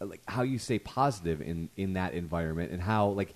like 0.00 0.20
how 0.26 0.42
you 0.42 0.58
stay 0.58 0.78
positive 0.78 1.40
in 1.40 1.68
in 1.76 1.94
that 1.94 2.14
environment 2.14 2.70
and 2.72 2.82
how 2.82 3.08
like 3.08 3.34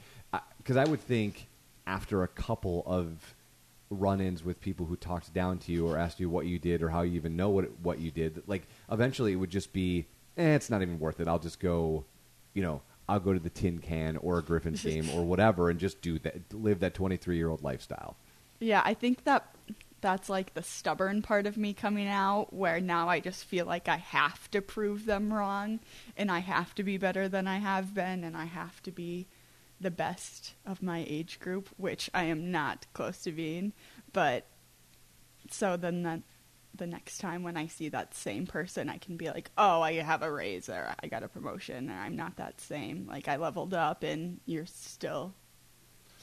because 0.58 0.76
I, 0.76 0.84
would 0.84 1.00
think 1.00 1.46
after 1.86 2.22
a 2.22 2.28
couple 2.28 2.82
of 2.86 3.34
run-ins 3.88 4.44
with 4.44 4.60
people 4.60 4.86
who 4.86 4.94
talked 4.94 5.32
down 5.34 5.58
to 5.58 5.72
you 5.72 5.86
or 5.88 5.96
asked 5.96 6.20
you 6.20 6.28
what 6.28 6.46
you 6.46 6.58
did 6.58 6.82
or 6.82 6.90
how 6.90 7.02
you 7.02 7.14
even 7.14 7.34
know 7.34 7.50
what 7.50 7.70
what 7.82 7.98
you 7.98 8.10
did 8.10 8.42
like 8.46 8.62
eventually 8.90 9.32
it 9.32 9.36
would 9.36 9.50
just 9.50 9.72
be 9.72 10.06
eh, 10.36 10.54
it's 10.54 10.70
not 10.70 10.82
even 10.82 10.98
worth 11.00 11.18
it 11.18 11.26
I'll 11.26 11.38
just 11.38 11.60
go 11.60 12.04
you 12.54 12.62
know 12.62 12.82
I'll 13.08 13.20
go 13.20 13.32
to 13.32 13.40
the 13.40 13.50
tin 13.50 13.78
can 13.78 14.16
or 14.18 14.38
a 14.38 14.42
Griffins 14.42 14.82
game 14.84 15.10
or 15.10 15.24
whatever 15.24 15.70
and 15.70 15.80
just 15.80 16.00
do 16.02 16.18
that 16.20 16.36
live 16.52 16.80
that 16.80 16.94
23 16.94 17.36
year 17.36 17.48
old 17.48 17.62
lifestyle 17.62 18.16
yeah. 18.60 18.82
I 18.84 18.94
think 18.94 19.24
that 19.24 19.54
that's 20.00 20.28
like 20.28 20.54
the 20.54 20.62
stubborn 20.62 21.22
part 21.22 21.46
of 21.46 21.56
me 21.56 21.72
coming 21.74 22.08
out, 22.08 22.52
where 22.52 22.80
now 22.80 23.08
I 23.08 23.20
just 23.20 23.44
feel 23.44 23.66
like 23.66 23.88
I 23.88 23.96
have 23.96 24.50
to 24.52 24.62
prove 24.62 25.06
them 25.06 25.32
wrong, 25.32 25.80
and 26.16 26.30
I 26.30 26.40
have 26.40 26.74
to 26.76 26.82
be 26.82 26.96
better 26.96 27.28
than 27.28 27.46
I 27.46 27.58
have 27.58 27.94
been, 27.94 28.24
and 28.24 28.36
I 28.36 28.46
have 28.46 28.82
to 28.84 28.90
be 28.90 29.28
the 29.80 29.90
best 29.90 30.54
of 30.66 30.82
my 30.82 31.04
age 31.08 31.40
group, 31.40 31.68
which 31.76 32.10
I 32.12 32.24
am 32.24 32.50
not 32.50 32.86
close 32.92 33.22
to 33.22 33.32
being. 33.32 33.72
But 34.12 34.46
so 35.50 35.76
then 35.76 36.02
the 36.02 36.22
the 36.72 36.86
next 36.86 37.18
time 37.18 37.42
when 37.42 37.56
I 37.56 37.66
see 37.66 37.88
that 37.88 38.14
same 38.14 38.46
person, 38.46 38.88
I 38.88 38.98
can 38.98 39.16
be 39.16 39.28
like, 39.28 39.50
"Oh, 39.58 39.82
I 39.82 39.94
have 39.94 40.22
a 40.22 40.32
raise, 40.32 40.68
or 40.68 40.94
I 41.02 41.08
got 41.08 41.22
a 41.22 41.28
promotion, 41.28 41.90
or 41.90 41.94
I'm 41.94 42.16
not 42.16 42.36
that 42.36 42.60
same. 42.60 43.06
Like 43.06 43.28
I 43.28 43.36
leveled 43.36 43.74
up, 43.74 44.02
and 44.02 44.40
you're 44.46 44.66
still 44.66 45.34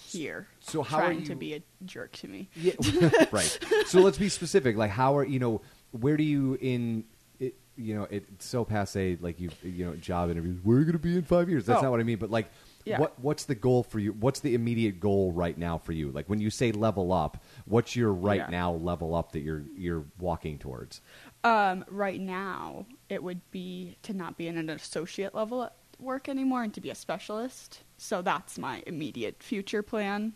here, 0.08 0.48
So 0.62 0.82
how 0.84 0.98
are 0.98 1.02
trying 1.06 1.24
to 1.26 1.36
be 1.36 1.54
a 1.56 1.62
jerk 1.86 2.14
to 2.18 2.28
me." 2.28 2.50
Yeah, 2.56 2.74
right. 3.32 3.60
So 3.88 4.00
let's 4.02 4.18
be 4.18 4.30
specific. 4.30 4.76
Like, 4.78 4.92
how 4.92 5.18
are 5.18 5.26
you 5.26 5.40
know? 5.40 5.62
Where 5.92 6.18
do 6.18 6.24
you 6.24 6.58
in? 6.62 7.06
It, 7.40 7.56
you 7.76 7.96
know, 7.96 8.08
it's 8.10 8.46
so 8.46 8.66
passe. 8.66 9.18
Like 9.22 9.40
you, 9.40 9.50
you 9.64 9.86
know, 9.86 9.96
job 9.96 10.30
interviews. 10.32 10.60
Where 10.64 10.78
are 10.78 10.80
you 10.80 10.86
going 10.86 10.94
to 10.94 11.00
be 11.00 11.16
in 11.16 11.24
five 11.24 11.50
years? 11.50 11.66
That's 11.66 11.80
Oh. 11.80 11.84
not 11.84 11.92
what 11.92 12.00
I 12.00 12.04
mean. 12.04 12.18
But 12.18 12.32
like, 12.32 12.50
Yeah. 12.86 13.00
what 13.00 13.20
what's 13.20 13.46
the 13.46 13.56
goal 13.56 13.84
for 13.84 14.00
you? 14.00 14.14
What's 14.14 14.40
the 14.40 14.56
immediate 14.56 15.00
goal 15.00 15.32
right 15.32 15.58
now 15.58 15.78
for 15.78 15.92
you? 15.92 16.12
Like 16.12 16.28
when 16.30 16.40
you 16.40 16.50
say 16.50 16.72
level 16.72 17.14
up, 17.14 17.44
what's 17.66 17.96
your 17.96 18.12
right 18.12 18.38
Yeah. 18.42 18.50
now 18.50 18.74
level 18.74 19.14
up 19.16 19.34
that 19.34 19.42
you're 19.42 19.64
you're 19.76 20.06
walking 20.20 20.58
towards? 20.58 21.02
Um, 21.44 21.86
right 21.90 22.20
now, 22.20 22.88
it 23.10 23.22
would 23.24 23.40
be 23.52 23.96
to 24.04 24.14
not 24.14 24.38
be 24.38 24.48
in 24.48 24.58
an 24.58 24.70
associate 24.70 25.34
level 25.36 25.64
at 25.64 25.76
work 26.00 26.28
anymore 26.28 26.64
and 26.64 26.74
to 26.74 26.82
be 26.82 26.90
a 26.90 26.96
specialist. 26.96 27.84
So 27.98 28.22
that's 28.22 28.58
my 28.58 28.84
immediate 28.86 29.42
future 29.42 29.82
plan. 29.84 30.34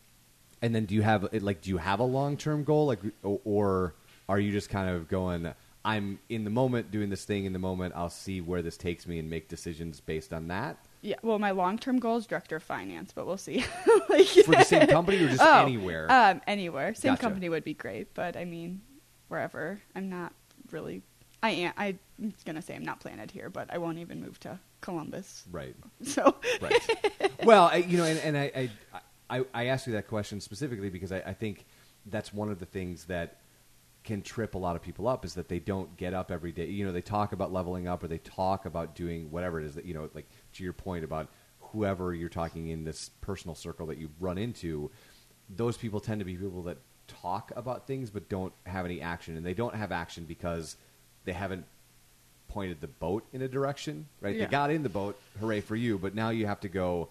And 0.62 0.76
then 0.76 0.86
do 0.86 0.96
you 0.96 1.02
have 1.02 1.28
like 1.42 1.62
do 1.62 1.70
you 1.70 1.78
have 1.78 2.00
a 2.00 2.04
long 2.04 2.38
term 2.38 2.64
goal 2.64 2.88
like 2.88 3.00
or, 3.24 3.40
or 3.44 3.96
are 4.30 4.40
you 4.40 4.52
just 4.52 4.70
kind 4.70 4.90
of 4.90 5.08
going? 5.08 5.54
I'm 5.84 6.20
in 6.30 6.44
the 6.44 6.52
moment 6.52 6.92
doing 6.92 7.10
this 7.10 7.26
thing 7.26 7.46
in 7.46 7.54
the 7.54 7.60
moment. 7.60 7.94
I'll 7.96 8.10
see 8.10 8.40
where 8.40 8.62
this 8.62 8.78
takes 8.78 9.08
me 9.08 9.18
and 9.18 9.30
make 9.30 9.48
decisions 9.48 10.00
based 10.00 10.32
on 10.32 10.48
that. 10.50 10.78
Yeah, 11.02 11.16
well, 11.24 11.40
my 11.40 11.50
long-term 11.50 11.98
goal 11.98 12.18
is 12.18 12.28
director 12.28 12.58
of 12.58 12.64
finance, 12.64 13.12
but 13.12 13.26
we'll 13.26 13.38
see. 13.38 13.66
like, 14.08 14.28
For 14.46 14.52
the 14.52 14.64
same 14.64 14.88
company 14.88 15.18
or 15.24 15.28
just 15.30 15.42
Oh, 15.44 15.64
anywhere? 15.64 16.06
Um, 16.12 16.40
anywhere. 16.46 16.94
Same 16.94 17.14
Gotcha. 17.14 17.22
company 17.22 17.50
would 17.50 17.64
be 17.64 17.74
great, 17.74 18.14
but 18.14 18.38
I 18.38 18.46
mean, 18.46 18.82
wherever. 19.28 19.82
I'm 19.96 20.08
not 20.10 20.34
really. 20.70 21.02
I 21.44 21.50
am. 21.52 21.74
I'm 21.78 22.34
gonna 22.46 22.62
say 22.62 22.76
I'm 22.76 22.86
not 22.86 23.00
planted 23.00 23.32
here, 23.32 23.50
but 23.50 23.74
I 23.74 23.78
won't 23.78 23.98
even 23.98 24.22
move 24.22 24.40
to 24.42 24.60
Columbus. 24.82 25.46
Right. 25.52 25.76
So 26.04 26.36
right. 26.62 26.82
well, 27.44 27.70
I, 27.72 27.78
you 27.78 27.98
know, 27.98 28.06
and, 28.06 28.20
and 28.20 28.38
I, 28.38 28.70
I, 28.94 29.40
I, 29.40 29.46
I 29.54 29.66
asked 29.68 29.86
you 29.88 29.94
that 29.94 30.08
question 30.08 30.42
specifically 30.42 30.90
because 30.90 31.12
I, 31.12 31.20
I 31.20 31.34
think 31.34 31.66
that's 32.08 32.34
one 32.34 32.50
of 32.50 32.60
the 32.60 32.66
things 32.66 33.06
that 33.06 33.38
can 34.04 34.22
trip 34.22 34.56
a 34.56 34.58
lot 34.58 34.76
of 34.76 34.82
people 34.82 35.08
up 35.08 35.26
is 35.26 35.36
that 35.36 35.48
they 35.48 35.60
don't 35.60 35.96
get 35.96 36.14
up 36.14 36.32
every 36.32 36.52
day. 36.52 36.66
You 36.66 36.86
know, 36.86 36.92
they 36.92 37.02
talk 37.02 37.34
about 37.34 37.54
leveling 37.54 37.88
up 37.88 38.04
or 38.04 38.08
they 38.08 38.18
talk 38.18 38.66
about 38.66 38.96
doing 38.96 39.30
whatever 39.30 39.60
it 39.60 39.66
is 39.66 39.76
that, 39.76 39.86
you 39.86 39.94
know, 39.94 40.10
like 40.14 40.28
to 40.54 40.64
your 40.64 40.74
point 40.74 41.04
about 41.04 41.28
whoever 41.60 42.14
you're 42.14 42.30
talking 42.30 42.68
in 42.68 42.84
this 42.84 43.10
personal 43.22 43.56
circle 43.56 43.86
that 43.88 43.98
you 43.98 44.10
run 44.20 44.38
into, 44.38 44.90
those 45.50 45.78
people 45.78 46.00
tend 46.00 46.20
to 46.20 46.26
be 46.26 46.36
people 46.36 46.64
that 46.64 46.78
talk 47.08 47.52
about 47.56 47.86
things 47.86 48.10
but 48.10 48.28
don't 48.28 48.54
have 48.66 48.86
any 48.86 49.02
action. 49.02 49.38
And 49.38 49.46
they 49.46 49.54
don't 49.54 49.76
have 49.76 49.92
action 49.92 50.26
because 50.26 50.78
they 51.26 51.34
haven't 51.34 51.66
pointed 52.48 52.82
the 52.82 52.88
boat 52.88 53.26
in 53.32 53.42
a 53.42 53.48
direction, 53.48 54.08
right? 54.20 54.36
Yeah. 54.36 54.46
They 54.46 54.52
got 54.52 54.72
in 54.72 54.84
the 54.84 54.90
boat, 54.90 55.20
hooray 55.40 55.62
for 55.62 55.76
you, 55.76 55.98
but 55.98 56.14
now 56.14 56.30
you 56.30 56.46
have 56.48 56.60
to 56.62 56.70
go, 56.70 57.10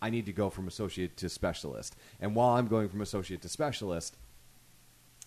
I 0.00 0.10
need 0.10 0.26
to 0.26 0.32
go 0.32 0.50
from 0.50 0.66
associate 0.66 1.16
to 1.18 1.28
specialist. 1.28 1.94
And 2.20 2.34
while 2.34 2.56
I'm 2.56 2.68
going 2.68 2.88
from 2.88 3.00
associate 3.00 3.42
to 3.42 3.48
specialist, 3.48 4.16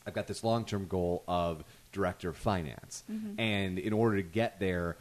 I've 0.05 0.13
got 0.13 0.27
this 0.27 0.43
long 0.43 0.65
term 0.65 0.87
goal 0.87 1.23
of 1.27 1.63
director 1.91 2.29
of 2.29 2.37
finance. 2.37 3.03
Mm-hmm. 3.11 3.39
And 3.39 3.79
in 3.79 3.93
order 3.93 4.17
to 4.17 4.23
get 4.23 4.59
there, 4.59 4.97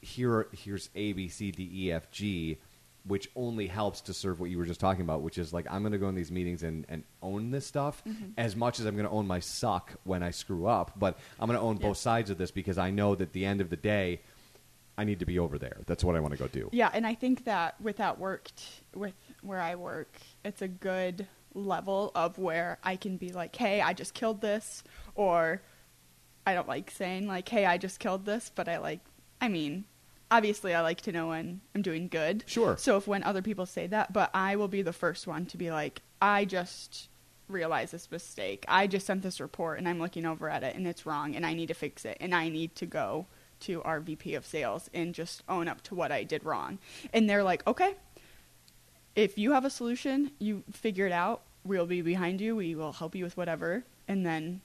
here 0.00 0.48
here's 0.52 0.88
A, 0.94 1.12
B, 1.12 1.28
C, 1.28 1.50
D, 1.50 1.70
E, 1.72 1.92
F, 1.92 2.10
G. 2.10 2.58
which 3.04 3.30
only 3.36 3.66
helps 3.66 4.00
to 4.02 4.12
serve 4.14 4.38
what 4.40 4.50
you 4.50 4.58
were 4.58 4.66
just 4.66 4.80
talking 4.80 5.02
about, 5.02 5.22
which 5.22 5.38
is 5.38 5.52
like 5.52 5.66
I'm 5.70 5.82
going 5.82 5.92
to 5.92 5.98
go 5.98 6.08
in 6.08 6.14
these 6.14 6.30
meetings 6.30 6.62
and, 6.62 6.84
and 6.88 7.04
own 7.22 7.50
this 7.50 7.66
stuff 7.66 8.02
Mm-hmm. 8.06 8.32
as 8.36 8.54
much 8.56 8.80
as 8.80 8.86
I'm 8.86 8.94
going 8.96 9.06
to 9.06 9.12
own 9.12 9.26
my 9.26 9.40
suck 9.40 9.92
when 10.04 10.22
I 10.22 10.30
screw 10.30 10.66
up. 10.66 10.92
But 10.98 11.18
I'm 11.40 11.46
going 11.48 11.58
to 11.58 11.64
own 11.64 11.76
Yeah. 11.78 11.88
both 11.88 11.96
sides 11.98 12.28
of 12.30 12.36
this 12.38 12.50
because 12.50 12.76
I 12.78 12.90
know 12.90 13.14
that 13.14 13.24
at 13.28 13.32
the 13.32 13.44
end 13.46 13.60
of 13.60 13.70
the 13.70 13.76
day, 13.76 14.20
I 14.98 15.04
need 15.04 15.20
to 15.20 15.26
be 15.26 15.38
over 15.38 15.58
there. 15.58 15.78
That's 15.86 16.02
what 16.02 16.16
I 16.16 16.20
want 16.20 16.32
to 16.32 16.38
go 16.38 16.48
do. 16.48 16.68
Yeah, 16.72 16.90
and 16.92 17.06
I 17.06 17.14
think 17.14 17.44
that 17.44 17.80
with 17.80 17.96
that 17.98 18.18
worked 18.18 18.62
with 18.94 19.14
where 19.42 19.60
I 19.60 19.76
work, 19.76 20.12
it's 20.44 20.60
a 20.60 20.68
good 20.68 21.26
level 21.54 22.10
of 22.16 22.36
where 22.36 22.78
I 22.82 22.96
can 22.96 23.16
be 23.16 23.30
like, 23.30 23.54
hey, 23.56 23.80
I 23.80 23.92
just 23.92 24.12
killed 24.12 24.40
this, 24.40 24.82
or 25.14 25.62
I 26.46 26.54
don't 26.54 26.66
like 26.68 26.90
saying 26.90 27.26
like, 27.28 27.48
hey, 27.48 27.64
I 27.64 27.78
just 27.78 28.00
killed 28.00 28.24
this, 28.26 28.50
but 28.54 28.68
I 28.68 28.78
like, 28.78 29.00
I 29.40 29.46
mean, 29.48 29.84
obviously 30.30 30.74
I 30.74 30.80
like 30.80 31.00
to 31.02 31.12
know 31.12 31.28
when 31.28 31.60
I'm 31.74 31.82
doing 31.82 32.08
good. 32.08 32.44
Sure. 32.46 32.76
So 32.76 32.96
if 32.96 33.06
when 33.06 33.22
other 33.22 33.42
people 33.42 33.66
say 33.66 33.86
that, 33.88 34.12
but 34.12 34.30
I 34.34 34.56
will 34.56 34.68
be 34.68 34.82
the 34.82 34.92
first 34.92 35.26
one 35.26 35.46
to 35.46 35.56
be 35.56 35.70
like, 35.70 36.02
I 36.20 36.44
just 36.44 37.08
realized 37.48 37.92
this 37.92 38.10
mistake. 38.10 38.64
I 38.68 38.86
just 38.86 39.06
sent 39.06 39.22
this 39.22 39.40
report 39.40 39.78
and 39.78 39.88
I'm 39.88 39.98
looking 39.98 40.26
over 40.26 40.48
at 40.48 40.62
it 40.62 40.74
and 40.76 40.86
it's 40.86 41.06
wrong 41.06 41.34
and 41.34 41.46
I 41.46 41.54
need 41.54 41.68
to 41.68 41.74
fix 41.74 42.04
it 42.04 42.18
and 42.20 42.34
I 42.34 42.48
need 42.48 42.74
to 42.76 42.86
go 42.86 43.26
to 43.60 43.82
our 43.82 44.00
VP 44.00 44.34
of 44.34 44.46
sales 44.46 44.88
and 44.94 45.14
just 45.14 45.42
own 45.48 45.66
up 45.66 45.82
to 45.84 45.94
what 45.94 46.12
I 46.12 46.24
did 46.24 46.44
wrong. 46.44 46.78
And 47.12 47.28
they're 47.28 47.42
like, 47.42 47.66
okay, 47.66 47.94
if 49.16 49.36
you 49.36 49.52
have 49.52 49.64
a 49.64 49.70
solution, 49.70 50.30
you 50.38 50.62
figure 50.70 51.06
it 51.06 51.12
out. 51.12 51.42
We'll 51.64 51.86
be 51.86 52.02
behind 52.02 52.40
you. 52.40 52.54
We 52.54 52.74
will 52.74 52.92
help 52.92 53.14
you 53.14 53.24
with 53.24 53.36
whatever. 53.36 53.84
And 54.06 54.24
then 54.24 54.60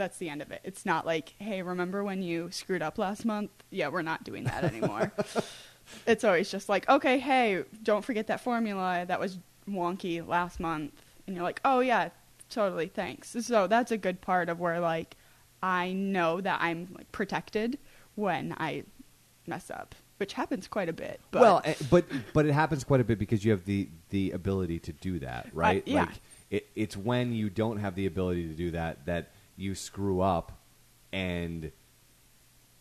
that's 0.00 0.16
the 0.16 0.30
end 0.30 0.40
of 0.40 0.50
it. 0.50 0.62
It's 0.64 0.86
not 0.86 1.04
like, 1.04 1.34
hey, 1.38 1.60
remember 1.62 2.02
when 2.02 2.22
you 2.22 2.50
screwed 2.50 2.80
up 2.80 2.96
last 2.96 3.26
month? 3.26 3.50
Yeah, 3.68 3.88
we're 3.88 4.02
not 4.02 4.24
doing 4.24 4.44
that 4.44 4.64
anymore. 4.64 5.12
it's 6.06 6.24
always 6.24 6.50
just 6.50 6.70
like, 6.70 6.88
okay, 6.88 7.18
hey, 7.18 7.64
don't 7.82 8.04
forget 8.04 8.26
that 8.28 8.40
formula 8.40 9.04
that 9.06 9.20
was 9.20 9.38
wonky 9.68 10.26
last 10.26 10.58
month. 10.58 10.92
And 11.26 11.36
you're 11.36 11.44
like, 11.44 11.60
oh, 11.66 11.80
yeah, 11.80 12.08
totally, 12.48 12.88
thanks. 12.88 13.36
So 13.42 13.66
that's 13.66 13.92
a 13.92 13.98
good 13.98 14.22
part 14.22 14.48
of 14.48 14.58
where, 14.58 14.80
like, 14.80 15.16
I 15.62 15.92
know 15.92 16.40
that 16.40 16.60
I'm 16.62 16.88
like, 16.96 17.12
protected 17.12 17.78
when 18.14 18.54
I 18.58 18.84
mess 19.46 19.70
up, 19.70 19.94
which 20.16 20.32
happens 20.32 20.66
quite 20.66 20.88
a 20.88 20.94
bit. 20.94 21.20
But 21.30 21.42
well, 21.42 21.60
eh, 21.64 21.74
but 21.90 22.06
but 22.32 22.46
it 22.46 22.52
happens 22.52 22.84
quite 22.84 23.00
a 23.00 23.04
bit 23.04 23.18
because 23.18 23.44
you 23.44 23.50
have 23.50 23.66
the 23.66 23.90
the 24.08 24.30
ability 24.30 24.78
to 24.78 24.92
do 24.94 25.18
that, 25.18 25.50
right? 25.52 25.82
yeah. 25.86 26.04
Like 26.04 26.08
it, 26.48 26.66
it's 26.74 26.96
when 26.96 27.34
you 27.34 27.50
don't 27.50 27.76
have 27.76 27.94
the 27.94 28.06
ability 28.06 28.48
to 28.48 28.54
do 28.54 28.70
that 28.70 29.04
that 29.04 29.32
you 29.60 29.74
screw 29.74 30.20
up, 30.20 30.52
and 31.12 31.70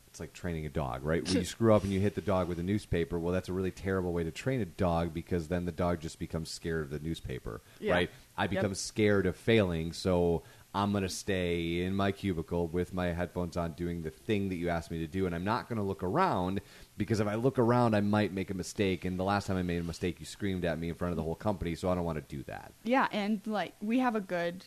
it's 0.08 0.20
like 0.20 0.34
training 0.34 0.66
a 0.66 0.70
dog, 0.70 1.04
right? 1.04 1.24
When 1.24 1.38
you 1.38 1.44
screw 1.46 1.74
up 1.74 1.84
and 1.84 1.92
you 1.94 2.00
hit 2.00 2.16
the 2.16 2.22
dog 2.22 2.48
with 2.48 2.58
a 2.60 2.64
newspaper, 2.64 3.20
well, 3.20 3.34
that's 3.34 3.50
a 3.50 3.54
really 3.54 3.72
terrible 3.72 4.12
way 4.14 4.24
to 4.24 4.32
train 4.32 4.62
a 4.62 4.66
dog 4.66 5.14
because 5.14 5.48
then 5.50 5.66
the 5.66 5.72
dog 5.72 6.00
just 6.00 6.18
becomes 6.20 6.50
scared 6.50 6.84
of 6.86 6.90
the 6.90 7.00
newspaper, 7.00 7.62
Yeah. 7.80 7.94
right? 7.94 8.10
I 8.38 8.44
Yep. 8.44 8.50
become 8.50 8.74
scared 8.74 9.26
of 9.28 9.36
failing, 9.36 9.92
so 9.94 10.42
I'm 10.74 10.92
going 10.92 11.04
to 11.04 11.10
stay 11.10 11.82
in 11.82 11.96
my 11.96 12.12
cubicle 12.12 12.68
with 12.68 12.94
my 12.94 13.08
headphones 13.08 13.58
on 13.58 13.74
doing 13.74 14.02
the 14.04 14.10
thing 14.12 14.50
that 14.50 14.56
you 14.56 14.70
asked 14.70 14.90
me 14.92 15.00
to 15.00 15.08
do, 15.08 15.26
and 15.26 15.36
I'm 15.36 15.44
not 15.44 15.68
going 15.68 15.78
to 15.78 15.84
look 15.84 16.04
around 16.04 16.62
because 16.98 17.20
if 17.20 17.28
I 17.28 17.36
look 17.36 17.60
around, 17.60 17.96
I 17.96 18.02
might 18.02 18.34
make 18.34 18.50
a 18.52 18.54
mistake. 18.54 19.04
And 19.06 19.20
the 19.20 19.24
last 19.24 19.48
time 19.48 19.58
I 19.58 19.64
made 19.64 19.80
a 19.82 19.84
mistake, 19.84 20.20
you 20.20 20.26
screamed 20.26 20.66
at 20.66 20.78
me 20.80 20.90
in 20.90 20.96
front 20.96 21.12
of 21.12 21.18
the 21.18 21.24
whole 21.24 21.36
company, 21.36 21.76
so 21.76 21.90
I 21.90 21.96
don't 21.96 22.04
want 22.06 22.18
to 22.18 22.36
do 22.36 22.44
that. 22.44 22.72
Yeah, 22.84 23.08
and 23.12 23.42
like 23.46 23.74
we 23.82 23.98
have 24.00 24.16
a 24.16 24.22
good, 24.22 24.66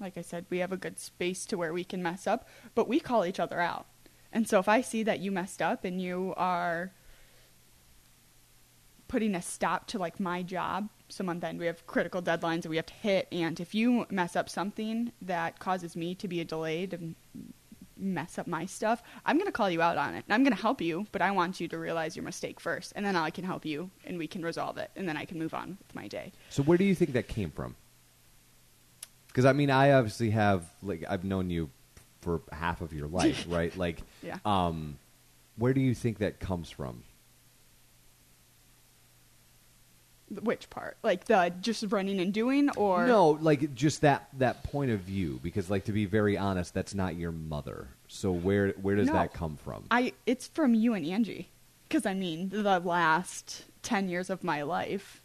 like 0.00 0.16
I 0.16 0.22
said, 0.22 0.46
we 0.50 0.58
have 0.58 0.72
a 0.72 0.76
good 0.76 0.98
space 0.98 1.44
to 1.46 1.58
where 1.58 1.72
we 1.72 1.84
can 1.84 2.02
mess 2.02 2.26
up, 2.26 2.48
but 2.74 2.88
we 2.88 3.00
call 3.00 3.26
each 3.26 3.38
other 3.38 3.60
out. 3.60 3.86
And 4.32 4.48
so 4.48 4.58
if 4.58 4.68
I 4.68 4.80
see 4.80 5.02
that 5.02 5.20
you 5.20 5.30
messed 5.30 5.60
up 5.60 5.84
and 5.84 6.00
you 6.00 6.34
are 6.36 6.92
putting 9.08 9.34
a 9.34 9.42
stop 9.42 9.88
to 9.88 9.98
like 9.98 10.20
my 10.20 10.42
job, 10.42 10.88
so 11.08 11.24
month 11.24 11.42
end 11.42 11.58
we 11.58 11.66
have 11.66 11.84
critical 11.86 12.22
deadlines 12.22 12.62
that 12.62 12.68
we 12.68 12.76
have 12.76 12.86
to 12.86 12.94
hit, 12.94 13.26
and 13.32 13.58
if 13.58 13.74
you 13.74 14.06
mess 14.08 14.36
up 14.36 14.48
something 14.48 15.12
that 15.20 15.58
causes 15.58 15.96
me 15.96 16.14
to 16.14 16.28
be 16.28 16.40
a 16.40 16.44
delayed 16.44 16.94
and 16.94 17.16
mess 17.96 18.38
up 18.38 18.46
my 18.46 18.64
stuff, 18.64 19.02
I'm 19.26 19.36
going 19.36 19.46
to 19.46 19.52
call 19.52 19.68
you 19.68 19.82
out 19.82 19.98
on 19.98 20.14
it. 20.14 20.24
And 20.26 20.32
I'm 20.32 20.44
going 20.44 20.54
to 20.54 20.62
help 20.62 20.80
you, 20.80 21.06
but 21.12 21.20
I 21.20 21.32
want 21.32 21.60
you 21.60 21.68
to 21.68 21.78
realize 21.78 22.14
your 22.16 22.24
mistake 22.24 22.60
first, 22.60 22.92
and 22.94 23.04
then 23.04 23.16
I 23.16 23.30
can 23.30 23.44
help 23.44 23.66
you 23.66 23.90
and 24.06 24.16
we 24.16 24.28
can 24.28 24.42
resolve 24.42 24.78
it, 24.78 24.90
and 24.94 25.08
then 25.08 25.16
I 25.16 25.24
can 25.24 25.38
move 25.38 25.54
on 25.54 25.76
with 25.78 25.94
my 25.94 26.06
day. 26.06 26.32
So 26.48 26.62
where 26.62 26.78
do 26.78 26.84
you 26.84 26.94
think 26.94 27.12
that 27.12 27.26
came 27.26 27.50
from? 27.50 27.74
Because 29.30 29.44
I 29.44 29.52
mean, 29.52 29.70
I 29.70 29.92
obviously 29.92 30.30
have 30.30 30.64
like 30.82 31.04
I've 31.08 31.24
known 31.24 31.50
you 31.50 31.70
for 32.20 32.42
half 32.52 32.80
of 32.80 32.92
your 32.92 33.08
life, 33.08 33.46
right? 33.48 33.74
Like, 33.76 34.00
Yeah. 34.22 34.38
um, 34.44 34.98
where 35.56 35.72
do 35.72 35.80
you 35.80 35.94
think 35.94 36.18
that 36.18 36.40
comes 36.40 36.68
from? 36.70 37.02
Which 40.42 40.70
part? 40.70 40.96
Like 41.02 41.24
the 41.24 41.52
just 41.60 41.84
running 41.88 42.20
and 42.20 42.32
doing, 42.32 42.70
or 42.76 43.06
no, 43.06 43.30
like 43.30 43.74
just 43.74 44.02
that 44.02 44.28
that 44.38 44.62
point 44.62 44.92
of 44.92 45.00
view. 45.00 45.40
Because, 45.42 45.68
like, 45.68 45.86
to 45.86 45.92
be 45.92 46.06
very 46.06 46.38
honest, 46.38 46.72
that's 46.72 46.94
not 46.94 47.16
your 47.16 47.32
mother. 47.32 47.88
So 48.06 48.30
where 48.30 48.68
where 48.80 48.94
does 48.94 49.08
No. 49.08 49.14
that 49.14 49.32
come 49.34 49.56
from? 49.56 49.84
I 49.90 50.12
it's 50.26 50.46
from 50.46 50.74
you 50.74 50.94
and 50.94 51.04
Angie, 51.04 51.48
because 51.88 52.06
I 52.06 52.14
mean 52.14 52.48
the 52.50 52.78
last 52.78 53.64
ten 53.82 54.08
years 54.08 54.30
of 54.30 54.44
my 54.44 54.62
life, 54.62 55.19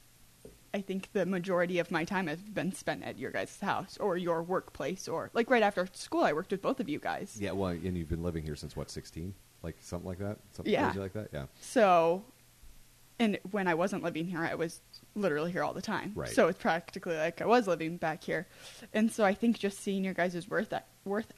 I 0.76 0.82
think 0.82 1.10
the 1.14 1.26
majority 1.26 1.80
of 1.80 1.90
my 1.90 2.04
time 2.04 2.28
has 2.28 2.40
been 2.42 2.74
spent 2.74 3.04
at 3.04 3.18
your 3.18 3.32
guys' 3.32 3.58
house 3.62 3.98
or 3.98 4.18
your 4.18 4.44
workplace, 4.44 5.08
or 5.08 5.32
like 5.34 5.50
right 5.50 5.64
after 5.64 5.88
school, 5.94 6.24
I 6.24 6.34
worked 6.34 6.52
with 6.52 6.62
both 6.62 6.80
of 6.82 6.90
you 6.90 7.00
guys. 7.00 7.38
yeah, 7.40 7.52
well, 7.52 7.70
and 7.70 7.98
you've 7.98 8.10
been 8.10 8.24
living 8.24 8.44
here 8.44 8.56
since 8.58 8.76
what, 8.76 8.90
sixteen? 8.92 9.34
Like 9.64 9.78
something 9.80 10.08
like 10.08 10.20
that? 10.20 10.38
Something 10.52 10.74
Yeah. 10.74 10.86
crazy 10.88 11.00
like 11.00 11.14
that? 11.14 11.30
Yeah. 11.32 11.46
So, 11.62 12.26
and 13.20 13.40
when 13.52 13.68
I 13.70 13.74
wasn't 13.74 14.04
living 14.04 14.26
here, 14.26 14.42
I 14.42 14.56
was 14.56 14.82
literally 15.16 15.52
here 15.54 15.64
all 15.64 15.74
the 15.74 15.82
time. 15.82 16.12
Right. 16.14 16.30
So 16.30 16.50
it's 16.50 16.60
practically 16.60 17.16
like 17.16 17.42
I 17.42 17.46
was 17.46 17.68
living 17.68 17.96
back 17.96 18.24
here, 18.26 18.46
and 18.94 19.10
so 19.12 19.24
I 19.24 19.34
think 19.34 19.58
just 19.58 19.80
seeing 19.80 20.04
your 20.04 20.14
guys' 20.14 20.36
is 20.36 20.50
worth 20.50 20.74
worth 21.06 21.32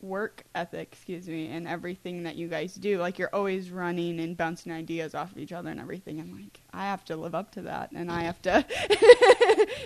work 0.00 0.44
ethic, 0.54 0.88
excuse 0.92 1.28
me, 1.28 1.48
and 1.48 1.66
everything 1.66 2.24
that 2.24 2.36
you 2.36 2.48
guys 2.48 2.74
do, 2.74 2.98
like 2.98 3.18
you're 3.18 3.34
always 3.34 3.70
running 3.70 4.20
and 4.20 4.36
bouncing 4.36 4.72
ideas 4.72 5.14
off 5.14 5.32
of 5.32 5.38
each 5.38 5.52
other 5.52 5.70
and 5.70 5.80
everything. 5.80 6.20
I'm 6.20 6.32
like, 6.32 6.60
I 6.72 6.84
have 6.84 7.04
to 7.06 7.16
live 7.16 7.34
up 7.34 7.52
to 7.52 7.62
that, 7.62 7.92
and 7.92 8.10
I 8.10 8.22
have 8.22 8.40
to. 8.42 8.64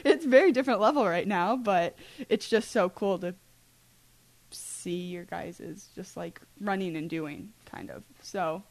it's 0.05 0.25
very 0.25 0.53
different 0.53 0.81
level 0.81 1.05
right 1.05 1.27
now, 1.27 1.57
but 1.57 1.97
it's 2.29 2.49
just 2.49 2.71
so 2.71 2.89
cool 2.89 3.19
to 3.21 3.35
see 4.51 5.03
your 5.07 5.25
guys 5.25 5.61
is 5.61 5.89
just 5.95 6.17
like 6.17 6.41
running 6.61 6.97
and 6.97 7.09
doing 7.09 7.51
kind 7.65 7.91
of. 7.91 8.03
So 8.23 8.63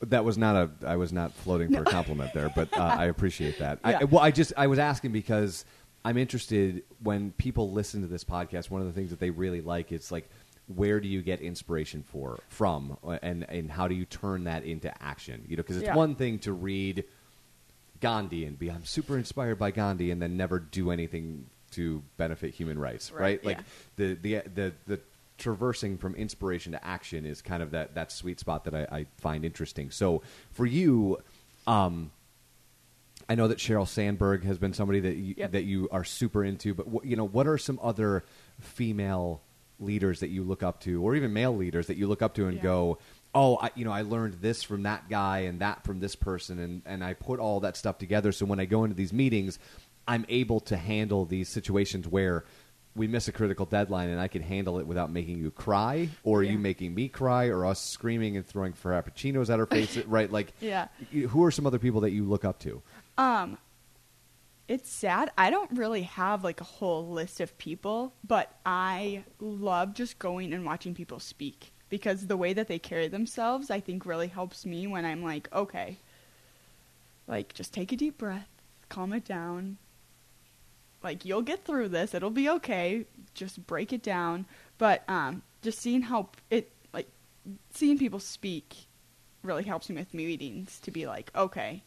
That 0.00 0.24
was 0.24 0.36
not 0.36 0.56
a. 0.56 0.70
I 0.86 0.96
was 0.96 1.12
not 1.12 1.32
floating 1.32 1.72
for 1.72 1.82
a 1.82 1.84
compliment 1.84 2.34
there, 2.34 2.52
but 2.54 2.76
uh, 2.76 2.82
I 2.98 3.06
appreciate 3.06 3.58
that. 3.60 3.78
I, 3.84 4.04
well, 4.04 4.22
I 4.22 4.30
just 4.30 4.52
I 4.56 4.66
was 4.66 4.78
asking 4.78 5.12
because 5.12 5.64
I'm 6.04 6.16
interested 6.18 6.82
when 7.02 7.30
people 7.32 7.70
listen 7.70 8.00
to 8.02 8.06
this 8.08 8.24
podcast. 8.24 8.70
One 8.70 8.80
of 8.80 8.86
the 8.86 8.92
things 8.92 9.10
that 9.10 9.20
they 9.20 9.30
really 9.30 9.60
like 9.60 9.92
is 9.92 10.10
like, 10.10 10.28
where 10.66 11.00
do 11.00 11.08
you 11.08 11.22
get 11.22 11.40
inspiration 11.40 12.02
for 12.02 12.40
from, 12.48 12.96
and 13.22 13.44
and 13.48 13.70
how 13.70 13.88
do 13.88 13.94
you 13.94 14.04
turn 14.04 14.44
that 14.44 14.64
into 14.64 14.90
action? 15.02 15.44
You 15.48 15.56
know, 15.56 15.62
because 15.62 15.76
it's 15.76 15.86
Yeah. 15.86 15.94
one 15.96 16.14
thing 16.14 16.38
to 16.40 16.52
read 16.52 17.04
Gandhi 18.00 18.44
and 18.44 18.58
be 18.58 18.70
I'm 18.70 18.84
super 18.84 19.16
inspired 19.16 19.58
by 19.58 19.70
Gandhi, 19.70 20.10
and 20.10 20.20
then 20.20 20.36
never 20.36 20.58
do 20.58 20.90
anything 20.90 21.46
to 21.72 22.02
benefit 22.16 22.54
human 22.54 22.78
rights, 22.78 23.10
right? 23.12 23.20
Right, 23.20 23.44
Like 23.44 23.56
yeah. 23.58 23.62
the 23.96 24.14
the 24.14 24.42
the 24.54 24.72
the 24.86 25.00
traversing 25.38 25.98
from 25.98 26.14
inspiration 26.14 26.72
to 26.72 26.84
action 26.86 27.26
is 27.26 27.42
kind 27.42 27.62
of 27.62 27.70
that 27.72 27.94
that 27.94 28.12
sweet 28.12 28.38
spot 28.40 28.64
that 28.64 28.74
I, 28.74 28.86
I 28.98 29.06
find 29.18 29.44
interesting. 29.44 29.90
So 29.90 30.22
for 30.52 30.66
you, 30.66 31.18
um, 31.66 32.10
I 33.32 33.34
know 33.34 33.48
that 33.48 33.56
Sheryl 33.56 33.88
Sandberg 33.88 34.44
has 34.44 34.58
been 34.58 34.74
somebody 34.74 35.00
that 35.00 35.16
you, 35.16 35.34
Yep. 35.38 35.52
that 35.52 35.62
you 35.64 35.88
are 35.90 36.04
super 36.04 36.44
into, 36.44 36.74
but 36.74 36.86
what, 36.86 37.06
you 37.06 37.16
know, 37.16 37.24
what 37.26 37.46
are 37.46 37.56
some 37.56 37.80
other 37.82 38.24
female 38.60 39.40
leaders 39.80 40.20
that 40.20 40.28
you 40.28 40.42
look 40.44 40.62
up 40.62 40.80
to, 40.82 41.02
or 41.02 41.14
even 41.16 41.32
male 41.32 41.56
leaders 41.56 41.86
that 41.86 41.96
you 41.96 42.06
look 42.06 42.20
up 42.20 42.34
to 42.34 42.46
and 42.46 42.58
Yeah. 42.58 42.62
go, 42.62 42.98
"Oh, 43.34 43.56
I, 43.56 43.70
you 43.74 43.86
know, 43.86 43.90
I 43.90 44.02
learned 44.02 44.34
this 44.42 44.62
from 44.62 44.82
that 44.82 45.08
guy 45.08 45.40
and 45.40 45.60
that 45.60 45.82
from 45.84 46.00
this 46.00 46.14
person, 46.14 46.58
and 46.58 46.82
and 46.84 47.02
I 47.02 47.14
put 47.14 47.40
all 47.40 47.60
that 47.60 47.76
stuff 47.78 47.96
together. 47.96 48.32
So 48.32 48.44
when 48.44 48.60
I 48.60 48.66
go 48.66 48.84
into 48.84 48.94
these 48.96 49.14
meetings, 49.14 49.58
I'm 50.06 50.26
able 50.28 50.60
to 50.60 50.76
handle 50.76 51.24
these 51.24 51.48
situations 51.48 52.06
where." 52.06 52.44
We 52.94 53.06
miss 53.06 53.26
a 53.26 53.32
critical 53.32 53.64
deadline, 53.64 54.10
and 54.10 54.20
I 54.20 54.28
can 54.28 54.42
handle 54.42 54.78
it 54.78 54.86
without 54.86 55.10
making 55.10 55.38
you 55.38 55.50
cry, 55.50 56.10
or 56.24 56.42
Yeah. 56.42 56.50
you 56.52 56.58
making 56.58 56.94
me 56.94 57.08
cry, 57.08 57.46
or 57.46 57.64
us 57.64 57.80
screaming 57.80 58.36
and 58.36 58.44
throwing 58.46 58.74
frappuccinos 58.74 59.48
at 59.48 59.58
our 59.58 59.64
face. 59.78 59.96
right? 60.04 60.30
Like, 60.30 60.52
Yeah. 60.60 60.88
Who 61.30 61.42
are 61.42 61.50
some 61.50 61.66
other 61.66 61.78
people 61.78 62.02
that 62.02 62.10
you 62.10 62.24
look 62.26 62.44
up 62.44 62.58
to? 62.58 62.82
Um, 63.18 63.58
it's 64.68 64.90
sad. 64.90 65.30
I 65.36 65.50
don't 65.50 65.70
really 65.72 66.02
have 66.02 66.44
like 66.44 66.60
a 66.60 66.64
whole 66.64 67.06
list 67.08 67.40
of 67.40 67.56
people, 67.58 68.14
but 68.26 68.54
I 68.64 69.24
love 69.40 69.94
just 69.94 70.18
going 70.18 70.52
and 70.52 70.64
watching 70.64 70.94
people 70.94 71.20
speak 71.20 71.72
because 71.88 72.26
the 72.26 72.38
way 72.38 72.54
that 72.54 72.68
they 72.68 72.78
carry 72.78 73.08
themselves, 73.08 73.70
I 73.70 73.80
think, 73.80 74.06
really 74.06 74.28
helps 74.28 74.64
me 74.64 74.86
when 74.86 75.04
I'm 75.04 75.22
like, 75.22 75.52
okay, 75.52 75.98
like 77.28 77.52
just 77.54 77.74
take 77.74 77.92
a 77.92 77.96
deep 77.96 78.16
breath, 78.16 78.48
calm 78.88 79.12
it 79.12 79.24
down. 79.24 79.76
Like 81.02 81.24
you'll 81.24 81.42
get 81.42 81.64
through 81.64 81.88
this. 81.88 82.14
It'll 82.14 82.30
be 82.30 82.48
okay. 82.48 83.04
Just 83.34 83.66
break 83.66 83.92
it 83.92 84.02
down. 84.02 84.46
But 84.78 85.02
um, 85.08 85.42
just 85.60 85.80
seeing 85.80 86.02
how 86.02 86.30
it 86.48 86.70
like 86.94 87.08
seeing 87.74 87.98
people 87.98 88.20
speak 88.20 88.86
really 89.42 89.64
helps 89.64 89.90
me 89.90 89.96
with 89.96 90.14
meetings 90.14 90.78
to 90.80 90.90
be 90.90 91.06
like, 91.06 91.30
okay, 91.34 91.82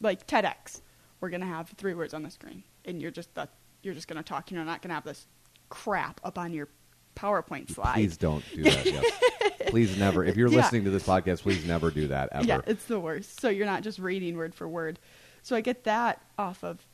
like 0.00 0.26
TEDx. 0.26 0.80
We're 1.20 1.30
gonna 1.30 1.46
have 1.46 1.70
three 1.76 1.94
words 1.94 2.12
on 2.14 2.22
the 2.22 2.30
screen, 2.30 2.62
and 2.84 3.00
you're 3.00 3.10
just 3.10 3.34
the, 3.34 3.48
you're 3.82 3.94
just 3.94 4.08
gonna 4.08 4.22
talk. 4.22 4.50
You're 4.50 4.64
not 4.64 4.82
gonna 4.82 4.94
have 4.94 5.04
this 5.04 5.26
crap 5.70 6.20
up 6.24 6.38
on 6.38 6.52
your 6.52 6.68
PowerPoint 7.16 7.70
slide. 7.70 7.94
Please 7.94 8.16
don't 8.16 8.44
do 8.54 8.64
that. 8.64 8.84
yes. 8.86 9.20
Please 9.68 9.96
never. 9.98 10.24
If 10.24 10.36
you're 10.36 10.48
Yeah. 10.48 10.58
listening 10.58 10.84
to 10.84 10.90
this 10.90 11.04
podcast, 11.04 11.42
please 11.42 11.64
never 11.64 11.90
do 11.90 12.08
that 12.08 12.28
ever. 12.32 12.44
Yeah, 12.44 12.60
it's 12.66 12.84
the 12.84 13.00
worst. 13.00 13.40
So 13.40 13.48
you're 13.48 13.66
not 13.66 13.82
just 13.82 13.98
reading 13.98 14.36
word 14.36 14.54
for 14.54 14.68
word. 14.68 14.98
So 15.42 15.56
I 15.56 15.62
get 15.62 15.84
that 15.84 16.20
off 16.38 16.62
of 16.62 16.86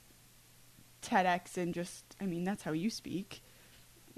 TEDx 1.02 1.56
and 1.56 1.74
just, 1.74 2.04
I 2.20 2.26
mean, 2.26 2.44
that's 2.44 2.62
how 2.62 2.72
you 2.72 2.90
speak 2.90 3.42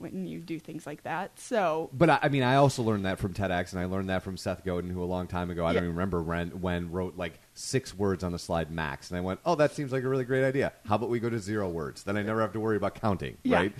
when 0.02 0.26
you 0.26 0.40
do 0.40 0.58
things 0.58 0.86
like 0.86 1.04
that. 1.04 1.38
So 1.38 1.88
But 1.92 2.10
I, 2.10 2.18
I 2.24 2.28
mean, 2.28 2.42
I 2.42 2.56
also 2.56 2.82
learned 2.82 3.04
that 3.06 3.18
from 3.18 3.32
TEDx, 3.32 3.72
and 3.72 3.80
I 3.80 3.86
learned 3.86 4.10
that 4.10 4.22
from 4.22 4.36
Seth 4.36 4.64
Godin, 4.64 4.90
who 4.90 5.02
a 5.02 5.06
long 5.06 5.26
time 5.26 5.50
ago, 5.50 5.64
I 5.64 5.72
don't 5.72 5.84
even 5.84 5.94
remember 5.96 6.22
when, 6.22 6.60
when 6.60 6.90
wrote 6.92 7.16
like 7.16 7.38
six 7.54 7.94
words 7.96 8.22
on 8.24 8.34
a 8.34 8.38
slide 8.38 8.70
max, 8.70 9.10
and 9.10 9.16
I 9.18 9.20
went, 9.20 9.40
"Oh, 9.46 9.54
that 9.54 9.72
seems 9.72 9.92
like 9.92 10.04
a 10.04 10.08
really 10.08 10.24
great 10.24 10.44
idea. 10.44 10.72
How 10.86 10.96
about 10.96 11.08
we 11.10 11.20
go 11.20 11.30
to 11.30 11.38
zero 11.38 11.68
words? 11.68 12.02
Then 12.02 12.16
I 12.16 12.22
never 12.22 12.40
have 12.40 12.52
to 12.52 12.60
worry 12.60 12.76
about 12.76 12.94
counting, 12.96 13.36
Yeah. 13.44 13.56
right? 13.56 13.72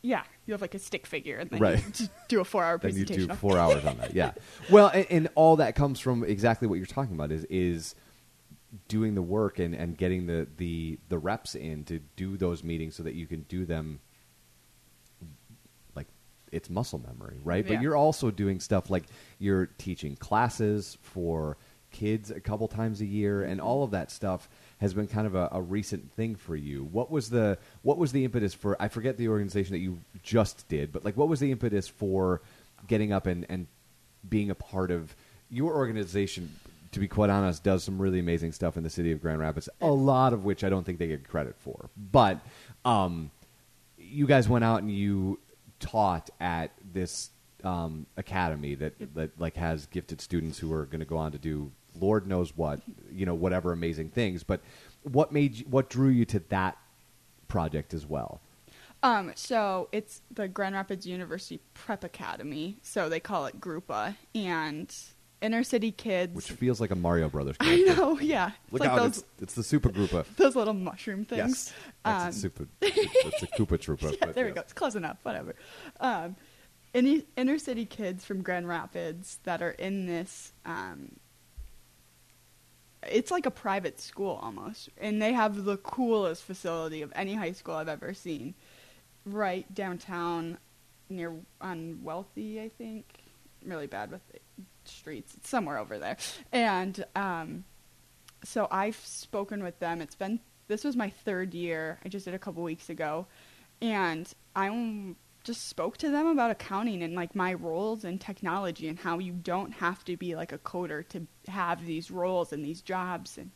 yeah, 0.00 0.22
you 0.46 0.52
have 0.52 0.60
like 0.60 0.74
a 0.74 0.78
stick 0.78 1.06
figure 1.06 1.38
and 1.38 1.50
then 1.50 1.58
Right. 1.60 2.00
you 2.00 2.06
do 2.28 2.40
a 2.40 2.44
four 2.44 2.62
hour 2.62 2.78
presentation. 2.78 3.14
Then 3.16 3.20
you 3.22 3.26
do 3.28 3.34
four 3.34 3.58
hours 3.58 3.84
on 3.84 3.96
that. 3.98 4.14
Yeah. 4.14 4.30
Well, 4.70 4.88
and, 4.94 5.06
and 5.10 5.28
all 5.34 5.56
that 5.56 5.74
comes 5.74 5.98
from 5.98 6.22
exactly 6.22 6.68
what 6.68 6.76
you're 6.76 6.86
talking 6.86 7.14
about 7.14 7.32
is 7.32 7.44
is 7.50 7.94
doing 8.86 9.14
the 9.14 9.22
work 9.22 9.58
and, 9.58 9.74
and 9.74 9.96
getting 9.96 10.26
the, 10.26 10.46
the 10.58 10.98
the 11.08 11.18
reps 11.18 11.54
in 11.54 11.84
to 11.84 11.98
do 12.16 12.36
those 12.36 12.62
meetings 12.62 12.94
so 12.94 13.02
that 13.02 13.14
you 13.14 13.26
can 13.26 13.40
do 13.48 13.64
them 13.64 13.98
it's 16.52 16.70
muscle 16.70 17.00
memory, 17.00 17.38
right? 17.44 17.64
Yeah. 17.64 17.74
But 17.74 17.82
you're 17.82 17.96
also 17.96 18.30
doing 18.30 18.60
stuff 18.60 18.90
like 18.90 19.04
you're 19.38 19.66
teaching 19.78 20.16
classes 20.16 20.98
for 21.02 21.56
kids 21.90 22.30
a 22.30 22.40
couple 22.40 22.68
times 22.68 23.00
a 23.00 23.06
year 23.06 23.42
and 23.42 23.60
all 23.60 23.82
of 23.82 23.92
that 23.92 24.10
stuff 24.10 24.48
has 24.78 24.92
been 24.92 25.06
kind 25.06 25.26
of 25.26 25.34
a, 25.34 25.48
a 25.52 25.60
recent 25.60 26.12
thing 26.12 26.36
for 26.36 26.54
you. 26.54 26.84
What 26.84 27.10
was 27.10 27.30
the 27.30 27.58
what 27.82 27.98
was 27.98 28.12
the 28.12 28.24
impetus 28.24 28.54
for 28.54 28.76
I 28.80 28.88
forget 28.88 29.16
the 29.16 29.28
organization 29.28 29.72
that 29.72 29.78
you 29.78 29.98
just 30.22 30.68
did, 30.68 30.92
but 30.92 31.04
like 31.04 31.16
what 31.16 31.28
was 31.28 31.40
the 31.40 31.50
impetus 31.50 31.88
for 31.88 32.42
getting 32.86 33.12
up 33.12 33.26
and, 33.26 33.46
and 33.48 33.66
being 34.28 34.50
a 34.50 34.54
part 34.54 34.90
of 34.90 35.14
your 35.50 35.74
organization 35.74 36.54
to 36.92 37.00
be 37.00 37.08
quite 37.08 37.30
honest 37.30 37.62
does 37.62 37.84
some 37.84 38.00
really 38.00 38.18
amazing 38.18 38.52
stuff 38.52 38.76
in 38.76 38.82
the 38.82 38.90
city 38.90 39.12
of 39.12 39.20
Grand 39.20 39.40
Rapids, 39.40 39.68
a 39.80 39.86
lot 39.86 40.32
of 40.32 40.44
which 40.44 40.64
I 40.64 40.68
don't 40.68 40.84
think 40.84 40.98
they 40.98 41.08
get 41.08 41.28
credit 41.28 41.54
for. 41.58 41.90
But 41.96 42.38
um, 42.84 43.30
you 43.98 44.26
guys 44.26 44.48
went 44.48 44.64
out 44.64 44.82
and 44.82 44.90
you 44.90 45.38
taught 45.80 46.30
at 46.40 46.72
this 46.92 47.30
um, 47.64 48.06
academy 48.16 48.74
that 48.76 49.14
that 49.14 49.38
like 49.40 49.56
has 49.56 49.86
gifted 49.86 50.20
students 50.20 50.58
who 50.58 50.72
are 50.72 50.84
going 50.86 51.00
to 51.00 51.06
go 51.06 51.16
on 51.16 51.32
to 51.32 51.38
do 51.38 51.70
Lord 52.00 52.26
knows 52.26 52.56
what, 52.56 52.80
you 53.12 53.26
know, 53.26 53.34
whatever 53.34 53.72
amazing 53.72 54.10
things. 54.10 54.42
But 54.42 54.60
what 55.02 55.32
made 55.32 55.56
you, 55.56 55.64
what 55.68 55.90
drew 55.90 56.08
you 56.08 56.24
to 56.26 56.40
that 56.48 56.78
project 57.48 57.94
as 57.94 58.06
well? 58.06 58.40
Um, 59.02 59.32
so 59.34 59.88
it's 59.92 60.22
the 60.30 60.48
Grand 60.48 60.74
Rapids 60.74 61.06
University 61.06 61.60
Prep 61.74 62.02
Academy. 62.02 62.78
So 62.82 63.08
they 63.08 63.20
call 63.20 63.46
it 63.46 63.60
Grupa, 63.60 64.16
and 64.34 64.94
inner 65.40 65.62
city 65.62 65.92
kids. 65.92 66.34
Which 66.34 66.50
feels 66.50 66.80
like 66.80 66.90
a 66.90 66.96
Mario 66.96 67.28
Brothers. 67.28 67.56
I 67.60 67.76
know, 67.82 68.18
yeah. 68.18 68.52
It's 68.64 68.72
Look 68.72 68.80
like 68.80 68.90
out! 68.90 68.96
those 68.98 69.18
It's, 69.18 69.24
it's 69.42 69.54
the 69.54 69.62
Super 69.62 69.90
Groupa. 69.90 70.24
those 70.36 70.56
little 70.56 70.74
mushroom 70.74 71.24
things. 71.24 71.38
Yes, 71.38 71.74
that's 72.04 72.22
Um, 72.22 72.28
a 72.28 72.32
super. 72.32 72.68
It's 72.82 73.42
a 73.42 73.46
Koopa 73.48 73.78
Troopa. 73.78 74.12
yeah, 74.12 74.18
but 74.20 74.34
there 74.34 74.46
we 74.46 74.52
go. 74.52 74.60
It's 74.60 74.72
close 74.72 74.94
enough. 74.94 75.18
Whatever. 75.22 75.54
Um, 76.00 76.36
any 76.94 77.24
inner 77.36 77.58
city 77.58 77.84
kids 77.84 78.24
from 78.24 78.42
Grand 78.42 78.66
Rapids 78.66 79.38
that 79.44 79.62
are 79.62 79.70
in 79.72 80.06
this. 80.06 80.52
Um, 80.64 81.16
it's 83.04 83.30
like 83.30 83.46
a 83.46 83.50
private 83.50 84.00
school 84.00 84.40
almost, 84.42 84.88
and 84.98 85.22
they 85.22 85.32
have 85.32 85.64
the 85.64 85.76
coolest 85.78 86.42
facility 86.42 87.02
of 87.02 87.12
any 87.14 87.34
high 87.34 87.52
school 87.52 87.74
I've 87.74 87.88
ever 87.88 88.12
seen. 88.12 88.54
Right 89.24 89.72
downtown, 89.72 90.58
near 91.08 91.32
on 91.60 92.00
Wealthy, 92.02 92.60
I 92.60 92.70
think. 92.70 93.04
I'm 93.62 93.70
really 93.70 93.86
bad 93.86 94.10
with 94.10 94.22
streets. 94.88 95.34
It's 95.34 95.48
somewhere 95.48 95.78
over 95.78 95.98
there, 95.98 96.16
and 96.52 97.04
um, 97.14 97.64
so 98.44 98.68
I've 98.70 98.96
spoken 98.96 99.62
with 99.62 99.78
them. 99.78 100.00
It's 100.00 100.14
been 100.14 100.40
this 100.68 100.84
was 100.84 100.96
my 100.96 101.10
third 101.10 101.54
year. 101.54 101.98
I 102.04 102.08
just 102.08 102.24
did 102.24 102.34
a 102.34 102.38
couple 102.38 102.62
weeks 102.62 102.90
ago, 102.90 103.26
and 103.80 104.32
I 104.54 105.14
just 105.44 105.68
spoke 105.68 105.96
to 105.98 106.10
them 106.10 106.26
about 106.26 106.50
accounting 106.50 107.02
and 107.02 107.14
like 107.14 107.34
my 107.34 107.54
roles 107.54 108.04
in 108.04 108.18
technology 108.18 108.88
and 108.88 108.98
how 108.98 109.18
you 109.18 109.32
don't 109.32 109.72
have 109.72 110.04
to 110.04 110.16
be 110.16 110.34
like 110.34 110.52
a 110.52 110.58
coder 110.58 111.08
to 111.08 111.26
have 111.50 111.86
these 111.86 112.10
roles 112.10 112.52
and 112.52 112.64
these 112.64 112.82
jobs 112.82 113.38
and 113.38 113.50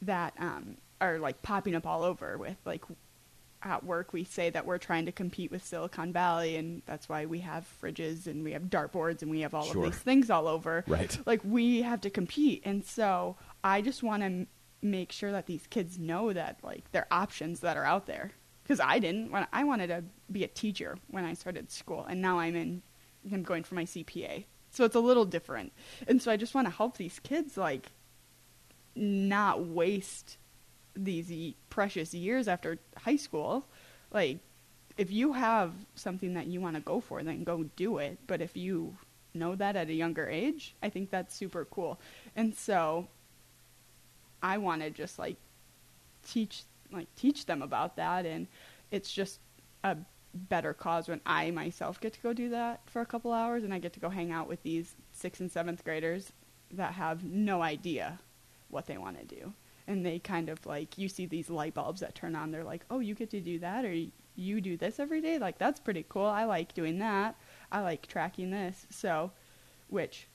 that 0.00 0.32
um, 0.38 0.76
are 1.00 1.18
like 1.18 1.42
popping 1.42 1.74
up 1.74 1.86
all 1.86 2.02
over 2.02 2.38
with 2.38 2.56
like 2.64 2.84
at 3.70 3.84
work 3.84 4.12
we 4.12 4.24
say 4.24 4.50
that 4.50 4.64
we're 4.66 4.78
trying 4.78 5.06
to 5.06 5.12
compete 5.12 5.50
with 5.50 5.64
Silicon 5.64 6.12
Valley 6.12 6.56
and 6.56 6.82
that's 6.86 7.08
why 7.08 7.26
we 7.26 7.40
have 7.40 7.66
fridges 7.82 8.26
and 8.26 8.44
we 8.44 8.52
have 8.52 8.62
dartboards 8.64 9.22
and 9.22 9.30
we 9.30 9.40
have 9.40 9.54
all 9.54 9.64
Sure. 9.64 9.84
of 9.84 9.92
these 9.92 10.00
things 10.00 10.30
all 10.30 10.46
over. 10.48 10.84
Right. 10.86 11.16
Like 11.26 11.40
we 11.44 11.82
have 11.82 12.00
to 12.02 12.10
compete 12.10 12.62
and 12.64 12.84
so 12.84 13.36
I 13.64 13.82
just 13.82 14.02
want 14.02 14.22
to 14.22 14.26
m- 14.26 14.46
make 14.82 15.10
sure 15.12 15.32
that 15.32 15.46
these 15.46 15.66
kids 15.68 15.98
know 15.98 16.32
that 16.32 16.58
like 16.62 16.90
there 16.92 17.06
are 17.10 17.18
options 17.22 17.60
that 17.60 17.76
are 17.76 17.84
out 17.84 18.06
there 18.06 18.32
because 18.62 18.80
I 18.80 18.98
didn't 18.98 19.30
when 19.32 19.46
I 19.52 19.64
wanted 19.64 19.88
to 19.88 20.04
be 20.30 20.44
a 20.44 20.48
teacher 20.48 20.96
when 21.08 21.24
I 21.24 21.34
started 21.34 21.70
school 21.70 22.04
and 22.08 22.20
now 22.22 22.38
I'm 22.38 22.54
in 22.56 22.82
I'm 23.32 23.42
going 23.42 23.64
for 23.64 23.74
my 23.74 23.84
CPA. 23.84 24.44
So 24.70 24.84
it's 24.84 24.94
a 24.94 25.00
little 25.00 25.24
different. 25.24 25.72
And 26.06 26.20
so 26.22 26.30
I 26.30 26.36
just 26.36 26.54
want 26.54 26.66
to 26.66 26.70
help 26.72 26.96
these 26.98 27.18
kids 27.18 27.56
like 27.56 27.86
not 28.94 29.64
waste 29.66 30.36
these 30.96 31.54
precious 31.70 32.14
years 32.14 32.48
after 32.48 32.78
high 32.96 33.16
school. 33.16 33.66
Like, 34.10 34.38
if 34.96 35.10
you 35.10 35.34
have 35.34 35.72
something 35.94 36.34
that 36.34 36.46
you 36.46 36.60
want 36.60 36.76
to 36.76 36.80
go 36.80 37.00
for, 37.00 37.22
then 37.22 37.44
go 37.44 37.64
do 37.76 37.98
it. 37.98 38.18
But 38.26 38.40
if 38.40 38.56
you 38.56 38.96
know 39.34 39.54
that 39.54 39.76
at 39.76 39.88
a 39.88 39.94
younger 39.94 40.28
age, 40.28 40.74
I 40.82 40.88
think 40.88 41.10
that's 41.10 41.34
super 41.34 41.66
cool. 41.66 42.00
And 42.34 42.54
so, 42.54 43.08
I 44.42 44.58
want 44.58 44.82
to 44.82 44.90
just 44.90 45.18
like 45.18 45.36
teach 46.26 46.64
like 46.92 47.08
teach 47.16 47.46
them 47.46 47.62
about 47.62 47.96
that, 47.96 48.26
and 48.26 48.46
it's 48.90 49.12
just 49.12 49.40
a 49.82 49.96
better 50.34 50.74
cause 50.74 51.08
when 51.08 51.20
I 51.26 51.50
myself 51.50 52.00
get 52.00 52.12
to 52.12 52.20
go 52.20 52.32
do 52.32 52.50
that 52.50 52.80
for 52.86 53.00
a 53.00 53.06
couple 53.06 53.32
hours, 53.32 53.64
and 53.64 53.74
I 53.74 53.78
get 53.78 53.92
to 53.94 54.00
go 54.00 54.08
hang 54.08 54.30
out 54.30 54.48
with 54.48 54.62
these 54.62 54.94
sixth 55.12 55.40
and 55.40 55.50
seventh 55.50 55.84
graders 55.84 56.32
that 56.70 56.92
have 56.94 57.24
no 57.24 57.62
idea 57.62 58.18
what 58.68 58.86
they 58.86 58.98
want 58.98 59.18
to 59.18 59.24
do 59.24 59.52
and 59.88 60.04
they 60.04 60.18
kind 60.18 60.48
of 60.48 60.64
like 60.66 60.98
you 60.98 61.08
see 61.08 61.26
these 61.26 61.48
light 61.50 61.74
bulbs 61.74 62.00
that 62.00 62.14
turn 62.14 62.34
on 62.34 62.50
they're 62.50 62.64
like 62.64 62.82
oh 62.90 62.98
you 62.98 63.14
get 63.14 63.30
to 63.30 63.40
do 63.40 63.58
that 63.58 63.84
or 63.84 63.94
you 64.34 64.60
do 64.60 64.76
this 64.76 64.98
every 65.00 65.20
day 65.20 65.38
like 65.38 65.58
that's 65.58 65.80
pretty 65.80 66.04
cool 66.08 66.26
i 66.26 66.44
like 66.44 66.74
doing 66.74 66.98
that 66.98 67.36
i 67.72 67.80
like 67.80 68.06
tracking 68.06 68.50
this 68.50 68.86
so 68.90 69.30
which 69.88 70.26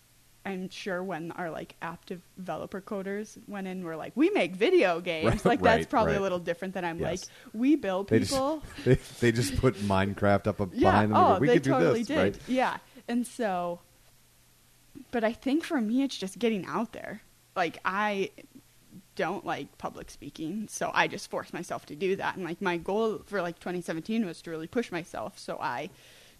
i'm 0.45 0.67
sure 0.69 1.03
when 1.03 1.31
our 1.33 1.51
like 1.51 1.75
app 1.83 2.03
developer 2.07 2.81
coders 2.81 3.37
went 3.47 3.67
in 3.67 3.83
we're 3.83 3.95
like 3.95 4.11
we 4.15 4.29
make 4.31 4.55
video 4.55 4.99
games 5.11 5.25
Right, 5.25 5.45
like 5.45 5.61
that's 5.61 5.77
right, 5.81 5.89
probably 5.89 6.13
right. 6.13 6.19
a 6.19 6.23
little 6.23 6.39
different 6.39 6.73
than 6.73 6.83
i'm 6.83 6.97
Yes. 6.99 7.09
like 7.11 7.53
we 7.53 7.75
build 7.75 8.07
They 8.09 8.19
just, 8.19 8.31
people 8.31 8.63
they, 8.85 8.95
they 9.19 9.31
just 9.31 9.55
put 9.57 9.75
Minecraft 9.75 10.47
up 10.47 10.59
yeah 10.73 10.89
behind 10.91 11.11
them. 11.11 11.17
oh 11.17 11.33
go, 11.35 11.39
we 11.39 11.47
they 11.47 11.53
could 11.55 11.63
totally 11.65 12.03
do 12.03 12.05
this, 12.05 12.07
did 12.07 12.17
right? 12.17 12.37
yeah 12.47 12.77
and 13.07 13.27
so 13.27 13.81
but 15.11 15.23
i 15.23 15.31
think 15.31 15.63
for 15.63 15.79
me 15.79 16.01
it's 16.03 16.17
just 16.17 16.39
getting 16.39 16.65
out 16.65 16.91
there 16.93 17.21
like 17.55 17.77
i 17.85 18.29
don't 19.16 19.45
like 19.45 19.78
public 19.78 20.09
speaking 20.09 20.68
so 20.70 20.89
i 20.93 21.07
just 21.07 21.30
force 21.30 21.51
myself 21.53 21.86
to 21.86 21.95
do 21.95 22.16
that. 22.16 22.36
And 22.36 22.45
like 22.45 22.62
my 22.62 22.78
goal 22.78 23.22
for 23.26 23.41
like 23.41 23.59
2017 23.59 24.26
was 24.26 24.41
to 24.41 24.49
really 24.49 24.68
push 24.68 24.91
myself 24.91 25.38
so 25.38 25.57
i 25.59 25.89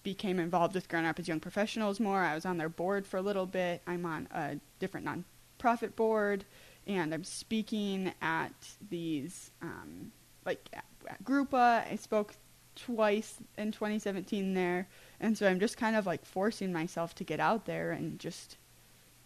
became 0.04 0.40
involved 0.40 0.74
with 0.74 0.90
grand 0.90 1.06
rapids 1.06 1.28
young 1.28 1.40
professionals 1.40 2.00
more. 2.00 2.22
I 2.22 2.34
was 2.34 2.46
on 2.46 2.58
their 2.58 2.70
board 2.70 3.06
for 3.06 3.18
a 3.18 3.22
little 3.22 3.46
bit. 3.46 3.84
I'm 3.86 4.04
on 4.04 4.28
a 4.32 4.56
different 4.80 5.06
nonprofit 5.06 5.96
board 5.96 6.44
and 6.88 7.14
i'm 7.14 7.24
speaking 7.24 8.12
at 8.24 8.54
these 8.90 9.52
um, 9.62 10.12
like 10.46 10.68
at 10.74 11.24
Grupa. 11.24 11.90
I 11.92 11.96
spoke 11.96 12.34
twice 12.76 13.36
in 13.58 13.72
2017 13.72 14.54
there, 14.54 14.88
and 15.20 15.38
so 15.38 15.48
I'm 15.48 15.60
just 15.60 15.78
kind 15.78 15.96
of 15.96 16.06
like 16.06 16.26
forcing 16.26 16.72
myself 16.72 17.16
to 17.16 17.24
get 17.24 17.40
out 17.40 17.66
there 17.66 17.92
and 17.92 18.20
just 18.20 18.58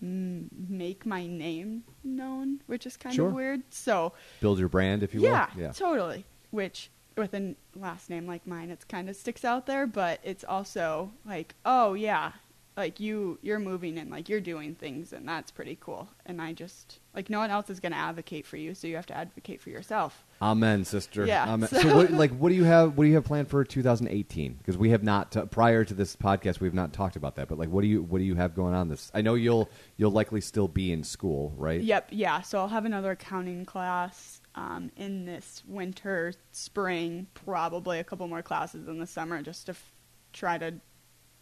make 0.01 1.05
my 1.05 1.25
name 1.25 1.83
known, 2.03 2.61
which 2.67 2.85
is 2.85 2.97
kind 2.97 3.15
Sure. 3.15 3.27
of 3.29 3.33
weird. 3.33 3.63
So 3.69 4.13
Build 4.41 4.59
your 4.59 4.69
brand, 4.69 5.03
if 5.03 5.13
you 5.13 5.21
yeah, 5.21 5.47
will. 5.55 5.61
Yeah. 5.63 5.71
totally. 5.71 6.25
Which 6.51 6.89
with 7.17 7.33
a 7.33 7.37
n- 7.37 7.55
last 7.75 8.09
name 8.09 8.27
like 8.27 8.45
mine, 8.45 8.69
it's 8.69 8.83
kind 8.83 9.09
of 9.09 9.15
sticks 9.15 9.45
out 9.45 9.65
there, 9.67 9.87
but 9.87 10.19
it's 10.23 10.43
also 10.43 11.11
like, 11.25 11.55
oh 11.65 11.93
yeah, 11.93 12.33
like 12.77 12.99
you 12.99 13.39
you're 13.41 13.59
moving 13.59 13.97
and 13.97 14.09
like 14.11 14.27
you're 14.27 14.41
doing 14.41 14.75
things 14.75 15.13
and 15.13 15.27
that's 15.27 15.49
pretty 15.49 15.77
cool 15.79 16.09
and 16.25 16.41
i 16.41 16.51
just 16.51 16.99
like 17.15 17.29
no 17.29 17.39
one 17.39 17.49
else 17.49 17.69
is 17.69 17.79
going 17.79 17.93
to 17.93 17.97
advocate 17.97 18.45
for 18.45 18.57
you 18.57 18.75
so 18.75 18.85
you 18.87 18.95
have 18.97 19.05
to 19.05 19.15
advocate 19.15 19.61
for 19.61 19.69
yourself 19.69 20.25
Amen, 20.41 20.83
sister. 20.83 21.25
Yeah, 21.25 21.47
Amen. 21.53 21.69
so- 21.69 21.79
So, 21.79 21.95
what, 21.95 22.11
like, 22.11 22.31
what 22.37 22.49
do 22.49 22.55
you 22.55 22.65
have? 22.65 22.97
What 22.97 23.05
do 23.05 23.07
you 23.07 23.15
have 23.15 23.23
planned 23.23 23.47
for 23.47 23.63
2018? 23.63 24.55
Because 24.55 24.77
we 24.77 24.89
have 24.89 25.01
not 25.01 25.31
t- 25.31 25.39
prior 25.49 25.85
to 25.85 25.93
this 25.93 26.13
podcast, 26.17 26.59
we 26.59 26.67
have 26.67 26.73
not 26.73 26.91
talked 26.91 27.15
about 27.15 27.35
that. 27.37 27.47
But 27.47 27.57
like, 27.57 27.69
what 27.69 27.83
do 27.83 27.87
you 27.87 28.03
what 28.03 28.17
do 28.17 28.25
you 28.25 28.35
have 28.35 28.53
going 28.53 28.73
on? 28.75 28.89
This 28.89 29.09
I 29.13 29.21
know 29.21 29.35
you'll 29.35 29.69
you'll 29.95 30.11
likely 30.11 30.41
still 30.41 30.67
be 30.67 30.91
in 30.91 31.05
school, 31.05 31.53
right? 31.55 31.79
yep 31.81 32.09
yeah 32.11 32.41
so 32.41 32.59
i'll 32.59 32.67
have 32.67 32.83
another 32.83 33.11
accounting 33.11 33.63
class 33.65 34.41
um, 34.55 34.91
in 34.97 35.23
this 35.23 35.63
winter 35.65 36.33
spring 36.51 37.27
probably 37.33 37.99
a 37.99 38.03
couple 38.03 38.27
more 38.27 38.41
classes 38.41 38.89
in 38.89 38.99
the 38.99 39.07
summer 39.07 39.41
just 39.41 39.67
to 39.67 39.71
f- 39.71 39.93
try 40.33 40.57
to 40.57 40.73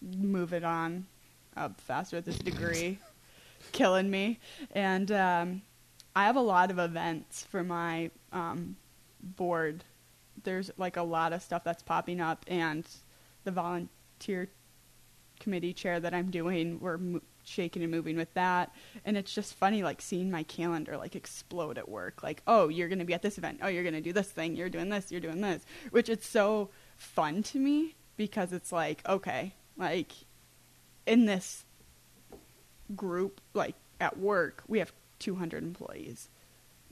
move 0.01 0.53
it 0.53 0.63
on 0.63 1.07
up 1.56 1.80
faster 1.82 2.18
with 2.18 2.26
this 2.26 2.39
degree 2.39 2.99
killing 3.72 4.10
me. 4.10 4.39
And 4.72 5.12
um, 5.12 5.62
i 6.16 6.26
have 6.26 6.36
a 6.36 6.41
lot 6.41 6.72
of 6.72 6.80
events 6.80 7.45
for 7.49 7.64
my 7.64 8.12
um, 8.32 8.76
board. 9.22 9.84
There's 10.43 10.72
like 10.78 10.97
a 10.97 11.04
lot 11.04 11.34
of 11.34 11.41
stuff 11.41 11.64
that's 11.64 11.84
popping 11.84 12.20
up 12.20 12.45
and 12.47 12.88
the 13.43 13.51
volunteer 13.51 14.49
committee 15.39 15.74
chair 15.74 15.99
that 15.99 16.14
i'm 16.14 16.32
doing 16.32 16.80
we're 16.80 16.97
mo- 16.97 17.20
shaking 17.43 17.82
and 17.82 17.91
moving 17.91 18.16
with 18.16 18.34
that. 18.36 18.74
And 19.04 19.18
it's 19.18 19.34
just 19.34 19.54
funny 19.56 19.84
like 19.84 20.01
seeing 20.01 20.32
my 20.32 20.43
calendar 20.43 20.97
like 20.97 21.16
explode 21.16 21.78
at 21.78 21.89
work. 21.89 22.24
Like 22.24 22.41
oh 22.47 22.70
you're 22.70 22.88
going 22.88 22.99
to 22.99 23.06
be 23.06 23.14
at 23.14 23.22
this 23.22 23.38
event. 23.38 23.60
Oh 23.62 23.68
you're 23.68 23.84
going 23.84 23.95
to 23.95 24.01
do 24.01 24.14
this 24.14 24.30
thing. 24.30 24.56
You're 24.56 24.70
doing 24.70 24.89
this. 24.89 25.12
You're 25.12 25.22
doing 25.22 25.41
this. 25.41 25.66
Which 25.91 26.10
it's 26.10 26.28
so 26.28 26.70
fun 26.95 27.43
to 27.43 27.60
me 27.60 27.95
because 28.16 28.54
it's 28.54 28.72
like 28.72 29.01
okay 29.08 29.54
like 29.78 30.12
in 31.06 31.26
this 31.26 31.66
group 32.95 33.41
like 33.54 33.76
at 33.99 34.18
work 34.18 34.64
we 34.68 34.80
have 34.80 34.91
200 35.20 35.64
employees. 35.64 36.30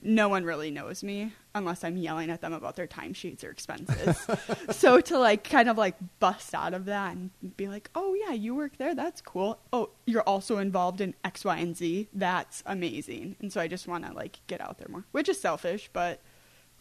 No 0.04 0.28
one 0.28 0.42
really 0.42 0.72
knows 0.72 1.04
me 1.04 1.32
unless 1.54 1.84
i'm 1.84 1.96
yelling 1.96 2.30
at 2.30 2.40
them 2.40 2.52
about 2.52 2.76
their 2.76 2.86
timesheets 2.86 3.44
or 3.44 3.50
expenses. 3.50 4.26
So 4.70 5.00
to 5.00 5.18
like 5.18 5.44
kind 5.48 5.68
of 5.68 5.78
like 5.78 5.96
bust 6.18 6.54
out 6.54 6.74
of 6.74 6.86
that 6.86 7.14
and 7.14 7.30
be 7.56 7.68
like 7.68 7.90
oh 7.94 8.14
yeah 8.14 8.32
you 8.32 8.54
work 8.54 8.78
there 8.78 8.94
that's 8.94 9.20
cool. 9.20 9.58
Oh 9.72 9.90
you're 10.06 10.22
also 10.22 10.58
involved 10.58 11.00
in 11.00 11.14
x 11.24 11.44
y 11.44 11.58
and 11.58 11.76
z 11.76 12.08
that's 12.12 12.62
amazing. 12.66 13.36
And 13.40 13.52
so 13.52 13.60
i 13.60 13.68
just 13.68 13.86
want 13.86 14.06
to 14.06 14.12
like 14.12 14.40
get 14.46 14.60
out 14.60 14.78
there 14.78 14.88
more 14.88 15.04
which 15.12 15.28
is 15.28 15.40
selfish 15.40 15.88
but 15.92 16.20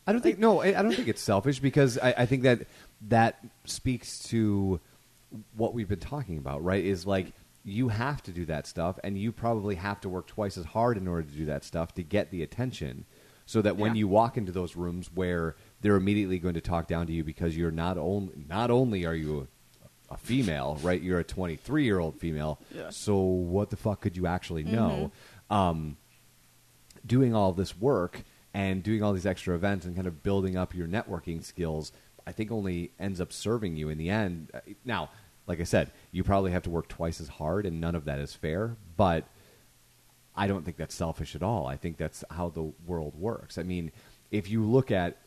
I 0.08 0.14
don't 0.14 0.22
think 0.22 0.40
no, 0.40 0.62
I 0.62 0.68
I 0.68 0.82
don't 0.82 0.96
think 0.96 1.08
it's 1.08 1.22
selfish 1.22 1.60
because 1.60 1.98
I, 1.98 2.14
I 2.18 2.26
think 2.26 2.44
that 2.44 2.66
that 3.08 3.46
speaks 3.66 4.20
to 4.30 4.80
what 5.56 5.74
we've 5.74 5.88
been 5.88 6.00
talking 6.00 6.38
about, 6.38 6.64
right? 6.64 6.84
Is 6.84 7.06
like 7.06 7.34
you 7.64 7.90
have 7.90 8.24
to 8.24 8.32
do 8.32 8.46
that 8.46 8.66
stuff, 8.68 8.98
and 9.04 9.18
you 9.18 9.32
probably 9.32 9.76
have 9.76 10.02
to 10.02 10.10
work 10.10 10.28
twice 10.28 10.58
as 10.58 10.66
hard 10.66 10.98
in 10.98 11.08
order 11.08 11.24
to 11.24 11.36
do 11.36 11.46
that 11.46 11.64
stuff 11.64 11.94
to 11.94 12.04
get 12.04 12.32
the 12.32 12.42
attention, 12.44 13.06
so 13.46 13.62
that 13.62 13.78
when 13.78 13.94
Yeah. 13.96 14.00
you 14.00 14.08
walk 14.08 14.36
into 14.38 14.52
those 14.52 14.76
rooms 14.76 15.12
where 15.14 15.56
they're 15.82 15.96
immediately 15.96 16.40
going 16.40 16.56
to 16.56 16.62
talk 16.62 16.88
down 16.88 17.06
to 17.08 17.14
you 17.14 17.24
because 17.24 17.56
you're 17.56 17.72
not 17.72 17.98
only 17.98 18.34
not 18.48 18.72
only 18.72 19.06
are 19.06 19.14
you 19.16 19.48
a, 20.10 20.18
female, 20.18 20.78
right? 20.82 21.02
You're 21.02 21.20
a 21.20 21.24
23 21.24 21.84
year 21.86 22.00
old 22.00 22.20
female. 22.20 22.60
Yeah. 22.76 22.90
So 22.90 23.18
what 23.18 23.70
the 23.70 23.78
fuck 23.78 24.02
could 24.02 24.18
you 24.18 24.28
actually 24.28 24.64
know? 24.64 25.12
Um, 25.50 25.96
doing 27.06 27.34
all 27.34 27.52
this 27.54 27.78
work 27.78 28.24
and 28.54 28.84
doing 28.84 29.02
all 29.04 29.14
these 29.14 29.26
extra 29.26 29.56
events 29.56 29.86
and 29.86 29.96
kind 29.96 30.08
of 30.08 30.22
building 30.24 30.58
up 30.58 30.76
your 30.76 30.88
networking 30.88 31.44
skills, 31.44 31.92
I 32.28 32.32
think 32.34 32.52
only 32.52 32.92
ends 33.00 33.22
up 33.22 33.32
serving 33.32 33.76
you 33.78 33.88
in 33.90 33.98
the 33.98 34.10
end. 34.10 34.52
Now, 34.86 35.10
like 35.52 35.60
I 35.60 35.66
said, 35.66 35.92
you 36.14 36.24
probably 36.24 36.52
have 36.52 36.64
to 36.64 36.70
work 36.70 36.88
twice 36.88 37.20
as 37.20 37.28
hard, 37.28 37.66
and 37.66 37.82
none 37.82 37.94
of 37.94 38.06
that 38.06 38.20
is 38.20 38.34
fair. 38.34 38.78
But 38.96 39.26
I 40.34 40.48
don't 40.48 40.64
think 40.64 40.78
that's 40.78 40.96
selfish 40.96 41.36
at 41.36 41.44
all. 41.44 41.68
I 41.68 41.76
think 41.76 41.98
that's 41.98 42.24
how 42.32 42.48
the 42.48 42.72
world 42.88 43.16
works. 43.18 43.58
I 43.58 43.64
mean, 43.64 43.92
if 44.32 44.50
you 44.50 44.64
look 44.64 44.92
at 44.92 45.18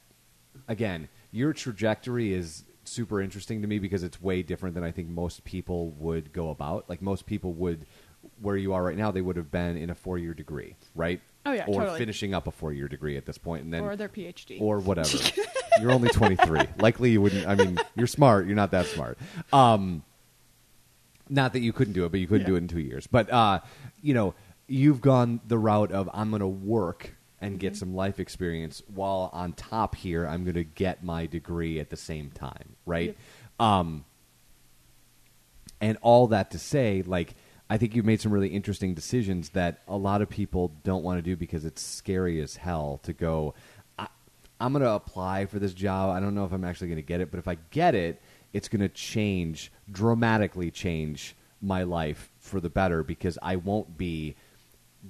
again, 0.67 1.09
your 1.31 1.53
trajectory 1.53 2.33
is 2.33 2.65
super 2.85 3.21
interesting 3.21 3.61
to 3.61 3.69
me 3.69 3.79
because 3.79 4.03
it's 4.03 4.23
way 4.23 4.43
different 4.43 4.75
than 4.75 4.83
I 4.83 4.93
think 4.93 5.09
most 5.11 5.45
people 5.45 5.91
would 5.99 6.33
go 6.33 6.49
about. 6.49 6.89
Like 6.89 7.03
most 7.03 7.27
people 7.27 7.53
would 7.53 7.85
where 8.41 8.57
you 8.57 8.73
are 8.73 8.83
right 8.83 8.97
now, 8.97 9.11
they 9.11 9.21
would 9.21 9.37
have 9.37 9.51
been 9.51 9.77
in 9.77 9.91
a 9.91 9.95
four 9.95 10.17
year 10.17 10.33
degree, 10.33 10.75
right? 10.95 11.21
Oh, 11.45 11.53
yeah, 11.53 11.67
Or 11.67 11.81
totally. 11.83 11.99
finishing 11.99 12.33
up 12.33 12.47
a 12.47 12.51
four 12.51 12.73
year 12.73 12.89
degree 12.89 13.19
at 13.19 13.27
this 13.27 13.37
point 13.37 13.65
and 13.65 13.75
then 13.75 13.83
or 13.83 13.97
their 13.97 14.09
phd 14.09 14.59
or 14.63 14.79
whatever. 14.79 15.19
you're 15.81 15.91
only 15.91 16.09
23. 16.09 16.61
Likely 16.79 17.11
you 17.11 17.21
wouldn't. 17.21 17.47
I 17.47 17.55
mean, 17.55 17.79
you're 17.95 18.07
smart. 18.07 18.47
You're 18.47 18.57
not 18.57 18.71
that 18.71 18.87
smart. 18.87 19.19
Um, 19.53 20.03
not 21.29 21.53
that 21.55 21.61
you 21.61 21.73
couldn't 21.73 21.95
do 21.95 22.05
it, 22.05 22.11
but 22.11 22.21
you 22.21 22.27
couldn't 22.27 22.43
Yeah. 22.43 22.49
do 22.49 22.55
it 22.57 22.59
in 22.59 22.69
two 22.69 22.81
years. 22.81 23.07
But 23.07 23.31
uh, 23.33 23.61
you 24.03 24.15
know, 24.15 24.35
you've 24.67 25.01
gone 25.01 25.41
the 25.47 25.59
route 25.59 25.93
of 25.93 26.09
I'm 26.13 26.31
going 26.31 26.41
to 26.41 26.47
work 26.47 27.15
and 27.41 27.59
get 27.59 27.77
some 27.77 27.95
life 27.95 28.19
experience 28.19 28.83
while 28.87 29.29
on 29.33 29.53
top 29.53 29.95
here 29.97 30.27
I'm 30.27 30.45
going 30.45 30.55
to 30.55 30.65
get 30.65 31.05
my 31.05 31.27
degree 31.27 31.79
at 31.79 31.91
the 31.91 31.97
same 31.97 32.31
time, 32.31 32.77
right? 32.87 33.17
Um, 33.61 34.05
and 35.81 35.99
all 36.01 36.29
that 36.29 36.51
to 36.53 36.59
say, 36.59 37.03
like, 37.05 37.35
I 37.69 37.77
think 37.77 37.95
you've 37.95 38.05
made 38.05 38.21
some 38.21 38.33
really 38.33 38.49
interesting 38.49 38.95
decisions 38.95 39.51
that 39.51 39.83
a 39.89 39.97
lot 39.97 40.23
of 40.23 40.31
people 40.31 40.73
don't 40.85 41.03
want 41.03 41.19
to 41.19 41.23
do 41.23 41.37
because 41.37 41.65
it's 41.65 41.83
scary 41.83 42.41
as 42.41 42.57
hell 42.57 43.01
to 43.03 43.13
go. 43.13 43.55
I'm 44.61 44.73
going 44.73 44.83
to 44.85 44.93
apply 44.93 45.47
for 45.47 45.59
this 45.59 45.75
job. 45.75 46.17
I 46.17 46.21
don't 46.21 46.35
know 46.35 46.45
if 46.45 46.53
I'm 46.53 46.65
actually 46.65 46.87
going 46.87 46.97
to 46.97 47.03
get 47.03 47.21
it, 47.21 47.31
but 47.31 47.39
if 47.39 47.49
I 47.49 47.57
get 47.71 47.95
it, 47.95 48.23
it's 48.55 48.69
going 48.69 48.81
to 48.81 48.89
change 48.89 49.71
dramatically 49.91 50.71
change 50.71 51.35
my 51.61 51.83
life 51.83 52.31
for 52.39 52.61
the 52.61 52.71
better 52.71 53.03
because 53.03 53.37
I 53.43 53.57
won't 53.57 53.99
be 53.99 54.37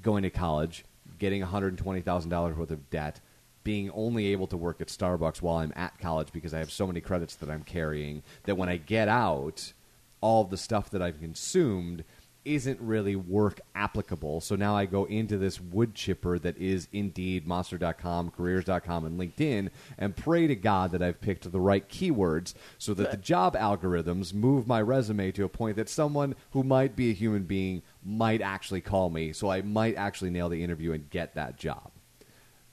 going 0.02 0.22
to 0.24 0.30
college, 0.30 0.84
getting 1.18 1.42
$120,000 1.42 2.56
worth 2.56 2.70
of 2.70 2.90
debt, 2.90 3.20
being 3.62 3.90
only 3.90 4.26
able 4.26 4.46
to 4.48 4.56
work 4.56 4.80
at 4.80 4.88
Starbucks 4.88 5.42
while 5.42 5.58
I'm 5.58 5.72
at 5.76 5.98
college 5.98 6.32
because 6.32 6.54
I 6.54 6.58
have 6.58 6.72
so 6.72 6.86
many 6.86 7.00
credits 7.00 7.36
that 7.36 7.50
I'm 7.50 7.62
carrying 7.62 8.22
that 8.44 8.56
when 8.56 8.68
I 8.68 8.78
get 8.78 9.08
out, 9.08 9.72
all 10.20 10.44
the 10.44 10.56
stuff 10.56 10.88
that 10.90 11.02
I've 11.02 11.20
consumed 11.20 12.02
isn't 12.44 12.80
really 12.80 13.16
work 13.16 13.60
applicable. 13.74 14.40
So 14.40 14.56
now 14.56 14.76
I 14.76 14.86
go 14.86 15.04
into 15.04 15.38
this 15.38 15.60
wood 15.60 15.94
chipper 15.94 16.38
that 16.38 16.56
is 16.58 16.88
Indeed, 16.92 17.46
Monster.com, 17.46 18.30
Careers.com, 18.30 19.04
and 19.04 19.18
LinkedIn 19.18 19.70
and 19.98 20.16
pray 20.16 20.46
to 20.46 20.54
God 20.54 20.92
that 20.92 21.02
I've 21.02 21.20
picked 21.20 21.50
the 21.50 21.60
right 21.60 21.88
keywords 21.88 22.54
so 22.78 22.94
that 22.94 23.10
the 23.10 23.16
job 23.16 23.56
algorithms 23.56 24.34
move 24.34 24.66
my 24.66 24.80
resume 24.82 25.32
to 25.32 25.44
a 25.44 25.48
point 25.48 25.76
that 25.76 25.88
someone 25.88 26.34
who 26.50 26.62
might 26.62 26.96
be 26.96 27.10
a 27.10 27.14
human 27.14 27.44
being 27.44 27.82
might 28.04 28.42
actually 28.42 28.80
call 28.80 29.10
me. 29.10 29.32
So 29.32 29.50
I 29.50 29.62
might 29.62 29.96
actually 29.96 30.30
nail 30.30 30.48
the 30.48 30.62
interview 30.62 30.92
and 30.92 31.08
get 31.10 31.34
that 31.34 31.56
job. 31.56 31.90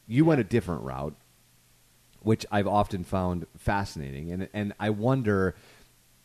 You 0.07 0.25
went 0.25 0.41
a 0.41 0.45
different 0.45 0.83
route 0.83 1.15
which 2.23 2.45
I've 2.51 2.67
often 2.67 3.03
found 3.03 3.47
fascinating. 3.57 4.31
And 4.31 4.47
and 4.53 4.73
I 4.79 4.89
wonder 4.89 5.55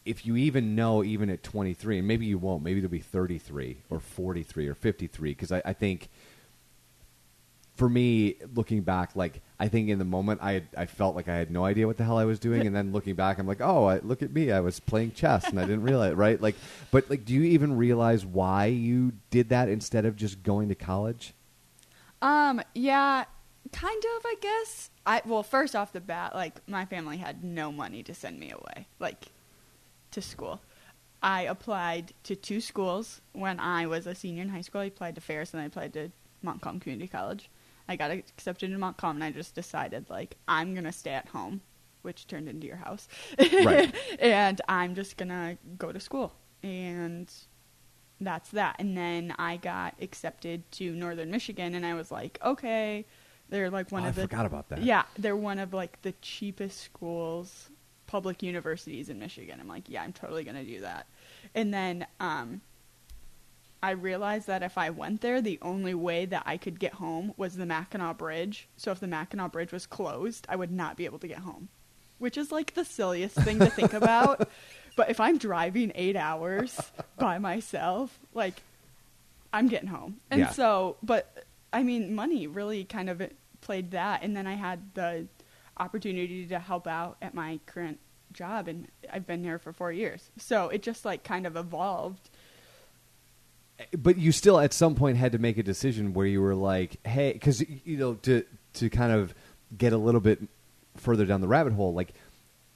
if 0.06 0.24
you 0.24 0.36
even 0.36 0.74
know, 0.74 1.02
even 1.04 1.28
at 1.28 1.42
23, 1.42 1.98
and 1.98 2.08
maybe 2.08 2.26
you 2.26 2.38
won't, 2.38 2.62
maybe 2.62 2.78
it'll 2.78 2.90
be 2.90 3.00
33 3.00 3.78
or 3.90 4.00
43 4.00 4.68
or 4.68 4.74
53, 4.74 5.30
because 5.30 5.52
I, 5.52 5.60
I 5.64 5.72
think 5.72 6.08
for 7.74 7.88
me, 7.88 8.36
looking 8.54 8.82
back, 8.82 9.14
like 9.14 9.42
I 9.60 9.68
think 9.68 9.88
in 9.88 9.98
the 9.98 10.04
moment 10.04 10.40
I 10.42 10.52
had, 10.52 10.68
I 10.76 10.86
felt 10.86 11.14
like 11.14 11.28
I 11.28 11.36
had 11.36 11.50
no 11.50 11.64
idea 11.64 11.86
what 11.86 11.96
the 11.98 12.04
hell 12.04 12.18
I 12.18 12.24
was 12.24 12.38
doing, 12.38 12.66
and 12.66 12.74
then 12.74 12.92
looking 12.92 13.14
back, 13.14 13.38
I'm 13.38 13.46
like, 13.46 13.60
oh, 13.60 13.84
I, 13.84 13.98
look 13.98 14.22
at 14.22 14.32
me, 14.32 14.50
I 14.52 14.60
was 14.60 14.80
playing 14.80 15.12
chess 15.12 15.44
and 15.48 15.58
I 15.58 15.62
didn't 15.62 15.82
realize, 15.82 16.14
right? 16.16 16.40
Like, 16.40 16.54
but 16.90 17.10
like, 17.10 17.24
do 17.24 17.34
you 17.34 17.42
even 17.42 17.76
realize 17.76 18.24
why 18.24 18.66
you 18.66 19.12
did 19.30 19.50
that 19.50 19.68
instead 19.68 20.06
of 20.06 20.16
just 20.16 20.42
going 20.42 20.68
to 20.68 20.74
college? 20.74 21.34
Um, 22.22 22.62
yeah, 22.74 23.24
kind 23.72 24.02
of, 24.16 24.22
I 24.24 24.34
guess. 24.40 24.90
I 25.04 25.22
well, 25.26 25.42
first 25.42 25.76
off 25.76 25.92
the 25.92 26.00
bat, 26.00 26.34
like 26.34 26.66
my 26.68 26.84
family 26.86 27.18
had 27.18 27.44
no 27.44 27.70
money 27.70 28.02
to 28.04 28.14
send 28.14 28.40
me 28.40 28.50
away, 28.50 28.86
like 28.98 29.26
to 30.12 30.22
school. 30.22 30.60
I 31.22 31.42
applied 31.42 32.12
to 32.24 32.36
two 32.36 32.60
schools 32.60 33.20
when 33.32 33.58
I 33.58 33.86
was 33.86 34.06
a 34.06 34.14
senior 34.14 34.42
in 34.42 34.50
high 34.50 34.60
school. 34.60 34.82
I 34.82 34.86
applied 34.86 35.14
to 35.16 35.20
Ferris 35.20 35.52
and 35.54 35.62
I 35.62 35.66
applied 35.66 35.92
to 35.94 36.10
Montcalm 36.42 36.78
Community 36.80 37.08
College. 37.08 37.50
I 37.88 37.96
got 37.96 38.10
accepted 38.10 38.70
in 38.70 38.78
Montcalm 38.78 39.16
and 39.16 39.24
I 39.24 39.30
just 39.30 39.54
decided 39.54 40.10
like 40.10 40.36
I'm 40.46 40.74
gonna 40.74 40.92
stay 40.92 41.12
at 41.12 41.28
home, 41.28 41.62
which 42.02 42.26
turned 42.26 42.48
into 42.48 42.66
your 42.66 42.76
house. 42.76 43.08
Right. 43.38 43.94
and 44.18 44.60
I'm 44.68 44.94
just 44.94 45.16
gonna 45.16 45.56
go 45.78 45.90
to 45.92 46.00
school. 46.00 46.32
And 46.62 47.32
that's 48.20 48.50
that. 48.50 48.76
And 48.78 48.96
then 48.96 49.34
I 49.38 49.56
got 49.56 49.94
accepted 50.00 50.70
to 50.72 50.92
Northern 50.94 51.30
Michigan, 51.30 51.74
and 51.74 51.84
I 51.84 51.94
was 51.94 52.10
like, 52.10 52.38
okay, 52.44 53.04
they're 53.48 53.70
like 53.70 53.92
one 53.92 54.04
Oh, 54.04 54.08
of 54.08 54.18
I 54.18 54.22
the 54.22 54.28
forgot 54.28 54.46
about 54.46 54.68
that. 54.70 54.82
Yeah, 54.82 55.04
they're 55.18 55.36
one 55.36 55.58
of 55.58 55.72
like 55.74 56.00
the 56.02 56.12
cheapest 56.22 56.80
schools, 56.80 57.70
public 58.06 58.42
universities 58.42 59.08
in 59.08 59.18
Michigan. 59.18 59.58
I'm 59.60 59.68
like, 59.68 59.84
yeah, 59.88 60.02
I'm 60.02 60.12
totally 60.12 60.44
gonna 60.44 60.64
do 60.64 60.80
that. 60.80 61.06
And 61.54 61.72
then 61.72 62.06
um, 62.20 62.60
I 63.82 63.90
realized 63.90 64.46
that 64.46 64.62
if 64.62 64.78
I 64.78 64.90
went 64.90 65.20
there, 65.20 65.40
the 65.40 65.58
only 65.62 65.94
way 65.94 66.24
that 66.26 66.42
I 66.46 66.56
could 66.56 66.78
get 66.80 66.94
home 66.94 67.34
was 67.36 67.56
the 67.56 67.66
Mackinac 67.66 68.18
Bridge. 68.18 68.68
So 68.76 68.90
if 68.90 69.00
the 69.00 69.06
Mackinac 69.06 69.52
Bridge 69.52 69.72
was 69.72 69.86
closed, 69.86 70.46
I 70.48 70.56
would 70.56 70.72
not 70.72 70.96
be 70.96 71.04
able 71.04 71.18
to 71.20 71.28
get 71.28 71.38
home, 71.38 71.68
which 72.18 72.36
is 72.36 72.50
like 72.50 72.74
the 72.74 72.84
silliest 72.84 73.36
thing 73.36 73.58
to 73.60 73.70
think 73.70 73.92
about. 73.92 74.48
But 74.96 75.10
if 75.10 75.20
I'm 75.20 75.36
driving 75.36 75.92
eight 75.94 76.16
hours 76.16 76.90
by 77.18 77.36
myself, 77.38 78.18
like 78.32 78.62
I'm 79.52 79.68
getting 79.68 79.88
home. 79.90 80.16
And 80.30 80.40
Yeah. 80.40 80.50
so, 80.50 80.96
but 81.02 81.44
I 81.70 81.82
mean, 81.82 82.14
money 82.14 82.46
really 82.46 82.84
kind 82.84 83.10
of 83.10 83.22
played 83.60 83.90
that. 83.90 84.22
And 84.22 84.34
then 84.34 84.46
I 84.46 84.54
had 84.54 84.94
the 84.94 85.26
opportunity 85.76 86.46
to 86.46 86.58
help 86.58 86.86
out 86.86 87.16
at 87.22 87.34
my 87.34 87.60
current 87.66 87.98
job, 88.32 88.68
and 88.68 88.88
I've 89.12 89.26
been 89.26 89.42
here 89.44 89.58
for 89.58 89.72
four 89.72 89.92
years. 89.92 90.30
So 90.38 90.68
it 90.68 90.82
just 90.82 91.04
like 91.04 91.22
kind 91.24 91.46
of 91.46 91.56
evolved. 91.56 92.28
but 93.96 94.16
you 94.18 94.32
still 94.32 94.58
at 94.58 94.72
some 94.72 94.94
point 94.94 95.16
had 95.18 95.32
to 95.32 95.38
make 95.38 95.58
a 95.58 95.62
decision 95.62 96.14
where 96.14 96.26
you 96.26 96.40
were 96.40 96.54
like, 96.54 96.96
hey, 97.06 97.32
because 97.32 97.60
you 97.84 97.96
know 97.96 98.14
to 98.22 98.44
to 98.74 98.88
kind 98.90 99.12
of 99.12 99.34
get 99.76 99.92
a 99.92 99.98
little 99.98 100.20
bit 100.20 100.40
further 100.96 101.24
down 101.26 101.40
the 101.40 101.48
rabbit 101.48 101.72
hole, 101.74 101.92
like 101.94 102.14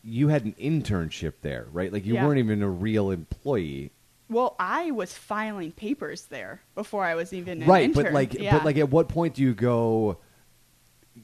you 0.03 0.29
had 0.29 0.45
an 0.45 0.55
internship 0.61 1.35
there, 1.43 1.67
right? 1.73 1.93
Like 1.93 2.05
you 2.07 2.15
Yeah. 2.15 2.27
weren't 2.27 2.39
even 2.39 2.63
a 2.63 2.69
real 2.71 3.11
employee, 3.11 3.91
Well, 4.31 4.57
I 4.59 4.91
was 4.93 5.13
filing 5.13 5.73
papers 5.73 6.27
there 6.27 6.61
before 6.75 7.05
I 7.05 7.15
was 7.15 7.33
even 7.35 7.63
an 7.63 7.69
right? 7.69 7.85
intern. 7.85 8.05
But 8.05 8.13
like, 8.13 8.35
yeah. 8.35 8.53
but 8.57 8.65
like, 8.65 8.77
at 8.79 8.89
what 8.91 9.09
point 9.09 9.35
do 9.35 9.43
you 9.43 9.53
go, 9.55 10.17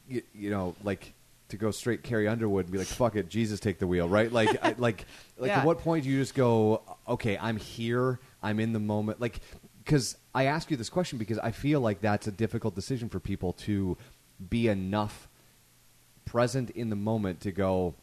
you, 0.09 0.23
you 0.35 0.51
know, 0.51 0.75
like 0.83 1.15
to 1.49 1.57
go 1.57 1.71
straight 1.71 2.03
Carrie 2.03 2.27
Underwood 2.27 2.65
and 2.65 2.73
be 2.73 2.79
like, 2.79 2.87
fuck 2.89 3.15
it, 3.17 3.29
Jesus 3.29 3.61
take 3.61 3.79
the 3.79 3.87
wheel, 3.87 4.09
right? 4.09 4.33
Like, 4.33 4.63
I, 4.65 4.75
like, 4.79 5.05
like 5.39 5.49
Yeah. 5.49 5.61
at 5.61 5.65
what 5.65 5.79
point 5.79 6.05
do 6.05 6.11
you 6.11 6.19
just 6.19 6.35
go, 6.35 6.83
okay, 7.09 7.39
I'm 7.41 7.57
here, 7.57 8.19
I'm 8.43 8.59
in 8.59 8.73
the 8.73 8.81
moment, 8.81 9.21
like, 9.21 9.41
because 9.85 10.17
I 10.35 10.47
ask 10.47 10.71
you 10.71 10.77
this 10.77 10.91
question 10.91 11.19
because 11.19 11.39
I 11.39 11.53
feel 11.53 11.81
like 11.81 12.01
that's 12.01 12.27
a 12.27 12.33
difficult 12.33 12.75
decision 12.75 13.09
for 13.09 13.21
people 13.21 13.53
to 13.53 13.97
be 14.51 14.67
enough 14.69 15.29
present 16.25 16.71
in 16.71 16.91
the 16.91 16.97
moment 16.97 17.41
to 17.43 17.53
go, 17.53 17.95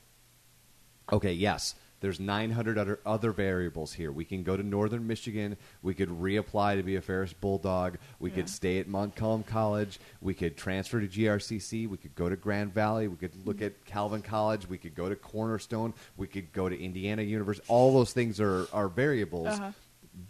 okay, 1.12 1.34
yes, 1.34 1.76
there's 2.04 2.20
900 2.20 2.78
other, 2.78 3.00
other 3.06 3.32
variables 3.32 3.94
here. 3.94 4.12
We 4.12 4.26
can 4.26 4.44
go 4.44 4.58
to 4.58 4.62
Northern 4.62 5.08
Michigan. 5.08 5.56
We 5.82 5.94
could 5.94 6.10
reapply 6.10 6.76
to 6.76 6.84
be 6.84 6.98
a 6.98 7.02
Ferris 7.02 7.32
Bulldog. 7.32 7.98
We 8.20 8.30
Yeah. 8.30 8.36
could 8.36 8.50
stay 8.50 8.80
at 8.80 8.90
Montcalm 8.90 9.44
College. 9.44 10.02
We 10.20 10.34
could 10.34 10.58
transfer 10.58 11.00
to 11.00 11.08
GRCC. 11.08 11.88
We 11.88 11.96
could 11.96 12.14
go 12.14 12.28
to 12.28 12.36
Grand 12.36 12.74
Valley. 12.74 13.08
We 13.08 13.16
could 13.16 13.32
look 13.48 13.62
at 13.62 13.86
Calvin 13.86 14.22
College. 14.22 14.68
We 14.68 14.78
could 14.78 14.96
go 14.96 15.08
to 15.08 15.16
Cornerstone. 15.16 15.94
We 16.18 16.28
could 16.28 16.52
go 16.52 16.68
to 16.68 16.78
Indiana 16.78 17.22
University. 17.22 17.66
All 17.70 17.94
those 17.94 18.12
things 18.12 18.42
are, 18.42 18.68
are 18.74 18.90
variables. 18.90 19.48
Uh-huh. 19.48 19.72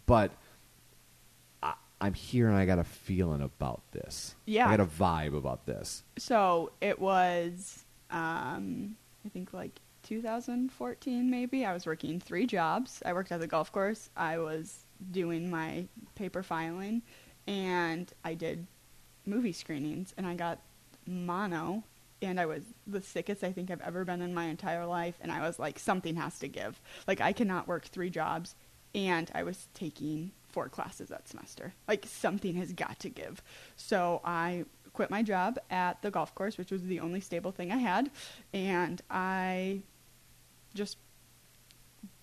But 0.06 0.30
I, 1.64 1.74
I'm 2.00 2.14
here 2.14 2.50
and 2.50 2.56
I 2.56 2.68
got 2.68 2.78
a 2.78 2.84
feeling 2.84 3.42
about 3.42 3.82
this. 3.94 4.36
Yeah. 4.46 4.68
I 4.68 4.78
got 4.78 4.80
a 4.82 4.86
vibe 4.86 5.36
about 5.36 5.66
this. 5.66 6.04
so 6.20 6.72
it 6.82 7.00
was 7.00 7.84
um 8.12 8.96
i 9.26 9.30
think 9.30 9.52
like 9.54 9.72
2014 10.04 11.30
maybe 11.30 11.66
i 11.66 11.74
was 11.74 11.86
working 11.86 12.20
three 12.20 12.46
jobs. 12.46 13.02
I 13.06 13.14
worked 13.14 13.32
at 13.32 13.40
the 13.40 13.48
golf 13.48 13.72
course. 13.72 14.10
I 14.16 14.38
was 14.38 14.86
doing 15.12 15.50
my 15.50 15.86
paper 16.16 16.44
filing 16.44 17.02
and 17.48 18.12
i 18.24 18.34
did 18.34 18.68
movie 19.26 19.52
screenings 19.52 20.14
and 20.18 20.26
i 20.26 20.34
got 20.34 20.60
mono 21.06 21.84
and 22.22 22.40
i 22.40 22.46
was 22.46 22.64
the 22.88 23.02
sickest 23.02 23.44
i 23.44 23.52
think 23.52 23.70
i've 23.70 23.82
ever 23.82 24.06
been 24.06 24.22
in 24.22 24.34
my 24.34 24.46
entire 24.46 24.86
life 24.86 25.16
and 25.22 25.32
i 25.32 25.42
was 25.42 25.60
like 25.60 25.78
something 25.80 26.16
has 26.16 26.40
to 26.40 26.48
give. 26.48 26.80
Like 27.08 27.22
i 27.22 27.34
cannot 27.34 27.68
work 27.68 27.86
three 27.86 28.10
jobs 28.10 28.56
and 28.96 29.30
i 29.34 29.44
was 29.44 29.68
taking 29.74 30.32
four 30.50 30.70
classes 30.70 31.10
that 31.10 31.28
semester. 31.28 31.74
Like 31.88 32.06
something 32.08 32.56
has 32.56 32.74
got 32.74 33.00
to 33.00 33.10
give. 33.10 33.42
So 33.76 34.22
i 34.24 34.66
quit 34.94 35.10
my 35.10 35.24
job 35.24 35.58
at 35.72 36.02
the 36.04 36.12
golf 36.12 36.36
course 36.36 36.58
which 36.58 36.72
was 36.72 36.84
the 36.84 37.00
only 37.00 37.20
stable 37.20 37.52
thing 37.52 37.72
i 37.72 37.78
had 37.78 38.12
and 38.54 39.02
i 39.10 39.82
just 40.74 40.98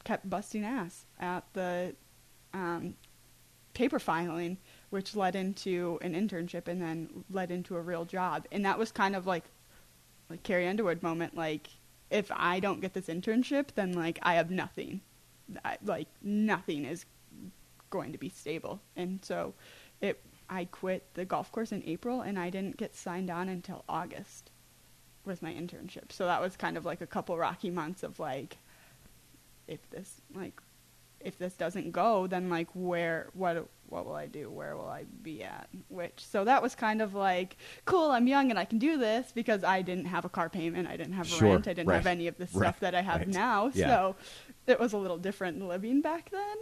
kept 0.05 0.29
busting 0.29 0.65
ass 0.65 1.07
at 1.19 1.45
the 1.53 1.95
um, 2.53 2.95
paper 3.75 3.99
filing, 3.99 4.59
which 4.91 5.15
led 5.15 5.37
into 5.37 5.99
an 6.03 6.15
internship 6.15 6.69
and 6.69 6.81
then 6.81 7.25
led 7.31 7.51
into 7.51 7.77
a 7.77 7.81
real 7.81 8.05
job. 8.05 8.47
And 8.51 8.65
that 8.65 8.79
was 8.79 8.93
kind 8.93 9.15
of 9.15 9.27
like 9.27 9.45
like 10.29 10.43
Carrie 10.43 10.69
Underwood 10.69 11.03
moment. 11.03 11.37
Like, 11.37 11.69
if 12.11 12.31
I 12.35 12.61
don't 12.61 12.81
get 12.81 12.95
this 12.95 13.07
internship, 13.07 13.69
then 13.75 13.93
like 13.93 14.19
I 14.23 14.35
have 14.35 14.51
nothing. 14.51 15.01
I, 15.65 15.79
like 15.85 16.09
nothing 16.23 16.85
is 16.85 17.05
going 17.91 18.13
to 18.13 18.19
be 18.19 18.29
stable. 18.29 18.81
And 18.97 19.25
so, 19.25 19.55
it 20.01 20.21
I 20.49 20.65
quit 20.65 21.15
the 21.15 21.25
golf 21.25 21.53
course 21.53 21.73
in 21.73 21.83
April, 21.85 22.21
and 22.21 22.39
I 22.39 22.51
didn't 22.51 22.77
get 22.77 22.95
signed 22.95 23.31
on 23.31 23.49
until 23.49 23.85
August 23.89 24.50
with 25.25 25.43
my 25.43 25.53
internship. 25.53 26.11
So 26.13 26.27
that 26.27 26.41
was 26.41 26.57
kind 26.57 26.77
of 26.77 26.85
like 26.85 27.01
a 27.01 27.07
couple 27.07 27.37
rocky 27.37 27.71
months 27.71 28.03
of 28.03 28.19
like, 28.19 28.57
if 29.69 29.89
this 29.91 30.21
like, 30.35 30.61
if 31.21 31.39
this 31.39 31.53
doesn't 31.53 31.93
go, 31.93 32.27
then 32.27 32.49
like 32.49 32.69
where 32.75 33.29
what 33.35 33.69
what 33.89 34.07
will 34.07 34.15
I 34.15 34.27
do? 34.27 34.51
Where 34.51 34.75
will 34.77 34.89
I 34.89 35.05
be 35.23 35.43
at? 35.43 35.69
Which 35.89 36.25
so 36.25 36.45
that 36.45 36.63
was 36.63 36.75
kind 36.75 37.03
of 37.03 37.15
like 37.15 37.59
cool. 37.85 38.11
I'm 38.11 38.27
young 38.27 38.51
and 38.51 38.59
I 38.59 38.65
can 38.65 38.79
do 38.79 38.97
this 38.97 39.31
because 39.35 39.63
I 39.63 39.83
didn't 39.83 40.07
have 40.07 40.25
a 40.25 40.31
car 40.31 40.49
payment. 40.49 40.89
I 40.89 40.97
didn't 40.97 41.13
have 41.13 41.27
Sure, 41.27 41.53
rent. 41.53 41.69
I 41.69 41.75
didn't 41.75 41.93
have 41.93 42.07
any 42.07 42.27
of 42.27 42.39
the 42.39 42.47
stuff 42.47 42.61
right, 42.63 42.81
that 42.81 42.95
I 42.95 43.03
have 43.03 43.21
right. 43.21 43.29
now. 43.29 43.71
Yeah. 43.75 43.87
So 43.89 44.17
it 44.67 44.81
was 44.81 44.95
a 44.95 44.97
little 44.97 45.19
different 45.19 45.67
living 45.67 46.01
back 46.01 46.31
then. 46.31 46.57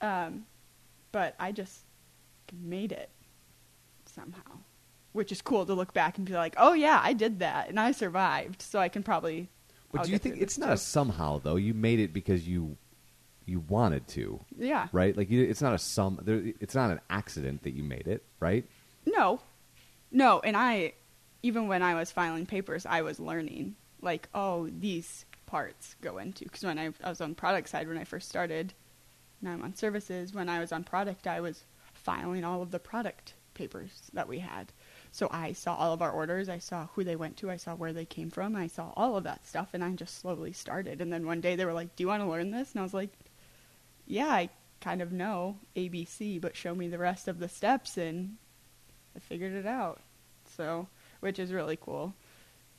Um, 0.00 0.46
but 1.12 1.34
I 1.38 1.52
just 1.52 1.84
made 2.52 2.92
it 2.92 3.10
somehow, 4.06 4.58
which 5.12 5.32
is 5.32 5.40
cool 5.42 5.64
to 5.66 5.74
look 5.74 5.92
back 5.94 6.18
and 6.18 6.26
be 6.26 6.32
like, 6.34 6.54
oh 6.58 6.72
yeah, 6.72 7.00
I 7.02 7.12
did 7.12 7.38
that 7.40 7.68
and 7.68 7.78
I 7.80 7.92
survived. 7.92 8.62
So 8.62 8.78
I 8.78 8.88
can 8.88 9.02
probably. 9.02 9.48
But 9.92 10.00
I'll 10.00 10.04
do 10.06 10.12
you 10.12 10.18
think 10.18 10.36
it's 10.40 10.58
not 10.58 10.72
a 10.72 10.76
somehow 10.76 11.38
though? 11.38 11.56
You 11.56 11.74
made 11.74 11.98
it 12.00 12.12
because 12.12 12.46
you 12.46 12.76
you 13.46 13.60
wanted 13.60 14.06
to, 14.08 14.38
Yeah. 14.58 14.88
right? 14.92 15.16
Like 15.16 15.30
you, 15.30 15.42
it's 15.42 15.62
not 15.62 15.72
a 15.72 15.78
some. 15.78 16.18
There, 16.22 16.42
it's 16.60 16.74
not 16.74 16.90
an 16.90 17.00
accident 17.08 17.62
that 17.62 17.70
you 17.72 17.82
made 17.82 18.06
it, 18.06 18.22
right? 18.40 18.66
No, 19.06 19.40
no, 20.10 20.40
and 20.40 20.54
I, 20.54 20.92
even 21.42 21.66
when 21.66 21.82
I 21.82 21.94
was 21.94 22.10
filing 22.10 22.44
papers, 22.44 22.84
I 22.84 23.00
was 23.00 23.18
learning 23.18 23.76
like, 24.02 24.28
oh, 24.34 24.68
these 24.68 25.24
parts 25.46 25.96
go 26.02 26.18
into 26.18 26.44
because 26.44 26.62
when 26.62 26.78
I, 26.78 26.90
I 27.02 27.08
was 27.08 27.22
on 27.22 27.34
product 27.34 27.70
side 27.70 27.88
when 27.88 27.96
I 27.96 28.04
first 28.04 28.28
started, 28.28 28.74
now 29.40 29.52
I'm 29.52 29.62
on 29.62 29.74
services. 29.74 30.34
When 30.34 30.50
I 30.50 30.60
was 30.60 30.70
on 30.70 30.84
product, 30.84 31.26
I 31.26 31.40
was 31.40 31.64
filing 31.94 32.44
all 32.44 32.60
of 32.60 32.70
the 32.70 32.78
product 32.78 33.32
papers 33.54 34.10
that 34.12 34.28
we 34.28 34.40
had. 34.40 34.72
So 35.18 35.28
I 35.32 35.52
saw 35.52 35.74
all 35.74 35.92
of 35.92 36.00
our 36.00 36.12
orders. 36.12 36.48
I 36.48 36.58
saw 36.58 36.86
who 36.94 37.02
they 37.02 37.16
went 37.16 37.38
to. 37.38 37.50
I 37.50 37.56
saw 37.56 37.74
where 37.74 37.92
they 37.92 38.04
came 38.04 38.30
from. 38.30 38.54
I 38.54 38.68
saw 38.68 38.92
all 38.96 39.16
of 39.16 39.24
that 39.24 39.44
stuff, 39.44 39.70
and 39.72 39.82
I 39.82 39.90
just 39.90 40.20
slowly 40.20 40.52
started. 40.52 41.00
And 41.00 41.12
then 41.12 41.26
one 41.26 41.40
day 41.40 41.56
they 41.56 41.64
were 41.64 41.72
like, 41.72 41.96
"Do 41.96 42.04
you 42.04 42.06
want 42.06 42.22
to 42.22 42.28
learn 42.28 42.52
this?" 42.52 42.70
And 42.70 42.78
I 42.78 42.84
was 42.84 42.94
like, 42.94 43.10
"Yeah, 44.06 44.28
I 44.28 44.48
kind 44.80 45.02
of 45.02 45.10
know 45.10 45.58
ABC, 45.74 46.38
but 46.38 46.54
show 46.54 46.72
me 46.72 46.86
the 46.86 46.98
rest 46.98 47.26
of 47.26 47.40
the 47.40 47.48
steps." 47.48 47.96
And 47.96 48.36
I 49.16 49.18
figured 49.18 49.54
it 49.54 49.66
out. 49.66 50.00
So, 50.56 50.86
which 51.18 51.40
is 51.40 51.52
really 51.52 51.76
cool. 51.76 52.14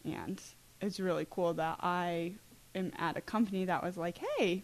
And 0.06 0.42
it's 0.80 1.02
really 1.02 1.28
cool 1.30 1.54
that 1.56 1.80
I 1.82 2.36
am 2.74 2.94
at 2.98 3.18
a 3.18 3.22
company 3.22 3.66
that 3.66 3.84
was 3.84 3.98
like, 3.98 4.18
hey, 4.38 4.64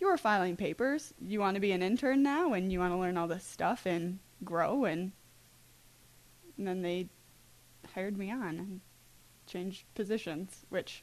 you 0.00 0.06
were 0.06 0.16
filing 0.16 0.56
papers. 0.56 1.12
You 1.20 1.40
want 1.40 1.56
to 1.56 1.60
be 1.60 1.72
an 1.72 1.82
intern 1.82 2.22
now 2.22 2.54
and 2.54 2.72
you 2.72 2.78
want 2.78 2.94
to 2.94 2.98
learn 2.98 3.18
all 3.18 3.28
this 3.28 3.44
stuff 3.44 3.84
and 3.84 4.18
grow. 4.44 4.86
And, 4.86 5.12
and 6.62 6.68
then 6.68 6.82
they 6.82 7.08
hired 7.92 8.16
me 8.16 8.30
on 8.30 8.58
and 8.58 8.80
changed 9.48 9.82
positions, 9.96 10.64
which 10.68 11.02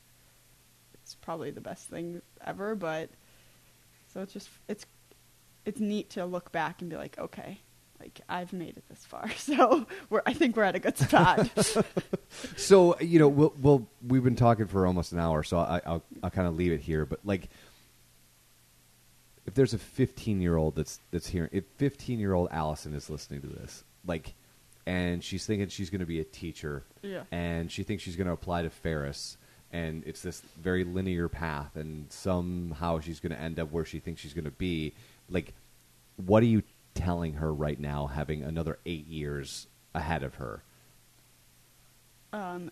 is 1.06 1.16
probably 1.16 1.52
the 1.52 1.60
best 1.60 1.90
thing 1.90 2.22
ever. 2.46 2.76
But 2.76 3.10
so 4.14 4.22
it's 4.22 4.32
just, 4.32 4.48
it's, 4.70 4.86
it's 5.66 5.82
neat 5.82 6.12
to 6.12 6.26
look 6.26 6.54
back 6.54 6.80
and 6.80 6.90
be 6.90 6.96
like, 6.96 7.20
okay, 7.20 7.60
like 8.00 8.22
I've 8.30 8.54
made 8.54 8.78
it 8.78 8.84
this 8.88 9.06
far, 9.06 9.30
so 9.38 9.86
we're 10.10 10.22
I 10.26 10.32
think 10.32 10.56
we're 10.56 10.64
at 10.64 10.76
a 10.76 10.80
good 10.80 10.98
spot. 10.98 11.50
So 12.56 12.98
you 13.00 13.18
know, 13.18 13.28
we'll, 13.28 13.54
we'll 13.60 13.88
we've 14.08 14.24
been 14.24 14.36
talking 14.36 14.68
for 14.68 14.86
almost 14.86 15.12
an 15.12 15.20
hour, 15.20 15.42
so 15.42 15.58
I, 15.58 15.82
I'll 15.84 16.04
I'll 16.22 16.30
kind 16.30 16.48
of 16.48 16.56
leave 16.56 16.72
it 16.72 16.80
here. 16.80 17.04
But 17.04 17.20
like, 17.26 17.50
if 19.48 19.56
there's 19.56 19.74
a 19.74 19.80
15 19.80 20.40
year 20.40 20.56
old 20.56 20.76
that's 20.76 21.00
that's 21.10 21.28
hearing, 21.28 21.50
if 21.52 21.66
15 21.78 22.20
year 22.20 22.34
old 22.34 22.50
Alison 22.52 22.94
is 22.94 23.10
listening 23.10 23.42
to 23.42 23.48
this, 23.48 23.84
like, 24.06 24.36
and 24.90 25.24
she's 25.24 25.46
thinking 25.46 25.68
she's 25.70 25.90
going 25.92 26.00
to 26.00 26.06
be 26.08 26.20
a 26.20 26.24
teacher, 26.24 26.84
Yeah. 27.04 27.24
and 27.32 27.72
she 27.72 27.84
thinks 27.84 28.02
she's 28.02 28.16
going 28.16 28.26
to 28.28 28.34
apply 28.34 28.64
to 28.64 28.70
Ferris, 28.72 29.38
and 29.72 30.04
it's 30.08 30.22
this 30.24 30.42
very 30.60 30.84
linear 30.84 31.30
path, 31.30 31.76
and 31.76 32.12
somehow 32.12 33.00
she's 33.00 33.20
going 33.20 33.32
to 33.32 33.40
end 33.40 33.60
up 33.60 33.72
where 33.72 33.86
she 33.86 34.00
thinks 34.00 34.20
she's 34.22 34.34
going 34.34 34.46
to 34.46 34.52
be. 34.52 34.94
Like, 35.30 35.54
what 36.18 36.42
are 36.42 36.48
you 36.48 36.64
telling 36.96 37.34
her 37.34 37.54
right 37.54 37.80
now, 37.80 38.08
having 38.08 38.42
another 38.44 38.80
eight 38.86 39.06
years 39.08 39.68
ahead 39.94 40.24
of 40.24 40.36
her? 40.36 40.64
um, 42.34 42.72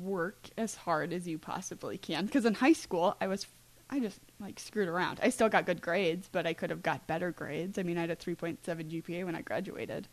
work 0.00 0.48
as 0.58 0.74
hard 0.74 1.12
as 1.12 1.26
you 1.28 1.38
possibly 1.38 1.96
can. 1.98 2.26
Because 2.26 2.44
in 2.44 2.54
high 2.54 2.72
school, 2.74 3.16
I 3.20 3.26
was, 3.28 3.46
I 3.88 3.98
just 4.00 4.18
like 4.40 4.58
screwed 4.60 4.88
around. 4.88 5.20
I 5.22 5.30
still 5.30 5.48
got 5.48 5.64
good 5.66 5.80
grades, 5.80 6.28
but 6.30 6.46
I 6.46 6.52
could 6.52 6.68
have 6.70 6.82
got 6.82 7.06
better 7.06 7.30
grades. 7.30 7.78
I 7.78 7.82
mean, 7.82 7.96
I 7.96 8.02
had 8.02 8.10
a 8.10 8.16
3.7 8.16 8.58
GPA 8.66 9.24
when 9.24 9.34
I 9.34 9.40
graduated, 9.42 10.08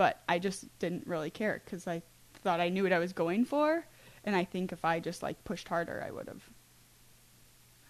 but 0.00 0.22
I 0.26 0.38
just 0.38 0.64
didn't 0.78 1.06
really 1.06 1.28
care 1.28 1.60
because 1.62 1.86
I 1.86 2.00
thought 2.42 2.58
I 2.58 2.70
knew 2.70 2.84
what 2.84 2.92
I 2.94 2.98
was 2.98 3.12
going 3.12 3.44
for. 3.44 3.84
And 4.24 4.34
I 4.34 4.44
think 4.44 4.72
if 4.72 4.82
I 4.82 4.98
just 4.98 5.22
like 5.22 5.44
pushed 5.44 5.68
harder, 5.68 6.02
I 6.02 6.10
would 6.10 6.26
have, 6.26 6.42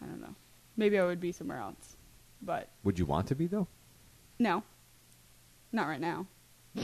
I 0.03 0.07
don't 0.07 0.21
know, 0.21 0.35
maybe 0.77 0.99
I 0.99 1.05
would 1.05 1.21
be 1.21 1.31
somewhere 1.31 1.59
else. 1.59 1.97
But 2.43 2.69
Would 2.83 2.99
you 2.99 3.07
want 3.07 3.29
to 3.29 3.37
be 3.37 3.47
though? 3.47 3.69
no, 4.41 4.65
not 5.71 5.87
right 5.87 6.01
now. 6.01 6.27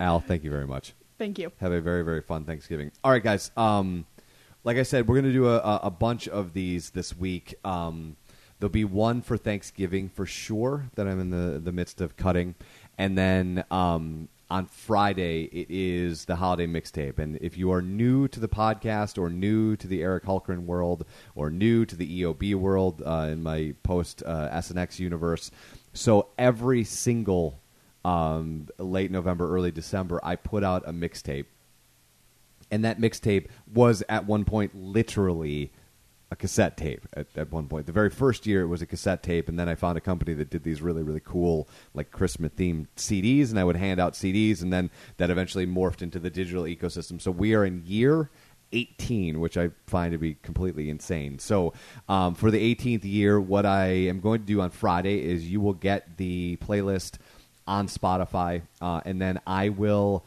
Al, 0.00 0.20
thank 0.20 0.44
you 0.44 0.50
very 0.50 0.66
much. 0.66 0.94
Thank 1.18 1.38
you. 1.38 1.52
Have 1.60 1.72
a 1.72 1.82
very 1.82 2.02
very 2.02 2.22
fun 2.22 2.46
Thanksgiving. 2.46 2.92
All 3.04 3.10
right, 3.10 3.22
guys. 3.22 3.50
Um, 3.58 4.06
like 4.64 4.78
I 4.78 4.84
said, 4.84 5.06
we're 5.06 5.16
going 5.16 5.30
to 5.30 5.34
do 5.34 5.48
a, 5.48 5.58
a, 5.58 5.80
a 5.82 5.90
bunch 5.90 6.28
of 6.28 6.54
these 6.54 6.88
this 6.92 7.14
week. 7.14 7.56
Um, 7.62 8.16
there'll 8.62 8.70
be 8.70 8.84
one 8.84 9.20
for 9.22 9.36
Thanksgiving 9.36 10.08
for 10.08 10.24
sure 10.24 10.88
that 10.94 11.08
I'm 11.08 11.18
in 11.18 11.30
the 11.30 11.58
the 11.58 11.72
midst 11.72 12.00
of 12.00 12.16
cutting, 12.16 12.54
and 12.96 13.18
then 13.18 13.64
um, 13.72 14.28
on 14.48 14.66
Friday 14.66 15.42
it 15.46 15.66
is 15.68 16.26
the 16.26 16.36
holiday 16.36 16.68
mixtape. 16.68 17.18
And 17.18 17.38
if 17.40 17.58
you 17.58 17.72
are 17.72 17.82
new 17.82 18.28
to 18.28 18.38
the 18.38 18.46
podcast 18.46 19.18
or 19.18 19.28
new 19.28 19.74
to 19.74 19.88
the 19.88 20.00
Eric 20.00 20.26
Hultgren 20.26 20.64
world 20.64 21.04
or 21.34 21.50
new 21.50 21.84
to 21.84 21.96
the 21.96 22.22
EOB 22.22 22.54
world 22.54 23.02
uh, 23.04 23.30
in 23.32 23.42
my 23.42 23.74
post 23.82 24.22
uh, 24.24 24.48
SNX 24.50 25.00
universe, 25.00 25.50
so 25.92 26.28
every 26.38 26.84
single 26.84 27.58
um, 28.04 28.68
late 28.78 29.10
November, 29.10 29.52
early 29.52 29.72
December, 29.72 30.20
I 30.22 30.36
put 30.36 30.62
out 30.62 30.84
a 30.86 30.92
mixtape 30.92 31.46
and 32.70 32.84
that 32.84 33.00
mixtape 33.00 33.48
was 33.74 34.04
at 34.08 34.24
one 34.24 34.44
point 34.44 34.72
literally 34.74 35.72
a 36.32 36.36
cassette 36.36 36.76
tape 36.76 37.06
at, 37.14 37.26
at 37.36 37.52
one 37.52 37.68
point. 37.68 37.86
The 37.86 37.92
very 37.92 38.10
first 38.10 38.46
year 38.46 38.62
it 38.62 38.66
was 38.66 38.82
a 38.82 38.86
cassette 38.86 39.22
tape 39.22 39.48
and 39.48 39.58
then 39.58 39.68
i 39.68 39.74
found 39.74 39.98
a 39.98 40.00
company 40.00 40.32
that 40.34 40.50
did 40.50 40.64
these 40.64 40.80
really 40.80 41.02
really 41.02 41.20
cool 41.24 41.68
like 41.94 42.10
christmas 42.10 42.50
themed 42.52 42.86
cds 42.96 43.50
and 43.50 43.60
i 43.60 43.64
would 43.64 43.76
hand 43.76 44.00
out 44.00 44.14
cds 44.14 44.62
and 44.62 44.72
then 44.72 44.90
that 45.18 45.30
eventually 45.30 45.66
morphed 45.66 46.02
into 46.02 46.18
the 46.18 46.30
digital 46.30 46.64
ecosystem. 46.64 47.20
So 47.20 47.30
we 47.30 47.54
are 47.54 47.64
in 47.64 47.82
year 47.84 48.30
18 48.72 49.38
which 49.38 49.58
i 49.58 49.70
find 49.86 50.12
to 50.12 50.18
be 50.18 50.34
completely 50.42 50.88
insane. 50.88 51.38
So 51.38 51.74
um, 52.08 52.34
for 52.34 52.50
the 52.50 52.74
18th 52.74 53.04
year 53.04 53.40
what 53.40 53.66
i 53.66 53.86
am 53.86 54.20
going 54.20 54.40
to 54.40 54.46
do 54.46 54.60
on 54.62 54.70
friday 54.70 55.22
is 55.22 55.48
you 55.48 55.60
will 55.60 55.74
get 55.74 56.16
the 56.16 56.56
playlist 56.56 57.18
on 57.66 57.86
spotify 57.86 58.62
uh, 58.80 59.00
and 59.04 59.20
then 59.20 59.38
i 59.46 59.68
will 59.68 60.24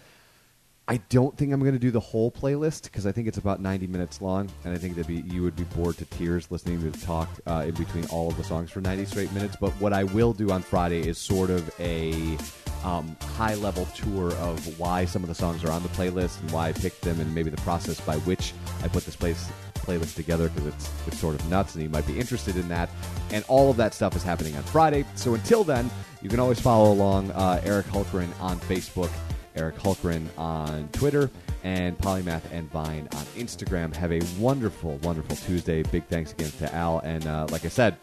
I 0.88 0.98
don't 1.10 1.36
think 1.36 1.52
I'm 1.52 1.62
going 1.62 1.74
to 1.74 1.80
do 1.80 1.90
the 1.90 2.00
whole 2.00 2.32
playlist 2.32 2.84
because 2.84 3.08
I 3.08 3.12
think 3.12 3.28
it's 3.28 3.40
about 3.40 3.60
90 3.60 3.88
minutes 3.88 4.22
long, 4.22 4.52
and 4.64 4.74
I 4.74 4.78
think 4.78 4.96
that 4.98 5.10
you 5.10 5.42
would 5.42 5.56
be 5.56 5.64
bored 5.64 5.98
to 5.98 6.06
tears 6.06 6.52
listening 6.52 6.80
to 6.82 6.92
the 6.92 7.06
talk 7.06 7.28
uh, 7.48 7.66
in 7.68 7.74
between 7.74 8.06
all 8.08 8.30
of 8.30 8.38
the 8.38 8.44
songs 8.44 8.70
for 8.70 8.82
90 8.82 9.06
straight 9.06 9.32
minutes. 9.32 9.56
But 9.60 9.72
what 9.74 9.94
I 9.94 10.04
will 10.04 10.32
do 10.32 10.52
on 10.52 10.62
Friday 10.62 11.08
is 11.08 11.18
sort 11.18 11.50
of 11.50 11.74
a 11.80 12.38
um, 12.84 13.18
high 13.36 13.56
level 13.56 13.86
tour 13.96 14.32
of 14.34 14.80
why 14.80 15.06
some 15.06 15.24
of 15.24 15.28
the 15.28 15.34
songs 15.34 15.64
are 15.64 15.72
on 15.72 15.82
the 15.82 15.90
playlist 15.90 16.40
and 16.42 16.52
why 16.52 16.68
I 16.68 16.72
picked 16.72 17.02
them, 17.02 17.20
and 17.20 17.34
maybe 17.34 17.50
the 17.50 17.62
process 17.62 18.00
by 18.00 18.18
which 18.18 18.54
I 18.84 18.88
put 18.88 19.06
this 19.06 19.16
place 19.16 19.50
playlist 19.74 20.16
together 20.16 20.50
because 20.50 20.68
it's 20.68 20.92
it's 21.08 21.20
sort 21.20 21.34
of 21.34 21.50
nuts, 21.50 21.74
and 21.74 21.84
you 21.84 21.90
might 21.90 22.06
be 22.06 22.20
interested 22.20 22.58
in 22.58 22.68
that. 22.68 22.92
And 23.32 23.44
all 23.48 23.72
of 23.72 23.78
that 23.78 23.96
stuff 23.96 24.16
is 24.16 24.22
happening 24.22 24.56
on 24.56 24.62
Friday. 24.64 25.04
So 25.16 25.34
until 25.34 25.64
then, 25.64 25.90
you 26.22 26.30
can 26.30 26.40
always 26.40 26.60
follow 26.60 26.92
along 26.92 27.32
uh, 27.32 27.60
Eric 27.64 27.88
Hultgren 27.88 28.30
on 28.40 28.60
Facebook. 28.60 29.10
Eric 29.56 29.76
Hultgren 29.78 30.28
on 30.38 30.90
Twitter, 30.90 31.30
and 31.64 31.98
Polymath 31.98 32.44
and 32.52 32.70
Vine 32.72 33.08
on 33.16 33.26
Instagram. 33.36 33.96
Have 33.96 34.12
a 34.12 34.22
wonderful, 34.40 34.98
wonderful 34.98 35.36
Tuesday. 35.36 35.84
Big 35.84 36.06
thanks 36.06 36.32
again 36.32 36.52
to 36.60 36.74
Al. 36.74 37.00
And 37.00 37.26
uh, 37.26 37.48
like 37.50 37.66
I 37.66 37.70
said, 37.70 37.98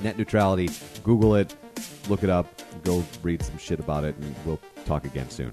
net 0.00 0.18
neutrality, 0.18 0.68
Google 1.04 1.36
it, 1.36 1.54
look 2.08 2.22
it 2.22 2.30
up, 2.30 2.48
go 2.82 3.04
read 3.22 3.42
some 3.42 3.58
shit 3.58 3.80
about 3.80 4.04
it, 4.04 4.16
and 4.16 4.34
we'll 4.44 4.60
talk 4.84 5.04
again 5.04 5.30
soon. 5.30 5.52